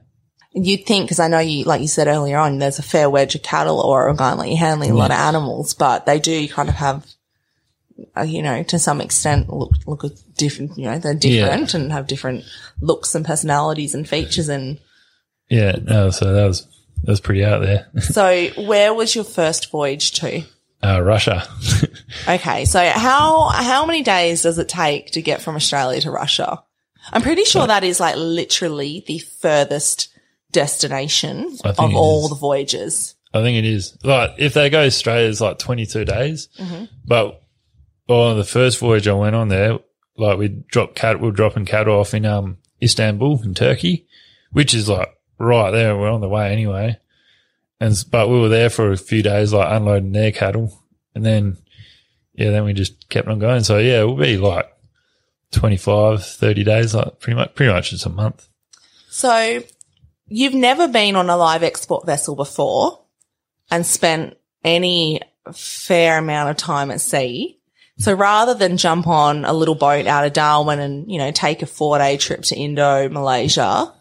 You'd 0.58 0.86
think, 0.86 1.06
because 1.06 1.20
I 1.20 1.28
know 1.28 1.40
you, 1.40 1.66
like 1.66 1.82
you 1.82 1.88
said 1.90 2.08
earlier 2.08 2.38
on, 2.38 2.60
there's 2.60 2.80
a 2.80 2.84
fair 2.84 3.10
wedge 3.10 3.36
of 3.36 3.44
cattle 3.44 3.82
or 3.82 4.06
Oregon, 4.06 4.38
like 4.38 4.50
you're 4.50 4.58
handling 4.58 4.92
a 4.92 4.96
lot 4.96 5.12
of 5.12 5.18
animals, 5.18 5.74
but 5.74 6.06
they 6.06 6.18
do 6.18 6.48
kind 6.48 6.70
of 6.70 6.76
have, 6.76 7.06
uh, 8.16 8.22
you 8.22 8.42
know, 8.42 8.64
to 8.64 8.80
some 8.80 9.02
extent 9.02 9.52
look, 9.52 9.72
look 9.86 10.06
different, 10.38 10.78
you 10.78 10.86
know, 10.86 10.98
they're 10.98 11.14
different 11.14 11.74
and 11.74 11.92
have 11.92 12.08
different 12.08 12.46
looks 12.80 13.16
and 13.16 13.26
personalities 13.26 13.94
and 13.94 14.08
features 14.08 14.48
and 14.48 14.80
yeah. 15.50 15.74
No, 15.82 16.10
so 16.10 16.34
that 16.34 16.46
was 16.46 16.66
that 17.04 17.12
was 17.12 17.20
pretty 17.20 17.44
out 17.44 17.60
there. 17.60 17.88
So 18.02 18.48
where 18.58 18.94
was 18.94 19.14
your 19.14 19.26
first 19.26 19.70
voyage 19.72 20.14
to? 20.14 20.44
Uh, 20.86 21.00
Russia. 21.02 21.48
Okay. 22.28 22.66
So 22.66 22.84
how, 22.90 23.50
how 23.50 23.86
many 23.86 24.02
days 24.02 24.44
does 24.44 24.58
it 24.58 24.70
take 24.70 25.12
to 25.12 25.22
get 25.22 25.42
from 25.42 25.56
Australia 25.56 26.02
to 26.02 26.12
Russia? 26.12 26.64
I'm 27.12 27.22
pretty 27.22 27.44
sure 27.44 27.68
that 27.68 27.84
is 27.84 28.00
like 28.00 28.16
literally 28.16 29.04
the 29.06 29.20
furthest 29.20 30.10
destination 30.52 31.58
of 31.64 31.80
all 31.80 32.24
is. 32.24 32.30
the 32.30 32.36
voyages. 32.36 33.16
I 33.34 33.42
think 33.42 33.58
it 33.58 33.66
is. 33.66 33.98
Like 34.04 34.32
if 34.38 34.54
they 34.54 34.70
go 34.70 34.90
straight, 34.90 35.26
it's 35.28 35.42
like 35.42 35.60
22 35.60 36.06
days. 36.06 36.48
But 37.06 37.44
on 38.08 38.38
the 38.38 38.46
first 38.46 38.80
voyage 38.80 39.08
I 39.08 39.14
went 39.14 39.36
on 39.36 39.50
there, 39.50 39.78
like 40.18 40.38
we 40.38 40.48
dropped 40.48 40.96
cat, 40.96 41.20
we 41.20 41.28
are 41.28 41.34
dropping 41.34 41.66
cattle 41.66 42.00
off 42.00 42.14
in, 42.14 42.26
um, 42.26 42.58
Istanbul 42.82 43.42
in 43.44 43.54
Turkey, 43.54 44.08
which 44.52 44.74
is 44.74 44.90
like 44.90 45.10
right 45.38 45.72
there. 45.72 45.98
We're 45.98 46.10
on 46.10 46.22
the 46.22 46.30
way 46.30 46.52
anyway. 46.52 46.98
And, 47.80 47.96
but 48.10 48.30
we 48.30 48.40
were 48.40 48.50
there 48.50 48.70
for 48.70 48.92
a 48.92 48.98
few 48.98 49.22
days, 49.22 49.54
like 49.54 49.72
unloading 49.72 50.12
their 50.12 50.32
cattle. 50.32 50.82
And 51.14 51.26
then, 51.26 51.58
yeah, 52.34 52.52
then 52.52 52.64
we 52.64 52.74
just 52.74 53.10
kept 53.10 53.28
on 53.28 53.40
going. 53.40 53.64
So 53.64 53.78
yeah, 53.78 54.02
it 54.02 54.06
will 54.06 54.16
be 54.16 54.38
like 54.38 54.72
25, 55.52 56.26
30 56.26 56.64
days, 56.64 56.96
like 56.96 57.20
pretty 57.20 57.36
much, 57.36 57.56
pretty 57.56 57.72
much 57.72 57.92
just 57.92 58.06
a 58.06 58.10
month. 58.10 58.48
So 59.10 59.64
you've 60.28 60.54
never 60.54 60.88
been 60.88 61.16
on 61.16 61.30
a 61.30 61.38
live 61.38 61.64
export 61.64 62.06
vessel 62.06 62.36
before 62.36 63.02
and 63.72 63.86
spent 63.86 64.38
any 64.64 65.22
fair 65.54 66.18
amount 66.18 66.50
of 66.50 66.58
time 66.58 66.92
at 66.92 67.02
sea. 67.02 67.60
So 67.98 68.14
rather 68.14 68.54
than 68.54 68.76
jump 68.78 69.08
on 69.08 69.46
a 69.46 69.54
little 69.54 69.76
boat 69.76 70.06
out 70.06 70.26
of 70.26 70.34
Darwin 70.34 70.80
and, 70.80 71.10
you 71.10 71.18
know, 71.18 71.32
take 71.32 71.62
a 71.62 71.66
four 71.66 71.98
day 71.98 72.18
trip 72.18 72.42
to 72.44 72.56
Indo, 72.56 73.08
Malaysia, 73.10 73.94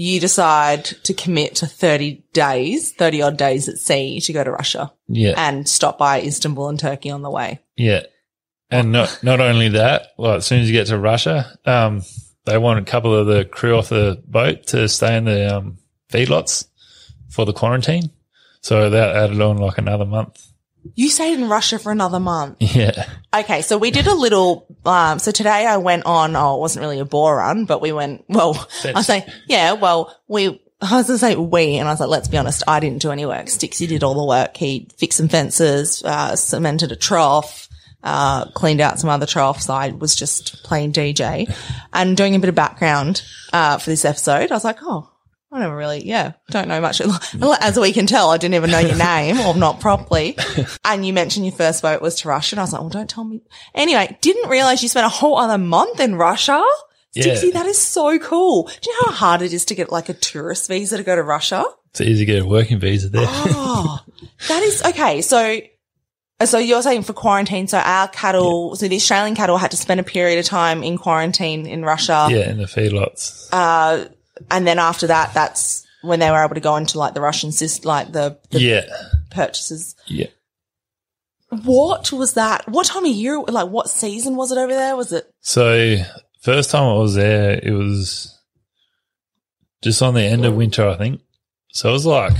you 0.00 0.20
decide 0.20 0.84
to 0.84 1.12
commit 1.12 1.56
to 1.56 1.66
30 1.66 2.22
days, 2.32 2.92
30 2.92 3.22
odd 3.22 3.36
days 3.36 3.68
at 3.68 3.78
sea 3.78 4.20
to 4.20 4.32
go 4.32 4.44
to 4.44 4.50
Russia 4.52 4.92
Yeah. 5.08 5.34
and 5.36 5.68
stop 5.68 5.98
by 5.98 6.22
Istanbul 6.22 6.68
and 6.68 6.78
Turkey 6.78 7.10
on 7.10 7.22
the 7.22 7.30
way. 7.30 7.58
Yeah. 7.76 8.02
And 8.70 8.92
not, 8.92 9.18
not 9.24 9.40
only 9.40 9.70
that, 9.70 10.08
like 10.16 10.38
as 10.38 10.46
soon 10.46 10.60
as 10.60 10.68
you 10.68 10.72
get 10.72 10.86
to 10.86 10.98
Russia, 10.98 11.58
um, 11.66 12.02
they 12.44 12.58
want 12.58 12.78
a 12.78 12.88
couple 12.88 13.12
of 13.12 13.26
the 13.26 13.44
crew 13.44 13.76
off 13.76 13.88
the 13.88 14.22
boat 14.24 14.68
to 14.68 14.88
stay 14.88 15.16
in 15.16 15.24
the, 15.24 15.56
um, 15.56 15.78
feedlots 16.10 16.68
for 17.28 17.44
the 17.44 17.52
quarantine. 17.52 18.10
So 18.60 18.90
that 18.90 19.16
added 19.16 19.40
on 19.40 19.56
like 19.56 19.78
another 19.78 20.04
month. 20.04 20.46
You 20.94 21.08
stayed 21.08 21.38
in 21.38 21.48
Russia 21.48 21.78
for 21.78 21.92
another 21.92 22.20
month. 22.20 22.56
Yeah. 22.78 23.08
Okay, 23.34 23.62
so 23.62 23.76
we 23.76 23.90
did 23.90 24.06
a 24.06 24.14
little. 24.14 24.66
Um, 24.84 25.18
so 25.18 25.30
today 25.32 25.66
I 25.66 25.78
went 25.78 26.06
on. 26.06 26.36
Oh, 26.36 26.56
it 26.56 26.60
wasn't 26.60 26.82
really 26.82 26.98
a 27.00 27.04
bore 27.04 27.36
run, 27.36 27.64
but 27.64 27.80
we 27.80 27.92
went. 27.92 28.24
Well, 28.28 28.68
I 28.84 29.02
say, 29.02 29.26
yeah. 29.46 29.72
Well, 29.72 30.14
we. 30.28 30.62
I 30.80 30.96
was 30.96 31.08
gonna 31.08 31.18
say 31.18 31.34
we, 31.34 31.76
and 31.76 31.88
I 31.88 31.92
was 31.92 31.98
like, 32.00 32.08
let's 32.08 32.28
be 32.28 32.36
honest. 32.36 32.62
I 32.68 32.78
didn't 32.78 33.02
do 33.02 33.10
any 33.10 33.26
work. 33.26 33.46
Stixie 33.46 33.88
did 33.88 34.04
all 34.04 34.14
the 34.14 34.24
work. 34.24 34.56
He 34.56 34.88
fixed 34.96 35.18
some 35.18 35.28
fences, 35.28 36.02
uh, 36.04 36.36
cemented 36.36 36.92
a 36.92 36.96
trough, 36.96 37.68
uh, 38.04 38.44
cleaned 38.52 38.80
out 38.80 39.00
some 39.00 39.10
other 39.10 39.26
troughs. 39.26 39.68
I 39.68 39.88
was 39.88 40.14
just 40.14 40.62
playing 40.62 40.92
DJ 40.92 41.52
and 41.92 42.16
doing 42.16 42.36
a 42.36 42.38
bit 42.38 42.48
of 42.48 42.54
background 42.54 43.22
uh, 43.52 43.78
for 43.78 43.90
this 43.90 44.04
episode. 44.04 44.52
I 44.52 44.54
was 44.54 44.64
like, 44.64 44.78
oh. 44.82 45.10
I 45.50 45.60
never 45.60 45.74
really, 45.74 46.06
yeah, 46.06 46.32
don't 46.50 46.68
know 46.68 46.80
much. 46.80 47.00
As 47.60 47.78
we 47.78 47.92
can 47.92 48.06
tell, 48.06 48.30
I 48.30 48.36
didn't 48.36 48.54
even 48.54 48.70
know 48.70 48.80
your 48.80 48.96
name 48.98 49.40
or 49.40 49.56
not 49.56 49.80
properly. 49.80 50.36
And 50.84 51.06
you 51.06 51.12
mentioned 51.14 51.46
your 51.46 51.54
first 51.54 51.80
boat 51.80 52.02
was 52.02 52.16
to 52.16 52.28
Russia. 52.28 52.54
And 52.54 52.60
I 52.60 52.64
was 52.64 52.72
like, 52.72 52.80
well, 52.82 52.90
don't 52.90 53.08
tell 53.08 53.24
me. 53.24 53.40
Anyway, 53.74 54.18
didn't 54.20 54.50
realize 54.50 54.82
you 54.82 54.88
spent 54.90 55.06
a 55.06 55.10
whole 55.10 55.38
other 55.38 55.56
month 55.56 56.00
in 56.00 56.16
Russia. 56.16 56.62
Yeah. 57.14 57.24
Stixie, 57.34 57.54
that 57.54 57.64
is 57.64 57.78
so 57.78 58.18
cool. 58.18 58.64
Do 58.64 58.90
you 58.90 58.92
know 59.00 59.06
how 59.06 59.14
hard 59.14 59.42
it 59.42 59.54
is 59.54 59.64
to 59.66 59.74
get 59.74 59.90
like 59.90 60.10
a 60.10 60.14
tourist 60.14 60.68
visa 60.68 60.98
to 60.98 61.02
go 61.02 61.16
to 61.16 61.22
Russia? 61.22 61.64
It's 61.90 62.02
easy 62.02 62.26
to 62.26 62.32
get 62.32 62.42
a 62.42 62.46
working 62.46 62.78
visa 62.78 63.08
there. 63.08 63.24
Oh, 63.26 63.98
that 64.48 64.62
is 64.62 64.82
okay. 64.84 65.22
So, 65.22 65.60
so 66.44 66.58
you're 66.58 66.82
saying 66.82 67.04
for 67.04 67.14
quarantine, 67.14 67.66
so 67.66 67.78
our 67.78 68.08
cattle, 68.08 68.76
so 68.76 68.86
the 68.86 68.96
Australian 68.96 69.34
cattle 69.34 69.56
had 69.56 69.70
to 69.70 69.78
spend 69.78 69.98
a 69.98 70.04
period 70.04 70.38
of 70.38 70.44
time 70.44 70.82
in 70.82 70.98
quarantine 70.98 71.66
in 71.66 71.82
Russia. 71.82 72.28
yeah. 72.30 72.50
In 72.50 72.58
the 72.58 72.64
feedlots. 72.66 73.48
Uh, 73.50 74.10
and 74.50 74.66
then 74.66 74.78
after 74.78 75.06
that, 75.06 75.34
that's 75.34 75.86
when 76.02 76.20
they 76.20 76.30
were 76.30 76.44
able 76.44 76.54
to 76.54 76.60
go 76.60 76.76
into 76.76 76.98
like 76.98 77.14
the 77.14 77.20
Russian 77.20 77.52
system, 77.52 77.88
like 77.88 78.12
the, 78.12 78.38
the 78.50 78.60
yeah. 78.60 78.82
purchases. 79.30 79.96
Yeah. 80.06 80.28
What 81.50 82.12
was 82.12 82.34
that? 82.34 82.68
What 82.68 82.86
time 82.86 83.04
of 83.04 83.10
year? 83.10 83.40
Like 83.40 83.68
what 83.68 83.88
season 83.88 84.36
was 84.36 84.52
it 84.52 84.58
over 84.58 84.72
there? 84.72 84.96
Was 84.96 85.12
it? 85.12 85.32
So 85.40 85.96
first 86.40 86.70
time 86.70 86.84
I 86.84 86.98
was 86.98 87.14
there, 87.14 87.58
it 87.62 87.72
was 87.72 88.38
just 89.82 90.02
on 90.02 90.14
the 90.14 90.22
end 90.22 90.44
of 90.44 90.54
winter, 90.54 90.86
I 90.86 90.96
think. 90.96 91.22
So 91.72 91.88
it 91.90 91.92
was 91.92 92.06
like 92.06 92.36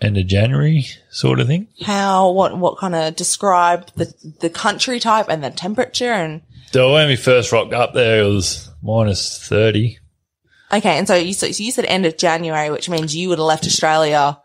end 0.00 0.18
of 0.18 0.26
January 0.26 0.84
sort 1.10 1.40
of 1.40 1.46
thing. 1.46 1.68
How, 1.84 2.30
what, 2.30 2.56
what 2.58 2.78
kind 2.78 2.94
of 2.94 3.14
describe 3.14 3.88
the, 3.94 4.12
the 4.40 4.50
country 4.50 4.98
type 4.98 5.26
and 5.28 5.44
the 5.44 5.50
temperature 5.50 6.12
and, 6.12 6.42
So 6.72 6.92
when 6.92 7.08
we 7.08 7.16
first 7.16 7.52
rocked 7.52 7.72
up 7.72 7.94
there, 7.94 8.24
it 8.24 8.28
was 8.28 8.70
minus 8.82 9.46
30. 9.46 9.98
Okay, 10.72 10.96
and 10.98 11.06
so 11.06 11.14
you, 11.14 11.34
so 11.34 11.46
you 11.46 11.70
said 11.70 11.84
end 11.84 12.06
of 12.06 12.16
January, 12.16 12.70
which 12.70 12.88
means 12.88 13.14
you 13.14 13.28
would 13.28 13.38
have 13.38 13.46
left 13.46 13.66
Australia 13.66 14.38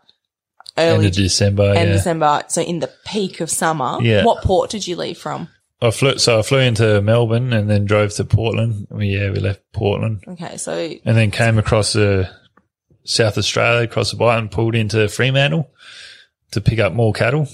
End 0.78 0.96
early 0.96 1.06
of 1.08 1.12
December. 1.14 1.74
end 1.74 1.88
yeah. 1.88 1.96
December. 1.96 2.42
So 2.48 2.62
in 2.62 2.78
the 2.78 2.90
peak 3.04 3.40
of 3.40 3.50
summer. 3.50 3.98
Yeah. 4.00 4.24
What 4.24 4.44
port 4.44 4.70
did 4.70 4.86
you 4.86 4.96
leave 4.96 5.18
from? 5.18 5.48
I 5.80 5.90
flew, 5.90 6.18
so 6.18 6.38
I 6.38 6.42
flew 6.42 6.58
into 6.58 7.00
Melbourne 7.02 7.52
and 7.52 7.70
then 7.70 7.84
drove 7.84 8.12
to 8.14 8.24
Portland. 8.24 8.88
We, 8.90 9.08
yeah, 9.08 9.30
we 9.30 9.38
left 9.38 9.60
Portland 9.72 10.24
Okay, 10.26 10.56
so 10.56 10.72
and 10.72 11.16
then 11.16 11.30
came 11.30 11.56
across 11.56 11.94
uh, 11.94 12.28
South 13.04 13.38
Australia, 13.38 13.84
across 13.84 14.10
the 14.10 14.16
bight 14.16 14.38
and 14.38 14.50
pulled 14.50 14.74
into 14.74 15.08
Fremantle 15.08 15.70
to 16.50 16.60
pick 16.60 16.78
up 16.80 16.92
more 16.92 17.12
cattle. 17.12 17.48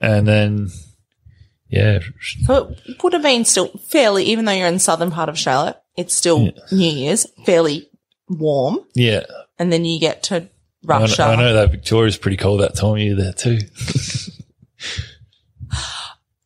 And 0.00 0.26
then, 0.26 0.70
yeah, 1.70 2.00
So 2.44 2.74
it 2.86 3.02
would 3.02 3.12
have 3.12 3.22
been 3.22 3.44
still 3.44 3.68
fairly, 3.68 4.24
even 4.24 4.44
though 4.44 4.52
you're 4.52 4.66
in 4.66 4.74
the 4.74 4.80
southern 4.80 5.10
part 5.10 5.28
of 5.28 5.38
Charlotte, 5.38 5.76
it's 5.96 6.14
still 6.14 6.52
New 6.72 6.90
Year's, 6.90 7.26
fairly 7.46 7.88
warm. 8.28 8.80
yeah. 8.94 9.22
And 9.58 9.72
then 9.72 9.84
you 9.84 10.00
get 10.00 10.22
to 10.24 10.36
I 10.36 10.40
know, 10.40 11.00
Russia. 11.00 11.22
I 11.24 11.36
know 11.36 11.52
that 11.54 11.70
Victoria's 11.70 12.16
pretty 12.16 12.36
cold 12.38 12.60
that 12.60 12.74
time 12.74 12.92
of 12.92 12.98
year 12.98 13.14
there 13.14 13.32
too. 13.34 13.58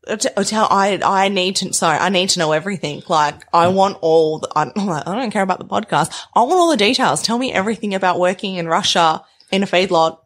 I 0.07 0.17
t- 0.17 0.29
I 0.37 0.43
tell, 0.43 0.67
I, 0.71 1.01
I 1.03 1.29
need 1.29 1.57
to, 1.57 1.73
sorry, 1.73 1.99
I 1.99 2.11
need 2.11 2.29
to 2.31 2.39
know 2.39 2.53
everything. 2.53 3.03
Like, 3.09 3.43
I 3.55 3.69
want 3.69 3.97
all, 4.03 4.41
the, 4.41 4.49
I, 4.55 4.71
I 5.07 5.15
don't 5.15 5.31
care 5.31 5.43
about 5.43 5.59
the 5.59 5.65
podcast. 5.65 6.13
I 6.35 6.43
want 6.43 6.55
all 6.59 6.71
the 6.71 6.77
details. 6.77 7.23
Tell 7.23 7.39
me 7.39 7.53
everything 7.53 7.95
about 7.95 8.19
working 8.19 8.57
in 8.57 8.67
Russia 8.69 9.25
in 9.51 9.63
a 9.63 9.67
feedlot 9.67 10.19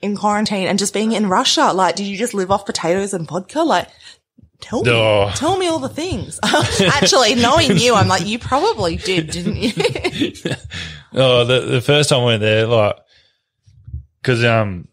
in 0.00 0.16
quarantine 0.16 0.66
and 0.68 0.78
just 0.78 0.94
being 0.94 1.12
in 1.12 1.28
Russia. 1.28 1.72
Like, 1.74 1.96
did 1.96 2.06
you 2.06 2.16
just 2.16 2.32
live 2.32 2.50
off 2.50 2.64
potatoes 2.64 3.12
and 3.12 3.28
vodka? 3.28 3.62
Like, 3.62 3.88
tell 4.60 4.82
me, 4.82 4.90
Oh. 4.90 5.30
tell 5.34 5.56
me 5.58 5.66
all 5.68 5.78
the 5.78 5.88
things. 5.88 6.38
Actually, 6.44 7.34
knowing 7.36 7.76
you, 7.76 7.94
I'm 7.94 8.08
like, 8.08 8.26
you 8.26 8.38
probably 8.38 8.96
did, 8.96 9.30
didn't 9.30 9.56
you? 9.56 10.32
Oh, 11.14 11.44
the, 11.46 11.60
the 11.62 11.80
first 11.80 12.10
time 12.10 12.20
I 12.20 12.24
went 12.26 12.42
there, 12.42 12.66
like, 12.66 12.94
cause, 14.22 14.44
um, 14.44 14.88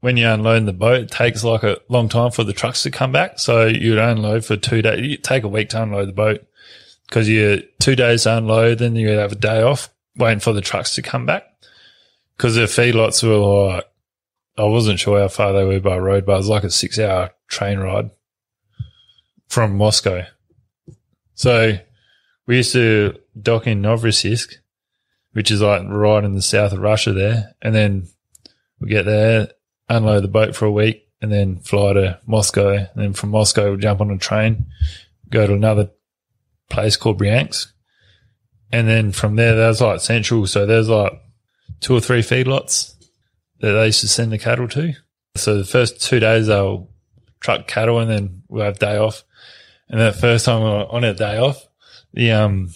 when 0.00 0.16
you 0.16 0.26
unload 0.26 0.66
the 0.66 0.72
boat, 0.72 1.02
it 1.02 1.10
takes 1.12 1.44
like 1.44 1.62
a 1.62 1.78
long 1.88 2.08
time 2.08 2.32
for 2.32 2.42
the 2.42 2.52
trucks 2.52 2.82
to 2.82 2.90
come 2.90 3.12
back. 3.12 3.38
So 3.38 3.66
you'd 3.66 3.96
unload 3.98 4.44
for 4.44 4.56
two 4.56 4.82
days. 4.82 5.06
You 5.06 5.16
take 5.16 5.44
a 5.44 5.48
week 5.48 5.68
to 5.70 5.82
unload 5.82 6.08
the 6.08 6.12
boat 6.12 6.44
because 7.06 7.28
you 7.28 7.62
two 7.78 7.94
days 7.94 8.24
to 8.24 8.38
unload, 8.38 8.78
then 8.78 8.96
you 8.96 9.10
have 9.10 9.32
a 9.32 9.36
day 9.36 9.62
off 9.62 9.90
waiting 10.16 10.40
for 10.40 10.52
the 10.52 10.60
trucks 10.60 10.94
to 10.96 11.02
come 11.02 11.24
back. 11.26 11.44
Cause 12.36 12.54
the 12.56 12.62
feedlots 12.62 13.22
were 13.22 13.36
like, 13.74 13.84
I 14.58 14.64
wasn't 14.64 14.98
sure 14.98 15.20
how 15.20 15.28
far 15.28 15.52
they 15.52 15.64
were 15.64 15.78
by 15.80 15.98
road, 15.98 16.26
but 16.26 16.32
it 16.32 16.38
was 16.38 16.48
like 16.48 16.64
a 16.64 16.70
six 16.70 16.98
hour 16.98 17.30
train 17.46 17.78
ride 17.78 18.10
from 19.50 19.76
Moscow. 19.76 20.24
So 21.34 21.76
we 22.46 22.56
used 22.58 22.72
to 22.72 23.18
dock 23.40 23.66
in 23.66 23.82
Novorossiysk, 23.82 24.54
which 25.32 25.50
is 25.50 25.60
like 25.60 25.82
right 25.88 26.24
in 26.24 26.34
the 26.34 26.40
south 26.40 26.72
of 26.72 26.78
Russia 26.78 27.12
there. 27.12 27.54
And 27.60 27.74
then 27.74 28.08
we 28.80 28.88
get 28.88 29.04
there, 29.04 29.48
unload 29.88 30.22
the 30.22 30.28
boat 30.28 30.54
for 30.54 30.66
a 30.66 30.72
week 30.72 31.08
and 31.20 31.32
then 31.32 31.58
fly 31.58 31.92
to 31.94 32.20
Moscow. 32.26 32.70
And 32.74 32.88
then 32.94 33.12
from 33.12 33.30
Moscow, 33.30 33.70
we'll 33.70 33.76
jump 33.76 34.00
on 34.00 34.12
a 34.12 34.18
train, 34.18 34.66
go 35.28 35.46
to 35.46 35.52
another 35.52 35.90
place 36.70 36.96
called 36.96 37.18
Bryansk. 37.18 37.66
And 38.72 38.86
then 38.86 39.10
from 39.10 39.34
there, 39.34 39.56
there's 39.56 39.80
like 39.80 40.00
central. 40.00 40.46
So 40.46 40.64
there's 40.64 40.88
like 40.88 41.12
two 41.80 41.96
or 41.96 42.00
three 42.00 42.20
feedlots 42.20 42.94
that 43.58 43.72
they 43.72 43.86
used 43.86 44.00
to 44.02 44.08
send 44.08 44.30
the 44.30 44.38
cattle 44.38 44.68
to. 44.68 44.94
So 45.34 45.58
the 45.58 45.64
first 45.64 46.00
two 46.00 46.20
days 46.20 46.46
they'll 46.46 46.88
truck 47.40 47.66
cattle 47.66 47.98
and 47.98 48.10
then 48.10 48.42
we'll 48.48 48.64
have 48.64 48.78
day 48.78 48.96
off. 48.96 49.24
And 49.88 50.00
that 50.00 50.16
first 50.16 50.44
time 50.44 50.62
we 50.62 50.68
were 50.68 50.86
on 50.90 51.04
our 51.04 51.14
day 51.14 51.38
off, 51.38 51.66
the, 52.12 52.30
um, 52.32 52.70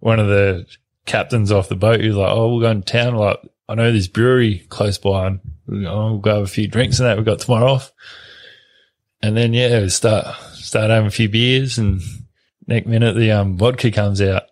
one 0.00 0.18
of 0.18 0.26
the 0.26 0.66
captains 1.06 1.52
off 1.52 1.68
the 1.68 1.76
boat, 1.76 2.00
he 2.00 2.08
was 2.08 2.16
like, 2.16 2.30
Oh, 2.30 2.50
we'll 2.50 2.60
go 2.60 2.70
in 2.70 2.82
town. 2.82 3.14
Like, 3.14 3.38
I 3.68 3.74
know 3.74 3.92
this 3.92 4.08
brewery 4.08 4.66
close 4.68 4.98
by 4.98 5.28
and 5.28 5.40
we'll 5.66 5.82
go, 5.82 6.06
we'll 6.10 6.18
go 6.18 6.34
have 6.34 6.44
a 6.44 6.48
few 6.48 6.68
drinks 6.68 6.98
and 6.98 7.06
that. 7.06 7.16
We've 7.16 7.24
got 7.26 7.38
tomorrow 7.38 7.72
off. 7.72 7.92
And 9.22 9.36
then, 9.36 9.54
yeah, 9.54 9.80
we 9.80 9.88
start, 9.88 10.26
start 10.54 10.90
having 10.90 11.06
a 11.06 11.10
few 11.10 11.28
beers 11.28 11.78
and 11.78 12.02
next 12.66 12.86
minute 12.86 13.14
the, 13.14 13.30
um, 13.30 13.56
vodka 13.56 13.90
comes 13.90 14.20
out. 14.20 14.42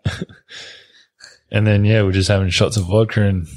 and 1.50 1.66
then, 1.66 1.84
yeah, 1.84 2.02
we're 2.02 2.12
just 2.12 2.28
having 2.28 2.50
shots 2.50 2.76
of 2.76 2.86
vodka 2.86 3.22
and 3.22 3.48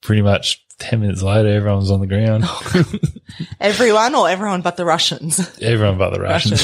pretty 0.00 0.22
much 0.22 0.61
10 0.78 1.00
minutes 1.00 1.22
later, 1.22 1.48
everyone 1.48 1.78
was 1.78 1.90
on 1.90 2.00
the 2.00 2.06
ground. 2.06 2.44
everyone 3.60 4.14
or 4.14 4.28
everyone 4.28 4.62
but 4.62 4.76
the 4.76 4.84
Russians? 4.84 5.38
everyone 5.60 5.98
but 5.98 6.10
the 6.12 6.20
Russians. 6.20 6.62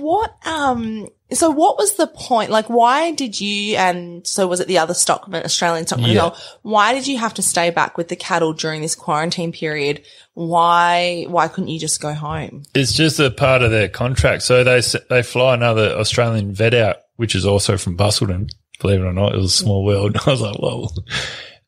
What, 0.00 0.34
um, 0.46 1.06
so 1.32 1.50
what 1.50 1.76
was 1.76 1.94
the 1.96 2.06
point? 2.06 2.50
Like, 2.50 2.68
why 2.70 3.12
did 3.12 3.38
you, 3.40 3.76
and 3.76 4.26
so 4.26 4.46
was 4.46 4.60
it 4.60 4.68
the 4.68 4.78
other 4.78 4.94
stockman, 4.94 5.44
Australian 5.44 5.86
stockman 5.86 6.10
as 6.10 6.14
Yeah. 6.16 6.22
well? 6.22 6.36
Why 6.62 6.94
did 6.94 7.06
you 7.06 7.18
have 7.18 7.34
to 7.34 7.42
stay 7.42 7.70
back 7.70 7.98
with 7.98 8.08
the 8.08 8.16
cattle 8.16 8.52
during 8.52 8.80
this 8.80 8.94
quarantine 8.94 9.52
period? 9.52 10.02
Why, 10.34 11.26
why 11.28 11.48
couldn't 11.48 11.68
you 11.68 11.78
just 11.78 12.00
go 12.00 12.14
home? 12.14 12.62
It's 12.74 12.92
just 12.94 13.20
a 13.20 13.30
part 13.30 13.62
of 13.62 13.70
their 13.70 13.88
contract. 13.88 14.42
So 14.42 14.64
they 14.64 14.80
they 15.10 15.22
fly 15.22 15.54
another 15.54 15.90
Australian 15.98 16.52
vet 16.54 16.72
out, 16.74 16.96
which 17.16 17.34
is 17.34 17.44
also 17.44 17.76
from 17.76 17.96
Busselton. 17.96 18.48
Believe 18.80 19.00
it 19.00 19.04
or 19.04 19.12
not, 19.12 19.34
it 19.34 19.38
was 19.38 19.52
a 19.52 19.56
small 19.56 19.84
world. 19.84 20.16
I 20.26 20.30
was 20.30 20.40
like, 20.40 20.56
whoa. 20.56 20.88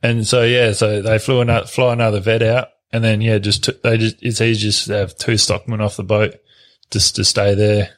And 0.02 0.26
so 0.26 0.42
yeah, 0.42 0.72
so 0.72 1.00
they 1.02 1.18
flew 1.18 1.40
another 1.40 1.66
fly 1.66 1.92
another 1.92 2.20
vet 2.20 2.42
out, 2.42 2.68
and 2.92 3.04
then 3.04 3.20
yeah, 3.20 3.38
just 3.38 3.64
t- 3.64 3.78
they 3.82 3.98
just 3.98 4.16
it's 4.20 4.40
easy 4.40 4.60
just 4.60 4.86
to 4.86 4.94
have 4.94 5.16
two 5.16 5.36
stockmen 5.36 5.80
off 5.80 5.96
the 5.96 6.02
boat 6.02 6.34
just 6.90 7.16
to 7.16 7.24
stay 7.24 7.54
there 7.54 7.90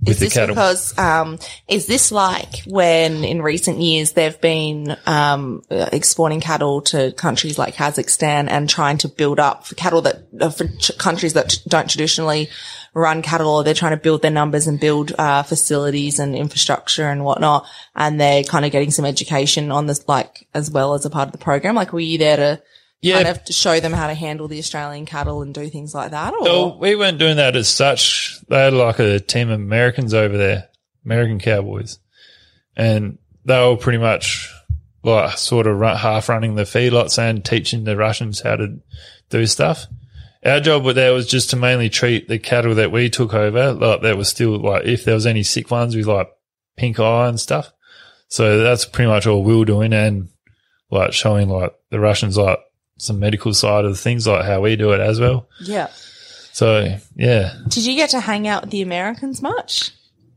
with 0.00 0.10
Is 0.14 0.18
this 0.20 0.34
cattle. 0.34 0.54
because, 0.54 0.96
um, 0.98 1.38
is 1.68 1.86
this 1.86 2.12
like 2.12 2.62
when 2.66 3.24
in 3.24 3.42
recent 3.42 3.80
years 3.80 4.12
they've 4.12 4.40
been, 4.40 4.96
um, 5.06 5.62
exporting 5.70 6.40
cattle 6.40 6.82
to 6.82 7.12
countries 7.12 7.58
like 7.58 7.74
Kazakhstan 7.74 8.48
and 8.48 8.68
trying 8.68 8.98
to 8.98 9.08
build 9.08 9.40
up 9.40 9.66
for 9.66 9.74
cattle 9.74 10.02
that, 10.02 10.28
uh, 10.40 10.50
for 10.50 10.68
ch- 10.68 10.96
countries 10.98 11.32
that 11.32 11.50
t- 11.50 11.58
don't 11.68 11.88
traditionally 11.90 12.48
run 12.96 13.20
cattle 13.20 13.50
or 13.50 13.62
they're 13.62 13.74
trying 13.74 13.92
to 13.92 14.02
build 14.02 14.22
their 14.22 14.30
numbers 14.30 14.66
and 14.66 14.80
build, 14.80 15.12
uh, 15.18 15.42
facilities 15.42 16.18
and 16.18 16.34
infrastructure 16.34 17.08
and 17.08 17.24
whatnot. 17.24 17.66
And 17.94 18.18
they're 18.18 18.42
kind 18.42 18.64
of 18.64 18.72
getting 18.72 18.90
some 18.90 19.04
education 19.04 19.70
on 19.70 19.86
this, 19.86 20.08
like, 20.08 20.48
as 20.54 20.70
well 20.70 20.94
as 20.94 21.04
a 21.04 21.10
part 21.10 21.28
of 21.28 21.32
the 21.32 21.38
program. 21.38 21.74
Like, 21.74 21.92
were 21.92 22.00
you 22.00 22.16
there 22.16 22.36
to 22.36 22.62
yeah, 23.02 23.16
kind 23.16 23.28
of 23.28 23.44
to 23.44 23.52
show 23.52 23.78
them 23.80 23.92
how 23.92 24.06
to 24.06 24.14
handle 24.14 24.48
the 24.48 24.58
Australian 24.58 25.04
cattle 25.04 25.42
and 25.42 25.52
do 25.52 25.68
things 25.68 25.94
like 25.94 26.12
that? 26.12 26.32
Or? 26.32 26.78
We 26.78 26.96
weren't 26.96 27.18
doing 27.18 27.36
that 27.36 27.54
as 27.54 27.68
such. 27.68 28.40
They 28.48 28.56
had 28.56 28.72
like 28.72 28.98
a 28.98 29.20
team 29.20 29.50
of 29.50 29.60
Americans 29.60 30.14
over 30.14 30.36
there, 30.36 30.70
American 31.04 31.38
cowboys, 31.38 31.98
and 32.74 33.18
they 33.44 33.60
were 33.60 33.76
pretty 33.76 33.98
much 33.98 34.50
like 35.02 35.36
sort 35.36 35.66
of 35.66 35.78
run, 35.78 35.96
half 35.96 36.30
running 36.30 36.54
the 36.54 36.62
feedlots 36.62 37.18
and 37.18 37.44
teaching 37.44 37.84
the 37.84 37.96
Russians 37.96 38.40
how 38.40 38.56
to 38.56 38.80
do 39.28 39.46
stuff. 39.46 39.86
Our 40.46 40.60
job 40.60 40.84
with 40.84 40.96
there 40.96 41.12
was 41.12 41.26
just 41.26 41.50
to 41.50 41.56
mainly 41.56 41.88
treat 41.88 42.28
the 42.28 42.38
cattle 42.38 42.74
that 42.76 42.92
we 42.92 43.10
took 43.10 43.34
over, 43.34 43.72
like 43.72 44.02
that 44.02 44.16
was 44.16 44.28
still 44.28 44.58
like 44.58 44.84
if 44.84 45.04
there 45.04 45.14
was 45.14 45.26
any 45.26 45.42
sick 45.42 45.70
ones 45.70 45.96
with 45.96 46.06
like 46.06 46.28
pink 46.76 47.00
eye 47.00 47.28
and 47.28 47.40
stuff. 47.40 47.72
So 48.28 48.58
that's 48.62 48.84
pretty 48.84 49.08
much 49.10 49.26
all 49.26 49.42
we 49.42 49.56
were 49.56 49.64
doing 49.64 49.92
and 49.92 50.28
like 50.90 51.12
showing 51.12 51.48
like 51.48 51.74
the 51.90 51.98
Russians 52.00 52.36
like 52.36 52.58
some 52.98 53.18
medical 53.18 53.52
side 53.54 53.84
of 53.84 53.98
things, 53.98 54.26
like 54.26 54.44
how 54.44 54.60
we 54.60 54.76
do 54.76 54.92
it 54.92 55.00
as 55.00 55.20
well. 55.20 55.48
yeah. 55.60 55.88
So 56.52 56.96
yeah, 57.16 57.52
Did 57.68 57.84
you 57.84 57.94
get 57.96 58.10
to 58.10 58.20
hang 58.20 58.48
out 58.48 58.62
with 58.62 58.70
the 58.70 58.80
Americans 58.82 59.42
much? 59.42 59.90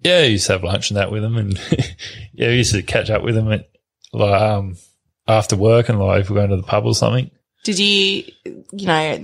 yeah, 0.03 0.17
I 0.17 0.23
used 0.23 0.47
to 0.47 0.53
have 0.53 0.63
lunch 0.63 0.89
and 0.89 0.97
that 0.97 1.11
with 1.11 1.21
them, 1.21 1.37
and 1.37 1.57
yeah, 2.33 2.47
we 2.49 2.57
used 2.57 2.73
to 2.73 2.81
catch 2.83 3.09
up 3.09 3.23
with 3.23 3.35
them 3.35 3.51
at 3.51 3.69
like 4.11 4.41
um 4.41 4.75
after 5.27 5.55
work 5.55 5.87
and 5.87 5.99
like 5.99 6.21
if 6.21 6.29
we're 6.29 6.35
going 6.37 6.49
to 6.49 6.57
the 6.57 6.63
pub 6.63 6.85
or 6.85 6.93
something. 6.95 7.31
Did 7.63 7.79
you, 7.79 8.23
you 8.71 8.87
know, 8.87 9.19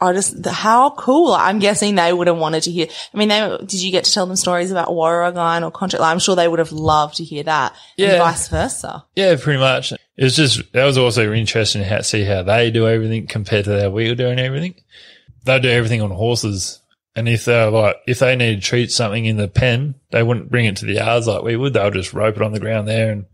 I 0.00 0.12
just, 0.14 0.42
the, 0.42 0.50
how 0.50 0.90
cool. 0.90 1.32
I'm 1.34 1.58
guessing 1.58 1.94
they 1.94 2.12
would 2.12 2.26
have 2.26 2.38
wanted 2.38 2.62
to 2.62 2.70
hear. 2.70 2.86
I 3.12 3.16
mean, 3.18 3.28
they, 3.28 3.58
did 3.60 3.82
you 3.82 3.90
get 3.90 4.04
to 4.04 4.12
tell 4.12 4.26
them 4.26 4.36
stories 4.36 4.70
about 4.70 4.88
Warrawagine 4.88 5.62
or 5.62 5.70
contract? 5.70 6.02
I'm 6.02 6.18
sure 6.18 6.34
they 6.36 6.48
would 6.48 6.58
have 6.58 6.72
loved 6.72 7.16
to 7.16 7.24
hear 7.24 7.42
that. 7.42 7.72
And 7.98 8.12
Yeah. 8.12 8.18
vice 8.18 8.48
versa. 8.48 9.04
Yeah, 9.14 9.36
pretty 9.38 9.60
much. 9.60 9.92
It 9.92 10.24
was 10.24 10.36
just 10.36 10.72
that 10.72 10.84
was 10.84 10.96
also 10.98 11.32
interesting 11.32 11.82
how 11.82 11.98
to 11.98 12.04
see 12.04 12.24
how 12.24 12.42
they 12.42 12.70
do 12.70 12.88
everything 12.88 13.26
compared 13.26 13.66
to 13.66 13.80
how 13.80 13.90
we 13.90 14.08
were 14.08 14.14
doing 14.14 14.38
everything. 14.38 14.74
They 15.44 15.58
do 15.60 15.68
everything 15.70 16.02
on 16.02 16.10
horses. 16.10 16.80
And 17.16 17.28
if 17.28 17.44
they're 17.44 17.70
like, 17.70 17.96
if 18.06 18.20
they 18.20 18.36
need 18.36 18.56
to 18.56 18.60
treat 18.60 18.92
something 18.92 19.24
in 19.24 19.36
the 19.36 19.48
pen, 19.48 19.96
they 20.12 20.22
wouldn't 20.22 20.50
bring 20.50 20.66
it 20.66 20.76
to 20.76 20.86
the 20.86 20.94
yards 20.94 21.26
like 21.26 21.42
we 21.42 21.56
would. 21.56 21.72
They'll 21.72 21.90
just 21.90 22.14
rope 22.14 22.36
it 22.36 22.42
on 22.42 22.52
the 22.52 22.60
ground 22.60 22.86
there 22.86 23.10
and 23.10 23.26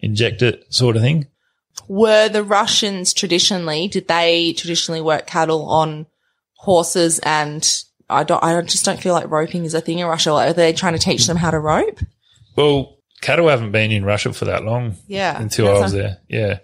inject 0.00 0.42
it 0.42 0.64
sort 0.72 0.96
of 0.96 1.02
thing. 1.02 1.26
Were 1.90 2.28
the 2.28 2.44
Russians 2.44 3.12
traditionally, 3.12 3.88
did 3.88 4.06
they 4.06 4.52
traditionally 4.52 5.00
work 5.00 5.26
cattle 5.26 5.68
on 5.68 6.06
horses 6.54 7.18
and 7.18 7.68
I 8.08 8.22
don't, 8.22 8.40
I 8.44 8.60
just 8.60 8.84
don't 8.84 9.00
feel 9.00 9.12
like 9.12 9.28
roping 9.28 9.64
is 9.64 9.74
a 9.74 9.80
thing 9.80 9.98
in 9.98 10.06
Russia. 10.06 10.32
Like, 10.32 10.50
are 10.50 10.52
they 10.52 10.72
trying 10.72 10.92
to 10.92 11.00
teach 11.00 11.26
them 11.26 11.36
how 11.36 11.50
to 11.50 11.58
rope? 11.58 11.98
Well, 12.54 12.96
cattle 13.22 13.48
haven't 13.48 13.72
been 13.72 13.90
in 13.90 14.04
Russia 14.04 14.32
for 14.32 14.44
that 14.44 14.62
long. 14.62 14.98
Yeah. 15.08 15.36
until 15.42 15.66
I 15.66 15.80
was 15.80 15.92
a- 15.92 15.96
there. 15.96 16.18
Yeah. 16.28 16.58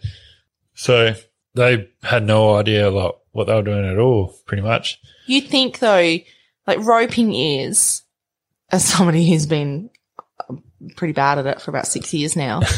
So 0.74 1.16
they 1.54 1.88
had 2.04 2.24
no 2.24 2.54
idea 2.54 2.88
like 2.88 3.10
what 3.32 3.48
they 3.48 3.54
were 3.54 3.62
doing 3.62 3.84
at 3.84 3.98
all, 3.98 4.32
pretty 4.46 4.62
much. 4.62 5.00
You 5.26 5.40
think 5.40 5.80
though, 5.80 6.18
like 6.68 6.78
roping 6.78 7.34
is, 7.34 8.02
as 8.70 8.84
somebody 8.84 9.28
who's 9.28 9.46
been 9.46 9.90
pretty 10.94 11.14
bad 11.14 11.40
at 11.40 11.46
it 11.46 11.60
for 11.60 11.72
about 11.72 11.88
six 11.88 12.14
years 12.14 12.36
now. 12.36 12.60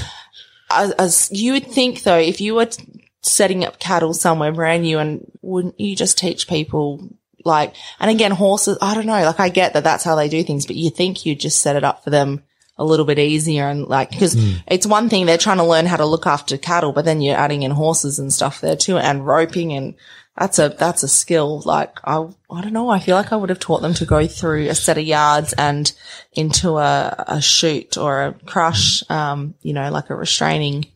as, 0.71 0.93
as 0.93 1.31
you 1.33 1.53
would 1.53 1.67
think 1.67 2.03
though, 2.03 2.19
if 2.19 2.41
you 2.41 2.55
were 2.55 2.67
t- 2.67 3.05
setting 3.23 3.65
up 3.65 3.79
cattle 3.79 4.15
somewhere 4.15 4.53
brand 4.53 4.83
new 4.83 4.99
and 4.99 5.31
wouldn't 5.43 5.79
you 5.81 5.97
just 5.97 6.19
teach 6.19 6.49
people 6.49 7.09
like, 7.45 7.75
and 8.01 8.11
again, 8.11 8.33
horses, 8.33 8.79
I 8.81 8.95
don't 8.95 9.07
know, 9.07 9.23
like 9.23 9.41
I 9.41 9.49
get 9.49 9.75
that 9.75 9.85
that's 9.85 10.05
how 10.05 10.15
they 10.17 10.29
do 10.29 10.43
things, 10.43 10.67
but 10.67 10.77
you 10.77 10.91
think 10.91 11.25
you'd 11.25 11.41
just 11.41 11.61
set 11.61 11.77
it 11.77 11.85
up 11.85 12.05
for 12.05 12.11
them 12.11 12.43
a 12.77 12.85
little 12.85 13.07
bit 13.07 13.19
easier 13.19 13.69
and 13.69 13.87
like, 13.87 14.17
cause 14.19 14.35
hmm. 14.35 14.57
it's 14.67 14.87
one 14.87 15.09
thing 15.09 15.27
they're 15.27 15.39
trying 15.39 15.57
to 15.57 15.65
learn 15.65 15.87
how 15.87 15.97
to 15.97 16.07
look 16.07 16.27
after 16.27 16.57
cattle, 16.57 16.93
but 16.93 17.05
then 17.05 17.21
you're 17.21 17.37
adding 17.37 17.63
in 17.63 17.71
horses 17.71 18.19
and 18.19 18.33
stuff 18.33 18.61
there 18.61 18.77
too 18.77 18.99
and 18.99 19.27
roping 19.27 19.73
and 19.73 19.95
that's 20.39 20.59
a, 20.59 20.69
that's 20.71 21.03
a 21.03 21.09
skill. 21.09 21.61
Like 21.65 21.99
I, 22.05 22.27
I 22.51 22.61
don't 22.61 22.73
know. 22.73 22.89
I 22.89 23.01
feel 23.01 23.17
like 23.17 23.33
I 23.33 23.37
would 23.37 23.49
have 23.51 23.59
taught 23.59 23.83
them 23.83 23.95
to 23.95 24.07
go 24.07 24.27
through 24.27 24.69
a 24.69 24.75
set 24.75 24.99
of 24.99 25.05
yards 25.05 25.53
and 25.55 25.93
into 26.33 26.79
a, 26.79 27.25
a 27.27 27.41
chute 27.41 27.97
or 27.99 28.23
a 28.27 28.33
crush, 28.47 29.03
um, 29.11 29.55
you 29.63 29.73
know, 29.73 29.91
like 29.91 30.11
a 30.11 30.15
restraining 30.15 30.87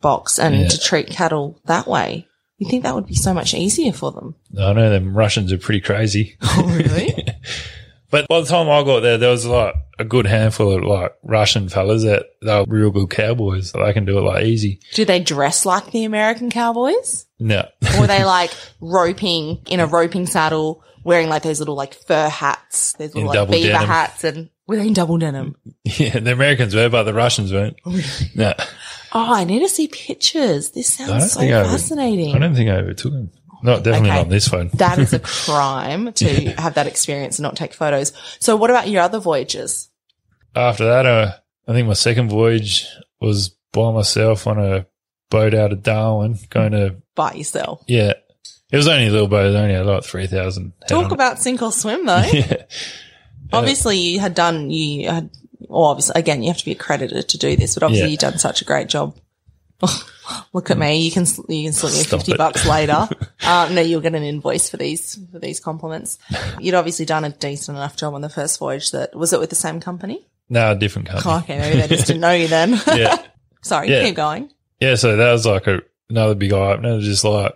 box 0.00 0.38
and 0.38 0.54
Yeah. 0.56 0.68
to 0.68 0.78
treat 0.80 1.08
cattle 1.08 1.60
that 1.66 1.86
way. 1.86 2.26
You 2.58 2.68
think 2.68 2.82
that 2.82 2.94
would 2.94 3.06
be 3.06 3.14
so 3.14 3.32
much 3.32 3.54
easier 3.54 3.92
for 3.92 4.12
them? 4.12 4.34
I 4.58 4.72
know 4.74 4.90
them 4.90 5.16
Russians 5.16 5.50
are 5.52 5.58
pretty 5.58 5.80
crazy. 5.80 6.36
Oh, 6.42 6.64
really? 6.76 7.14
But 8.10 8.26
by 8.28 8.40
the 8.40 8.46
time 8.46 8.68
I 8.68 8.82
got 8.82 9.00
there, 9.00 9.18
there 9.18 9.30
was 9.30 9.46
like 9.46 9.74
a 9.98 10.04
good 10.04 10.26
handful 10.26 10.72
of 10.76 10.82
like 10.84 11.14
Russian 11.22 11.68
fellas 11.68 12.02
that 12.02 12.26
they 12.42 12.54
were 12.58 12.64
real 12.66 12.90
good 12.90 13.10
cowboys. 13.10 13.72
They 13.72 13.92
can 13.92 14.04
do 14.04 14.18
it 14.18 14.22
like 14.22 14.44
easy. 14.44 14.80
Do 14.94 15.04
they 15.04 15.20
dress 15.20 15.64
like 15.64 15.92
the 15.92 16.04
American 16.04 16.50
cowboys? 16.50 17.26
No. 17.38 17.68
Or 17.96 18.04
are 18.04 18.06
they 18.06 18.24
like 18.38 18.50
roping 18.80 19.60
in 19.66 19.80
a 19.80 19.86
roping 19.86 20.26
saddle, 20.26 20.82
wearing 21.04 21.28
like 21.28 21.42
those 21.42 21.60
little 21.60 21.76
like 21.76 21.94
fur 21.94 22.28
hats, 22.28 22.94
those 22.94 23.14
little 23.14 23.30
In 23.30 23.36
like 23.36 23.50
beaver 23.50 23.68
denim. 23.72 23.86
hats 23.86 24.24
and 24.24 24.50
wearing 24.66 24.92
double 24.92 25.18
denim? 25.18 25.54
yeah, 25.84 26.18
the 26.18 26.32
Americans 26.32 26.74
were, 26.74 26.88
but 26.88 27.04
the 27.04 27.14
Russians 27.14 27.52
weren't. 27.52 27.76
Oh, 27.86 28.00
no. 28.34 28.54
Oh, 29.12 29.34
I 29.34 29.44
need 29.44 29.60
to 29.60 29.68
see 29.68 29.88
pictures. 29.88 30.70
This 30.70 30.92
sounds 30.94 31.32
so 31.32 31.40
I 31.40 31.48
fascinating. 31.50 32.34
I 32.34 32.38
don't 32.38 32.54
think 32.54 32.70
I 32.70 32.76
ever 32.78 32.94
took 32.94 33.12
them. 33.12 33.30
Not 33.62 33.82
definitely 33.84 34.08
Okay. 34.10 34.16
not 34.18 34.24
on 34.24 34.28
this 34.30 34.48
phone. 34.48 34.70
that 34.74 34.98
is 34.98 35.12
a 35.12 35.18
crime 35.22 36.12
to 36.14 36.50
have 36.52 36.74
that 36.74 36.86
experience 36.86 37.38
and 37.38 37.42
not 37.44 37.56
take 37.56 37.74
photos. 37.74 38.12
So 38.38 38.56
what 38.56 38.70
about 38.70 38.88
your 38.88 39.02
other 39.02 39.18
voyages? 39.18 39.88
After 40.54 40.84
that, 40.84 41.06
uh, 41.06 41.32
I 41.68 41.72
think 41.72 41.86
my 41.86 41.92
second 41.94 42.28
voyage 42.30 42.86
was 43.20 43.50
by 43.72 43.92
myself 43.92 44.46
on 44.46 44.58
a 44.58 44.86
boat 45.30 45.54
out 45.54 45.72
of 45.72 45.82
Darwin 45.82 46.38
going 46.48 46.72
to, 46.72 46.96
By 47.14 47.34
yourself. 47.34 47.84
yeah, 47.86 48.14
it 48.72 48.76
was 48.76 48.88
only 48.88 49.06
a 49.06 49.10
little 49.10 49.28
boat. 49.28 49.44
It 49.44 49.48
was 49.48 49.56
only 49.56 49.76
like 49.78 50.04
3,000. 50.04 50.72
Talk 50.88 50.98
on 50.98 51.04
it. 51.06 51.12
about 51.12 51.40
sink 51.40 51.62
or 51.62 51.70
swim 51.72 52.06
though. 52.06 52.24
Yeah. 52.32 52.64
obviously 53.52 53.98
you 53.98 54.20
had 54.20 54.34
done, 54.34 54.70
you 54.70 55.08
had, 55.10 55.30
well, 55.58 55.84
obviously, 55.84 56.14
again, 56.20 56.42
you 56.42 56.48
have 56.50 56.58
to 56.58 56.64
be 56.64 56.72
accredited 56.72 57.28
to 57.28 57.38
do 57.38 57.56
this, 57.56 57.74
but 57.74 57.82
obviously 57.82 58.06
Yeah. 58.06 58.10
you've 58.12 58.20
done 58.20 58.38
such 58.38 58.62
a 58.62 58.64
great 58.64 58.88
job. 58.88 59.16
Look 60.52 60.70
at 60.70 60.78
me. 60.78 61.02
You 61.02 61.10
can, 61.10 61.24
you 61.48 61.64
can 61.64 61.72
slip 61.72 61.92
me 61.92 61.98
Stop 62.00 62.20
50 62.20 62.32
it. 62.32 62.38
bucks 62.38 62.66
later. 62.66 63.08
um, 63.46 63.74
no, 63.74 63.80
you'll 63.80 64.00
get 64.00 64.14
an 64.14 64.22
invoice 64.22 64.68
for 64.70 64.76
these, 64.76 65.18
for 65.32 65.38
these 65.38 65.60
compliments. 65.60 66.18
You'd 66.60 66.74
obviously 66.74 67.04
done 67.06 67.24
a 67.24 67.30
decent 67.30 67.76
enough 67.76 67.96
job 67.96 68.14
on 68.14 68.20
the 68.20 68.28
first 68.28 68.58
voyage 68.58 68.90
that, 68.92 69.14
was 69.16 69.32
it 69.32 69.40
with 69.40 69.50
the 69.50 69.56
same 69.56 69.80
company? 69.80 70.26
No, 70.48 70.72
a 70.72 70.74
different 70.76 71.08
company. 71.08 71.32
Oh, 71.34 71.38
okay, 71.38 71.58
maybe 71.58 71.80
they 71.80 71.88
just 71.88 72.06
didn't 72.06 72.20
know 72.22 72.32
you 72.32 72.48
then. 72.48 72.80
Yeah. 72.94 73.16
Sorry, 73.62 73.90
Yeah. 73.90 74.04
keep 74.04 74.16
going. 74.16 74.50
Yeah, 74.80 74.94
so 74.96 75.16
that 75.16 75.32
was 75.32 75.44
like 75.46 75.66
a, 75.66 75.82
another 76.08 76.34
big 76.34 76.52
eye 76.52 76.72
opener. 76.72 77.00
Just 77.00 77.24
like 77.24 77.54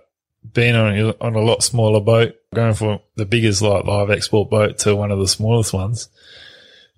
being 0.53 0.75
on 0.77 0.97
a, 0.99 1.09
on 1.21 1.35
a 1.35 1.41
lot 1.41 1.63
smaller 1.63 2.01
boat, 2.01 2.35
going 2.55 2.75
from 2.75 3.01
the 3.17 3.25
biggest 3.25 3.63
like 3.63 3.85
live 3.85 4.11
export 4.11 4.51
boat 4.51 4.79
to 4.81 4.95
one 4.95 5.11
of 5.11 5.19
the 5.19 5.27
smallest 5.27 5.73
ones, 5.73 6.09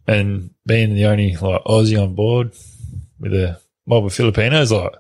and 0.06 0.50
being 0.66 0.94
the 0.94 1.06
only 1.06 1.36
like 1.36 1.62
Aussie 1.64 2.02
on 2.02 2.14
board 2.14 2.52
with 3.20 3.32
a 3.32 3.60
mob 3.86 4.04
of 4.04 4.12
Filipinos. 4.12 4.72
Like 4.72 4.92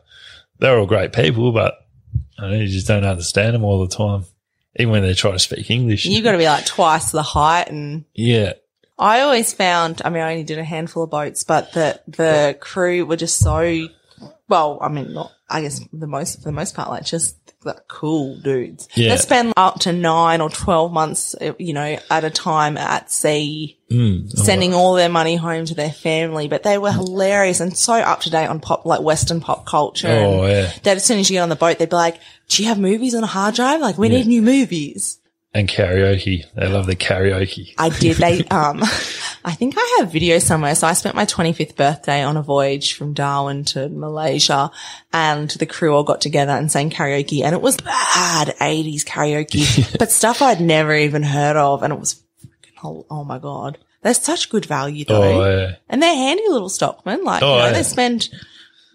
they're 0.58 0.78
all 0.78 0.86
great 0.86 1.12
people, 1.12 1.52
but 1.52 1.74
I 2.38 2.48
know 2.48 2.56
you 2.56 2.68
just 2.68 2.86
don't 2.86 3.04
understand 3.04 3.54
them 3.54 3.64
all 3.64 3.86
the 3.86 3.94
time, 3.94 4.24
even 4.76 4.92
when 4.92 5.02
they 5.02 5.14
try 5.14 5.32
to 5.32 5.38
speak 5.38 5.70
English. 5.70 6.04
You've 6.04 6.24
got 6.24 6.32
to 6.32 6.38
be 6.38 6.46
like 6.46 6.66
twice 6.66 7.10
the 7.10 7.22
height 7.22 7.68
and 7.68 8.04
yeah, 8.14 8.54
I 8.98 9.20
always 9.20 9.52
found, 9.52 10.00
I 10.04 10.10
mean, 10.10 10.22
I 10.22 10.32
only 10.32 10.44
did 10.44 10.58
a 10.58 10.64
handful 10.64 11.04
of 11.04 11.10
boats, 11.10 11.44
but 11.44 11.72
that 11.74 12.04
the 12.06 12.56
crew 12.60 13.04
were 13.04 13.16
just 13.16 13.38
so, 13.38 13.88
well, 14.48 14.78
I 14.80 14.88
mean, 14.88 15.12
not, 15.12 15.32
I 15.50 15.60
guess 15.60 15.80
the 15.92 16.06
most, 16.06 16.38
for 16.38 16.44
the 16.44 16.52
most 16.52 16.74
part, 16.74 16.88
like 16.88 17.04
just 17.04 17.36
like 17.64 17.88
cool 17.88 18.38
dudes. 18.38 18.88
Yeah. 18.94 19.10
They 19.10 19.16
spend 19.18 19.52
up 19.56 19.80
to 19.80 19.92
nine 19.92 20.40
or 20.40 20.48
12 20.48 20.92
months, 20.92 21.34
you 21.58 21.74
know, 21.74 21.98
at 22.10 22.24
a 22.24 22.30
time 22.30 22.78
at 22.78 23.10
sea, 23.10 23.75
mm. 23.90 24.30
sending 24.30 24.74
all 24.74 24.94
their 24.94 25.08
money 25.08 25.36
home 25.36 25.64
to 25.66 25.74
their 25.74 25.90
family, 25.90 26.48
but 26.48 26.62
they 26.62 26.78
were 26.78 26.92
hilarious 26.92 27.60
and 27.60 27.76
so 27.76 27.94
up 27.94 28.20
to 28.20 28.30
date 28.30 28.46
on 28.46 28.60
pop, 28.60 28.84
like 28.84 29.00
Western 29.00 29.40
pop 29.40 29.66
culture. 29.66 30.08
Oh, 30.08 30.42
and 30.42 30.52
yeah. 30.52 30.72
That 30.82 30.96
as 30.96 31.04
soon 31.04 31.18
as 31.18 31.30
you 31.30 31.34
get 31.34 31.42
on 31.42 31.48
the 31.48 31.56
boat, 31.56 31.78
they'd 31.78 31.90
be 31.90 31.96
like, 31.96 32.20
do 32.48 32.62
you 32.62 32.68
have 32.68 32.78
movies 32.78 33.14
on 33.14 33.24
a 33.24 33.28
hard 33.28 33.54
drive? 33.54 33.80
Like, 33.80 33.98
we 33.98 34.08
need 34.08 34.26
new 34.26 34.42
movies. 34.42 35.18
and 35.54 35.68
karaoke. 35.68 36.44
They 36.54 36.68
love 36.68 36.86
the 36.86 36.96
karaoke. 36.96 37.74
I 37.78 37.88
did. 37.88 38.18
They, 38.18 38.44
um, 38.50 38.82
I 39.44 39.52
think 39.52 39.74
I 39.76 39.96
have 40.00 40.12
video 40.12 40.38
somewhere. 40.38 40.74
So 40.74 40.86
I 40.86 40.92
spent 40.92 41.14
my 41.14 41.24
25th 41.24 41.76
birthday 41.76 42.22
on 42.22 42.36
a 42.36 42.42
voyage 42.42 42.94
from 42.94 43.14
Darwin 43.14 43.64
to 43.66 43.88
Malaysia 43.88 44.70
and 45.12 45.48
the 45.48 45.66
crew 45.66 45.94
all 45.94 46.04
got 46.04 46.20
together 46.20 46.52
and 46.52 46.70
sang 46.70 46.90
karaoke 46.90 47.42
and 47.42 47.54
it 47.54 47.62
was 47.62 47.76
bad 47.78 48.48
80s 48.60 49.04
karaoke, 49.04 49.98
but 49.98 50.10
stuff 50.10 50.42
I'd 50.42 50.60
never 50.60 50.94
even 50.94 51.22
heard 51.22 51.56
of. 51.56 51.82
And 51.82 51.92
it 51.92 51.98
was 51.98 52.22
oh, 52.82 53.06
oh 53.10 53.24
my 53.24 53.38
God. 53.38 53.78
They're 54.02 54.14
such 54.14 54.50
good 54.50 54.66
value 54.66 55.04
though. 55.04 55.42
Oh, 55.42 55.56
yeah. 55.58 55.76
And 55.88 56.02
they're 56.02 56.14
handy 56.14 56.44
little 56.48 56.68
stockmen. 56.68 57.24
Like, 57.24 57.42
Oh, 57.42 57.54
you 57.56 57.58
know, 57.62 57.66
yeah. 57.66 57.72
they 57.72 57.82
spend, 57.82 58.28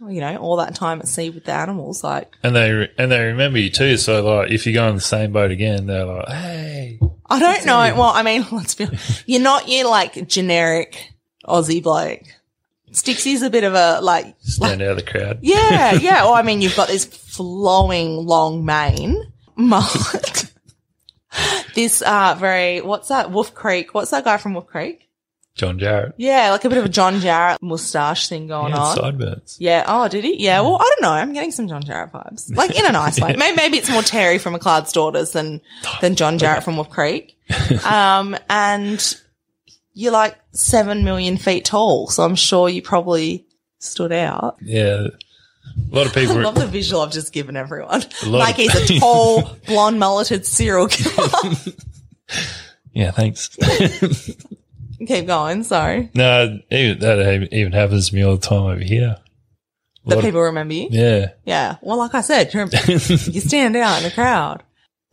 you 0.07 0.21
know, 0.21 0.37
all 0.37 0.55
that 0.57 0.73
time 0.75 0.99
at 0.99 1.07
sea 1.07 1.29
with 1.29 1.43
the 1.45 1.51
animals. 1.51 2.03
Like, 2.03 2.31
And 2.43 2.55
they 2.55 2.71
re- 2.71 2.91
and 2.97 3.11
they 3.11 3.23
remember 3.25 3.59
you 3.59 3.69
too. 3.69 3.97
So 3.97 4.23
like, 4.23 4.51
if 4.51 4.65
you 4.65 4.73
go 4.73 4.87
on 4.87 4.95
the 4.95 5.01
same 5.01 5.33
boat 5.33 5.51
again, 5.51 5.85
they're 5.87 6.05
like, 6.05 6.27
"Hey, 6.29 6.99
I 7.29 7.39
don't 7.39 7.65
know. 7.65 7.77
Well, 7.95 8.03
I 8.13 8.23
mean, 8.23 8.45
let's 8.51 8.75
be, 8.75 8.87
you're 9.25 9.41
not 9.41 9.67
your 9.67 9.89
like 9.89 10.27
generic 10.27 11.11
Aussie 11.45 11.83
bloke. 11.83 12.23
Stixie's 12.93 13.41
a 13.41 13.49
bit 13.49 13.63
of 13.63 13.73
a 13.73 13.99
like, 14.01 14.35
stand 14.39 14.81
out 14.81 14.91
of 14.91 14.97
the 14.97 15.03
crowd." 15.03 15.39
yeah, 15.41 15.93
yeah. 16.01 16.23
Well, 16.23 16.33
I 16.35 16.41
mean, 16.43 16.61
you've 16.61 16.75
got 16.75 16.87
this 16.87 17.05
flowing 17.05 18.25
long 18.25 18.63
mane 18.65 19.31
mullet. 19.57 20.51
This, 21.75 22.01
uh, 22.01 22.35
very, 22.39 22.81
what's 22.81 23.07
that? 23.09 23.31
Wolf 23.31 23.53
Creek. 23.53 23.93
What's 23.93 24.11
that 24.11 24.23
guy 24.25 24.37
from 24.37 24.53
Wolf 24.53 24.67
Creek? 24.67 25.07
John 25.53 25.77
Jarratt. 25.79 26.13
Yeah, 26.15 26.51
like 26.51 26.63
a 26.63 26.69
bit 26.69 26.77
of 26.77 26.85
a 26.85 26.89
John 26.89 27.15
Jarratt 27.15 27.57
mustache 27.61 28.29
thing 28.29 28.47
going 28.47 28.73
on. 28.73 28.95
sideburns. 28.95 29.57
Yeah. 29.59 29.83
Oh, 29.85 30.07
did 30.07 30.23
he? 30.23 30.41
Yeah. 30.41 30.61
Well, 30.61 30.75
I 30.77 30.83
don't 30.83 31.01
know. 31.01 31.11
I'm 31.11 31.33
getting 31.33 31.51
some 31.51 31.67
John 31.67 31.83
Jarratt 31.83 32.11
vibes, 32.11 32.55
like 32.55 32.73
in 32.77 32.85
a 32.85 32.91
nice 32.91 33.19
way. 33.19 33.35
Maybe, 33.37 33.55
maybe 33.57 33.77
it's 33.77 33.89
more 33.91 34.01
Terry 34.01 34.37
from 34.37 34.55
McLeod's 34.55 34.93
Daughters 34.93 35.33
than 35.33 35.59
than 35.99 36.15
John 36.15 36.39
Jarratt 36.39 36.63
from 36.63 36.75
Wolf 36.77 36.89
Creek. 36.89 37.37
Um, 37.85 38.37
and 38.49 39.15
you're 39.93 40.13
like 40.13 40.37
seven 40.53 41.03
million 41.03 41.35
feet 41.35 41.65
tall, 41.65 42.07
so 42.07 42.23
I'm 42.23 42.35
sure 42.35 42.69
you 42.69 42.81
probably 42.81 43.45
stood 43.79 44.13
out. 44.13 44.55
Yeah. 44.61 45.07
A 45.91 45.95
lot 45.95 46.07
of 46.07 46.13
people. 46.13 46.37
I 46.37 46.41
love 46.41 46.55
the 46.55 46.67
visual 46.67 47.01
I've 47.01 47.11
just 47.11 47.33
given 47.33 47.55
everyone. 47.57 48.03
Like 48.25 48.55
he's 48.55 48.73
a 48.75 48.99
tall, 48.99 49.57
blonde, 49.67 49.99
mulleted 49.99 50.45
serial 50.45 50.87
killer. 50.87 51.27
yeah, 52.93 53.11
thanks. 53.11 53.49
Keep 55.07 55.25
going. 55.27 55.63
Sorry 55.63 56.09
no, 56.13 56.59
even, 56.69 56.99
that 56.99 57.49
even 57.51 57.71
happens 57.71 58.09
to 58.09 58.15
me 58.15 58.23
all 58.23 58.35
the 58.37 58.41
time 58.41 58.63
over 58.63 58.83
here. 58.83 59.17
That 60.05 60.15
lot 60.15 60.17
of- 60.19 60.23
people 60.23 60.41
remember 60.41 60.73
you. 60.73 60.87
yeah. 60.91 61.31
Yeah. 61.45 61.75
Well, 61.81 61.97
like 61.97 62.13
I 62.15 62.21
said, 62.21 62.53
you're, 62.53 62.67
you 62.67 63.41
stand 63.41 63.75
out 63.75 63.97
in 63.97 64.03
the 64.03 64.11
crowd. 64.13 64.63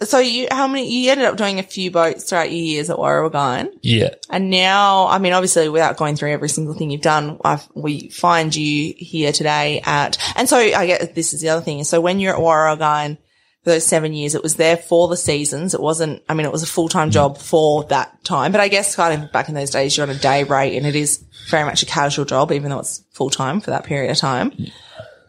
So 0.01 0.21
you, 0.21 0.47
how 0.49 0.69
many, 0.69 0.89
you 0.89 1.11
ended 1.11 1.27
up 1.27 1.37
doing 1.37 1.59
a 1.59 1.65
few 1.65 1.91
boats 1.91 2.29
throughout 2.29 2.53
your 2.53 2.61
years 2.61 2.89
at 2.89 2.99
Warrawagine. 2.99 3.71
Yeah. 3.83 4.11
And 4.31 4.49
now, 4.49 5.09
I 5.09 5.19
mean, 5.19 5.33
obviously 5.33 5.69
without 5.69 5.97
going 5.97 6.15
through 6.15 6.31
every 6.31 6.49
single 6.49 6.75
thing 6.75 6.91
you've 6.91 7.01
done, 7.01 7.41
I've, 7.45 7.69
we 7.75 8.09
find 8.11 8.55
you 8.55 8.95
here 8.97 9.33
today 9.33 9.83
at, 9.85 10.17
and 10.37 10.49
so 10.49 10.57
I 10.57 10.87
guess 10.87 11.09
this 11.15 11.33
is 11.33 11.41
the 11.41 11.49
other 11.49 11.63
thing. 11.63 11.83
So 11.83 12.01
when 12.01 12.21
you're 12.21 12.35
at 12.35 12.41
Warrawagine 12.41 13.17
for 13.65 13.71
those 13.71 13.85
seven 13.85 14.13
years, 14.13 14.37
it 14.37 14.43
was 14.45 14.55
there 14.55 14.77
for 14.77 15.09
the 15.09 15.17
seasons. 15.17 15.75
It 15.75 15.81
wasn't, 15.81 16.23
I 16.29 16.35
mean, 16.35 16.47
it 16.47 16.53
was 16.53 16.63
a 16.63 16.67
full-time 16.67 17.09
mm. 17.09 17.15
job 17.15 17.37
for 17.37 17.83
that 17.87 18.23
time, 18.23 18.53
but 18.53 18.61
I 18.61 18.69
guess 18.69 18.95
kind 18.95 19.21
of 19.21 19.33
back 19.33 19.49
in 19.49 19.57
those 19.57 19.71
days, 19.71 19.97
you're 19.97 20.07
on 20.07 20.15
a 20.15 20.19
day 20.19 20.45
rate 20.45 20.77
and 20.77 20.87
it 20.87 20.95
is 20.95 21.25
very 21.51 21.65
much 21.65 21.83
a 21.83 21.87
casual 21.87 22.25
job, 22.25 22.53
even 22.53 22.71
though 22.71 22.79
it's 22.79 23.03
full-time 23.15 23.61
for 23.61 23.73
that 23.73 23.83
period 23.83 24.13
of 24.13 24.17
time. 24.17 24.53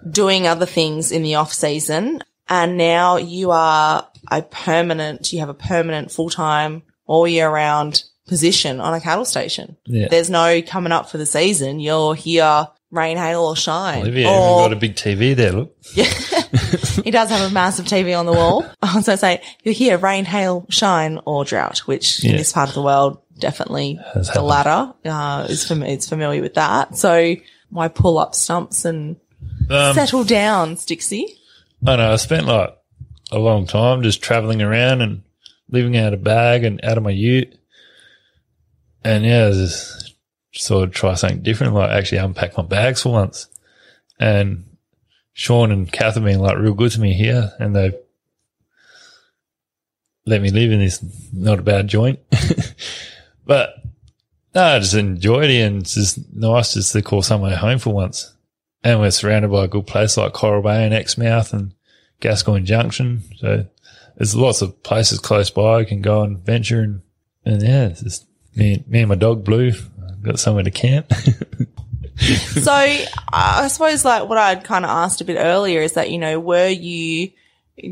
Doing 0.08 0.46
other 0.46 0.68
things 0.68 1.12
in 1.12 1.24
the 1.24 1.36
off 1.36 1.54
season. 1.54 2.24
And 2.52 2.78
now 2.78 3.18
you 3.18 3.52
are 3.52 4.09
a 4.32 4.42
permanent, 4.42 5.32
you 5.34 5.40
have 5.40 5.50
a 5.50 5.54
permanent 5.54 6.12
full-time 6.12 6.84
all 7.06 7.28
year 7.28 7.50
round 7.50 8.04
position 8.28 8.80
on 8.80 8.94
a 8.94 9.02
cattle 9.02 9.26
station. 9.26 9.76
Yeah. 9.86 10.08
There's 10.10 10.30
no 10.30 10.62
coming 10.62 10.92
up 10.92 11.10
for 11.10 11.18
the 11.18 11.26
season. 11.26 11.80
You're 11.80 12.14
here, 12.16 12.68
rain, 12.92 13.18
hail 13.18 13.42
or 13.44 13.56
shine. 13.56 14.02
Olivia 14.02 14.28
Or- 14.30 14.34
even 14.62 14.70
got 14.70 14.74
a 14.74 14.76
big 14.76 14.96
TV 14.96 15.36
there. 15.36 15.52
Look. 15.52 15.76
yeah, 15.96 16.06
he 17.04 17.10
does 17.12 17.30
have 17.30 17.50
a 17.50 17.54
massive 17.54 17.86
TV 17.86 18.18
on 18.18 18.26
the 18.28 18.34
wall. 18.34 18.62
so 18.62 18.70
I 18.84 18.96
was 18.96 19.06
going 19.06 19.16
to 19.16 19.18
say, 19.18 19.42
you're 19.64 19.74
here, 19.74 19.98
rain, 19.98 20.26
hail, 20.26 20.66
shine, 20.70 21.20
or 21.26 21.44
drought, 21.46 21.80
which 21.80 22.24
in 22.24 22.36
this 22.36 22.52
part 22.54 22.70
of 22.70 22.76
the 22.76 22.82
world 22.84 23.20
definitely 23.40 24.00
Has 24.14 24.28
the 24.28 24.34
happened. 24.34 24.48
latter. 24.48 24.94
Uh, 25.06 25.48
is 25.50 25.68
fam- 25.68 25.82
is 25.84 26.08
familiar 26.08 26.42
with 26.42 26.54
that. 26.56 26.96
So 26.98 27.36
why 27.70 27.88
pull 27.88 28.18
up 28.20 28.36
stumps 28.36 28.86
and 28.86 29.16
Um, 29.70 29.96
settle 29.96 30.24
down, 30.24 30.76
Stixie? 30.76 31.26
I 31.88 31.96
know. 31.96 32.14
I 32.14 32.16
spent 32.18 32.46
like 32.46 32.76
a 33.32 33.40
long 33.40 33.66
time 33.68 34.04
just 34.04 34.22
traveling 34.22 34.62
around 34.62 35.02
and 35.02 35.24
living 35.70 35.98
out 35.98 36.14
of 36.14 36.24
bag 36.24 36.64
and 36.64 36.84
out 36.84 36.98
of 36.98 37.04
my 37.04 37.12
ute. 37.12 37.56
And 39.04 39.24
yeah, 39.24 39.48
I 39.48 39.52
just 39.52 40.16
sort 40.54 40.88
of 40.88 40.94
try 40.94 41.14
something 41.14 41.42
different, 41.42 41.74
like 41.74 41.92
actually 41.92 42.18
unpack 42.18 42.58
my 42.58 42.64
bags 42.64 43.04
for 43.04 43.14
once. 43.14 43.48
And 44.20 44.66
Sean 45.34 45.72
and 45.72 45.92
Kath 45.92 46.16
have 46.16 46.24
been 46.24 46.40
like 46.40 46.58
real 46.58 46.74
good 46.74 46.92
to 46.92 47.00
me 47.00 47.14
here 47.14 47.54
and 47.60 47.76
they 47.76 47.94
let 50.26 50.42
me 50.42 50.52
live 50.52 50.72
in 50.72 50.80
this 50.80 51.04
not 51.32 51.60
a 51.60 51.64
bad 51.64 51.88
joint. 51.88 52.20
but 53.46 53.76
no, 54.54 54.64
I 54.64 54.80
just 54.80 54.96
enjoyed 54.96 55.50
it 55.50 55.62
and 55.62 55.82
it's 55.82 55.96
just 55.96 56.34
nice 56.34 56.74
just 56.74 56.92
to 56.94 57.02
call 57.02 57.22
somewhere 57.22 57.56
home 57.56 57.80
for 57.80 57.94
once. 57.94 58.36
And 58.84 59.00
we're 59.00 59.12
surrounded 59.12 59.52
by 59.52 59.66
a 59.66 59.68
good 59.68 59.88
place 59.88 60.18
like 60.18 60.34
Coral 60.34 60.62
Bay 60.62 60.86
and 60.86 60.94
Exmouth 60.94 61.54
and 61.54 61.74
Gascoyne 62.20 62.66
Junction. 62.66 63.24
So 63.38 63.66
there's 64.18 64.36
lots 64.36 64.62
of 64.62 64.82
places 64.84 65.20
close 65.20 65.50
by 65.50 65.80
I 65.80 65.84
can 65.84 66.02
go 66.02 66.24
and 66.24 66.38
venture 66.38 66.82
and, 66.82 67.02
and 67.46 67.62
yeah, 67.62 67.88
it's 67.88 68.02
just 68.02 68.26
me, 68.56 68.84
me 68.88 69.00
and 69.00 69.10
my 69.10 69.16
dog 69.16 69.44
Blue 69.44 69.72
got 70.22 70.40
somewhere 70.40 70.64
to 70.64 70.72
camp. 70.72 71.12
So 72.20 72.74
I 72.74 73.68
suppose 73.70 74.04
like 74.04 74.28
what 74.28 74.38
I'd 74.38 74.64
kind 74.64 74.84
of 74.84 74.92
asked 74.92 75.22
a 75.22 75.24
bit 75.24 75.38
earlier 75.38 75.82
is 75.82 75.94
that, 75.94 76.12
you 76.12 76.18
know, 76.18 76.40
were 76.40 76.68
you 76.68 77.32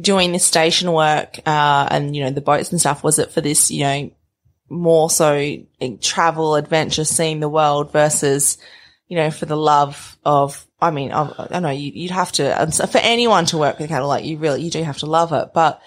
doing 0.02 0.34
this 0.34 0.44
station 0.44 0.92
work, 0.92 1.40
uh, 1.46 1.88
and, 1.90 2.16
you 2.16 2.24
know, 2.24 2.32
the 2.32 2.42
boats 2.42 2.72
and 2.72 2.80
stuff? 2.80 3.04
Was 3.04 3.20
it 3.20 3.32
for 3.32 3.40
this, 3.40 3.72
you 3.72 3.84
know, 3.84 4.12
more 4.70 5.10
so 5.10 5.58
travel, 6.02 6.56
adventure, 6.56 7.06
seeing 7.06 7.40
the 7.40 7.48
world 7.48 7.94
versus, 7.94 8.58
you 9.08 9.16
know, 9.16 9.32
for 9.32 9.46
the 9.46 9.58
love 9.58 10.18
of, 10.26 10.66
I 10.82 10.92
mean, 10.92 11.12
I, 11.12 11.48
I 11.52 11.60
know 11.60 11.70
you, 11.70 11.92
you'd 11.94 12.12
have 12.12 12.32
to, 12.34 12.72
for 12.92 12.98
anyone 13.00 13.46
to 13.48 13.58
work 13.58 13.80
with 13.80 13.90
cattle, 13.90 14.08
like 14.08 14.26
you 14.26 14.38
really, 14.38 14.62
you 14.62 14.70
do 14.70 14.84
have 14.84 14.98
to 15.00 15.06
love 15.06 15.32
it, 15.32 15.50
but 15.54 15.82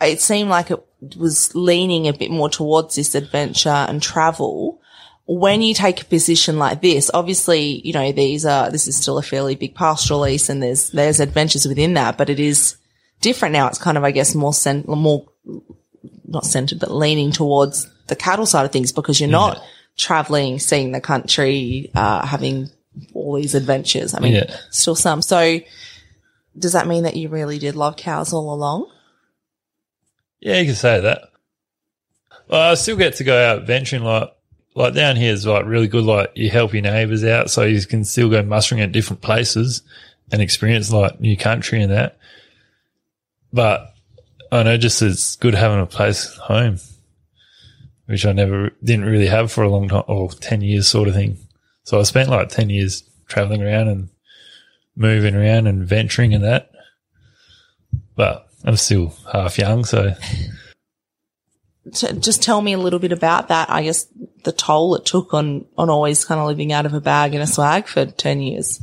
it 0.00 0.20
seemed 0.20 0.50
like 0.50 0.70
it 0.70 0.80
was 1.16 1.54
leaning 1.54 2.06
a 2.06 2.12
bit 2.12 2.30
more 2.30 2.50
towards 2.50 2.94
this 2.94 3.14
adventure 3.14 3.70
and 3.70 4.02
travel. 4.02 4.80
When 5.26 5.62
you 5.62 5.74
take 5.74 6.02
a 6.02 6.06
position 6.06 6.58
like 6.58 6.82
this, 6.82 7.10
obviously, 7.12 7.80
you 7.86 7.92
know, 7.92 8.12
these 8.12 8.44
are, 8.44 8.70
this 8.70 8.86
is 8.86 8.96
still 8.96 9.18
a 9.18 9.22
fairly 9.22 9.54
big 9.54 9.74
pastoral 9.74 10.20
lease 10.20 10.48
and 10.48 10.62
there's, 10.62 10.90
there's 10.90 11.20
adventures 11.20 11.66
within 11.66 11.94
that, 11.94 12.18
but 12.18 12.30
it 12.30 12.38
is 12.38 12.76
different 13.20 13.54
now. 13.54 13.66
It's 13.66 13.78
kind 13.78 13.96
of, 13.96 14.04
I 14.04 14.10
guess, 14.10 14.34
more 14.34 14.52
cent, 14.52 14.86
more, 14.86 15.26
not 16.26 16.44
centered, 16.44 16.80
but 16.80 16.90
leaning 16.90 17.32
towards 17.32 17.90
the 18.08 18.16
cattle 18.16 18.46
side 18.46 18.66
of 18.66 18.72
things 18.72 18.92
because 18.92 19.20
you're 19.20 19.30
not 19.30 19.62
traveling, 19.98 20.58
seeing 20.58 20.92
the 20.92 21.00
country, 21.00 21.90
uh, 21.94 22.24
having 22.26 22.70
all 23.12 23.34
these 23.36 23.54
adventures. 23.54 24.14
I 24.14 24.20
mean, 24.20 24.34
Yeah. 24.34 24.56
still 24.70 24.94
some. 24.96 25.20
So 25.20 25.60
does 26.58 26.72
that 26.72 26.86
mean 26.86 27.02
that 27.04 27.16
you 27.16 27.28
really 27.28 27.58
did 27.58 27.76
love 27.76 27.96
cows 27.96 28.32
all 28.32 28.52
along? 28.54 28.90
Yeah, 30.40 30.58
you 30.60 30.66
can 30.66 30.74
say 30.74 31.00
that. 31.00 31.22
Well, 32.48 32.70
I 32.70 32.74
still 32.74 32.96
get 32.96 33.16
to 33.16 33.24
go 33.24 33.36
out 33.36 33.66
venturing. 33.66 34.04
Like, 34.04 34.32
like 34.74 34.94
down 34.94 35.16
here 35.16 35.32
is 35.32 35.44
like 35.46 35.66
really 35.66 35.88
good. 35.88 36.04
Like 36.04 36.32
you 36.34 36.48
help 36.50 36.72
your 36.72 36.82
neighbours 36.82 37.24
out, 37.24 37.50
so 37.50 37.62
you 37.64 37.84
can 37.84 38.04
still 38.04 38.30
go 38.30 38.42
mustering 38.42 38.80
at 38.80 38.92
different 38.92 39.20
places 39.20 39.82
and 40.32 40.40
experience 40.40 40.90
like 40.92 41.20
new 41.20 41.36
country 41.36 41.82
and 41.82 41.92
that. 41.92 42.16
But 43.52 43.92
I 44.52 44.62
know 44.62 44.76
just 44.76 45.02
it's 45.02 45.36
good 45.36 45.54
having 45.54 45.80
a 45.80 45.86
place 45.86 46.32
home, 46.36 46.78
which 48.08 48.24
I 48.24 48.32
never 48.32 48.70
didn't 48.82 49.04
really 49.04 49.26
have 49.26 49.52
for 49.52 49.62
a 49.62 49.68
long 49.68 49.88
time, 49.88 50.04
or 50.08 50.30
ten 50.30 50.62
years 50.62 50.88
sort 50.88 51.08
of 51.08 51.14
thing. 51.14 51.36
So 51.84 52.00
I 52.00 52.04
spent 52.04 52.30
like 52.30 52.48
ten 52.48 52.70
years 52.70 53.02
traveling 53.26 53.62
around 53.62 53.88
and 53.88 54.08
moving 54.96 55.34
around 55.34 55.66
and 55.66 55.86
venturing 55.86 56.32
and 56.32 56.42
that. 56.42 56.70
But 58.16 58.48
I'm 58.64 58.76
still 58.76 59.14
half 59.30 59.58
young, 59.58 59.84
so 59.84 60.14
just 61.92 62.42
tell 62.42 62.62
me 62.62 62.72
a 62.72 62.78
little 62.78 62.98
bit 62.98 63.12
about 63.12 63.48
that. 63.48 63.68
I 63.68 63.82
guess 63.82 64.06
the 64.44 64.52
toll 64.52 64.94
it 64.94 65.04
took 65.04 65.34
on 65.34 65.66
on 65.76 65.90
always 65.90 66.24
kind 66.24 66.40
of 66.40 66.46
living 66.46 66.72
out 66.72 66.86
of 66.86 66.94
a 66.94 67.02
bag 67.02 67.34
and 67.34 67.42
a 67.42 67.46
swag 67.46 67.88
for 67.88 68.06
ten 68.06 68.40
years. 68.40 68.82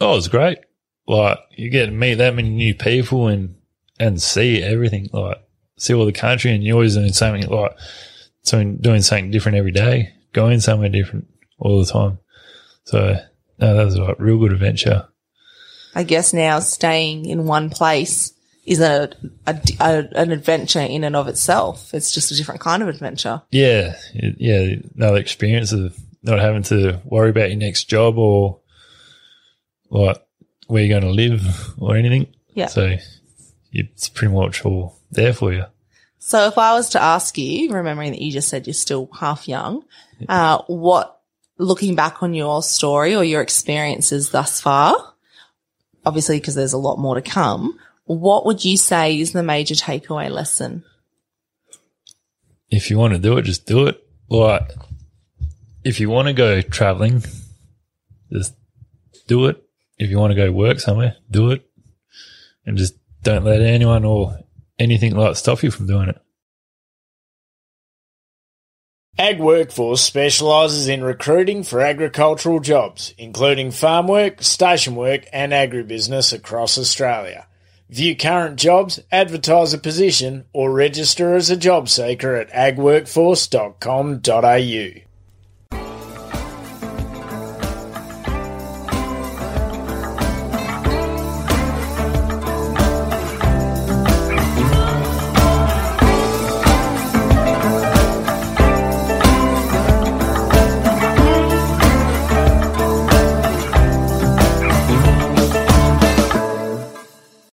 Oh, 0.00 0.16
it's 0.16 0.28
great. 0.28 0.58
Like 1.08 1.38
you 1.56 1.68
get 1.68 1.86
to 1.86 1.92
meet 1.92 2.14
that 2.14 2.36
many 2.36 2.50
new 2.50 2.76
people 2.76 3.26
and 3.26 3.56
and 3.98 4.22
see 4.22 4.62
everything. 4.62 5.08
Like 5.12 5.42
see 5.78 5.94
all 5.94 6.06
the 6.06 6.12
country, 6.12 6.52
and 6.52 6.62
you're 6.62 6.74
always 6.74 6.94
doing 6.94 7.12
something 7.12 7.48
like 7.48 7.76
doing 8.46 8.78
doing 8.78 9.02
something 9.02 9.30
different 9.30 9.58
every 9.58 9.72
day, 9.72 10.14
going 10.32 10.60
somewhere 10.60 10.88
different 10.88 11.28
all 11.58 11.78
the 11.84 11.90
time. 11.92 12.18
So 12.84 13.16
no, 13.58 13.76
that 13.76 13.84
was 13.84 13.96
a 13.98 14.14
real 14.18 14.38
good 14.38 14.52
adventure. 14.52 15.06
I 15.94 16.02
guess 16.02 16.32
now 16.32 16.58
staying 16.60 17.26
in 17.26 17.44
one 17.46 17.70
place 17.70 18.32
is 18.66 18.80
a, 18.80 19.10
a, 19.46 19.58
a- 19.80 20.08
an 20.14 20.30
adventure 20.32 20.80
in 20.80 21.04
and 21.04 21.16
of 21.16 21.28
itself. 21.28 21.94
It's 21.94 22.12
just 22.12 22.30
a 22.32 22.36
different 22.36 22.60
kind 22.60 22.82
of 22.82 22.88
adventure. 22.88 23.42
Yeah, 23.50 23.94
yeah, 24.12 24.74
another 24.96 25.18
experience 25.18 25.72
of 25.72 25.96
not 26.22 26.38
having 26.40 26.64
to 26.64 27.00
worry 27.04 27.30
about 27.30 27.48
your 27.50 27.58
next 27.58 27.84
job 27.84 28.18
or 28.18 28.60
like 29.90 30.20
where 30.66 30.82
you're 30.82 31.00
going 31.00 31.10
to 31.10 31.16
live 31.22 31.74
or 31.78 31.96
anything. 31.96 32.26
Yeah. 32.54 32.66
So 32.66 32.96
it's 33.72 34.08
pretty 34.08 34.34
much 34.34 34.64
all 34.64 34.98
there 35.10 35.32
for 35.32 35.52
you. 35.52 35.64
So 36.26 36.48
if 36.48 36.58
I 36.58 36.74
was 36.74 36.88
to 36.90 37.02
ask 37.02 37.38
you, 37.38 37.70
remembering 37.70 38.10
that 38.10 38.20
you 38.20 38.32
just 38.32 38.48
said 38.48 38.66
you're 38.66 38.74
still 38.74 39.08
half 39.18 39.46
young, 39.46 39.84
uh, 40.28 40.62
what, 40.66 41.20
looking 41.56 41.94
back 41.94 42.22
on 42.22 42.34
your 42.34 42.62
story 42.64 43.14
or 43.14 43.22
your 43.22 43.42
experiences 43.42 44.30
thus 44.30 44.60
far, 44.60 44.96
obviously 46.04 46.38
because 46.40 46.56
there's 46.56 46.72
a 46.72 46.78
lot 46.78 46.98
more 46.98 47.14
to 47.14 47.22
come, 47.22 47.78
what 48.06 48.44
would 48.44 48.64
you 48.64 48.76
say 48.76 49.18
is 49.18 49.32
the 49.32 49.42
major 49.44 49.76
takeaway 49.76 50.28
lesson? 50.28 50.84
if 52.70 52.90
you 52.90 52.98
want 52.98 53.14
to 53.14 53.20
do 53.20 53.36
it, 53.38 53.42
just 53.42 53.66
do 53.66 53.86
it. 53.86 54.02
Like, 54.28 54.72
if 55.84 56.00
you 56.00 56.10
want 56.10 56.28
to 56.28 56.34
go 56.34 56.60
traveling, 56.62 57.22
just 58.32 58.54
do 59.28 59.46
it. 59.46 59.62
If 59.98 60.10
you 60.10 60.18
want 60.18 60.32
to 60.32 60.36
go 60.36 60.50
work 60.50 60.80
somewhere, 60.80 61.16
do 61.30 61.52
it. 61.52 61.68
And 62.64 62.76
just 62.76 62.94
don't 63.22 63.44
let 63.44 63.60
anyone 63.60 64.04
or 64.04 64.40
anything 64.78 65.16
like 65.16 65.36
stop 65.36 65.62
you 65.62 65.70
from 65.70 65.86
doing 65.86 66.08
it. 66.08 66.20
Ag 69.18 69.40
Workforce 69.40 70.02
specialises 70.02 70.88
in 70.88 71.02
recruiting 71.02 71.62
for 71.62 71.80
agricultural 71.80 72.60
jobs, 72.60 73.14
including 73.16 73.70
farm 73.70 74.08
work, 74.08 74.42
station 74.42 74.94
work, 74.94 75.24
and 75.32 75.52
agribusiness 75.52 76.34
across 76.34 76.76
Australia. 76.76 77.46
View 77.88 78.14
current 78.14 78.58
jobs, 78.58 79.00
advertise 79.10 79.72
a 79.72 79.78
position, 79.78 80.44
or 80.52 80.70
register 80.70 81.34
as 81.34 81.48
a 81.48 81.56
job 81.56 81.88
seeker 81.88 82.34
at 82.34 82.50
agworkforce.com.au. 82.50 85.05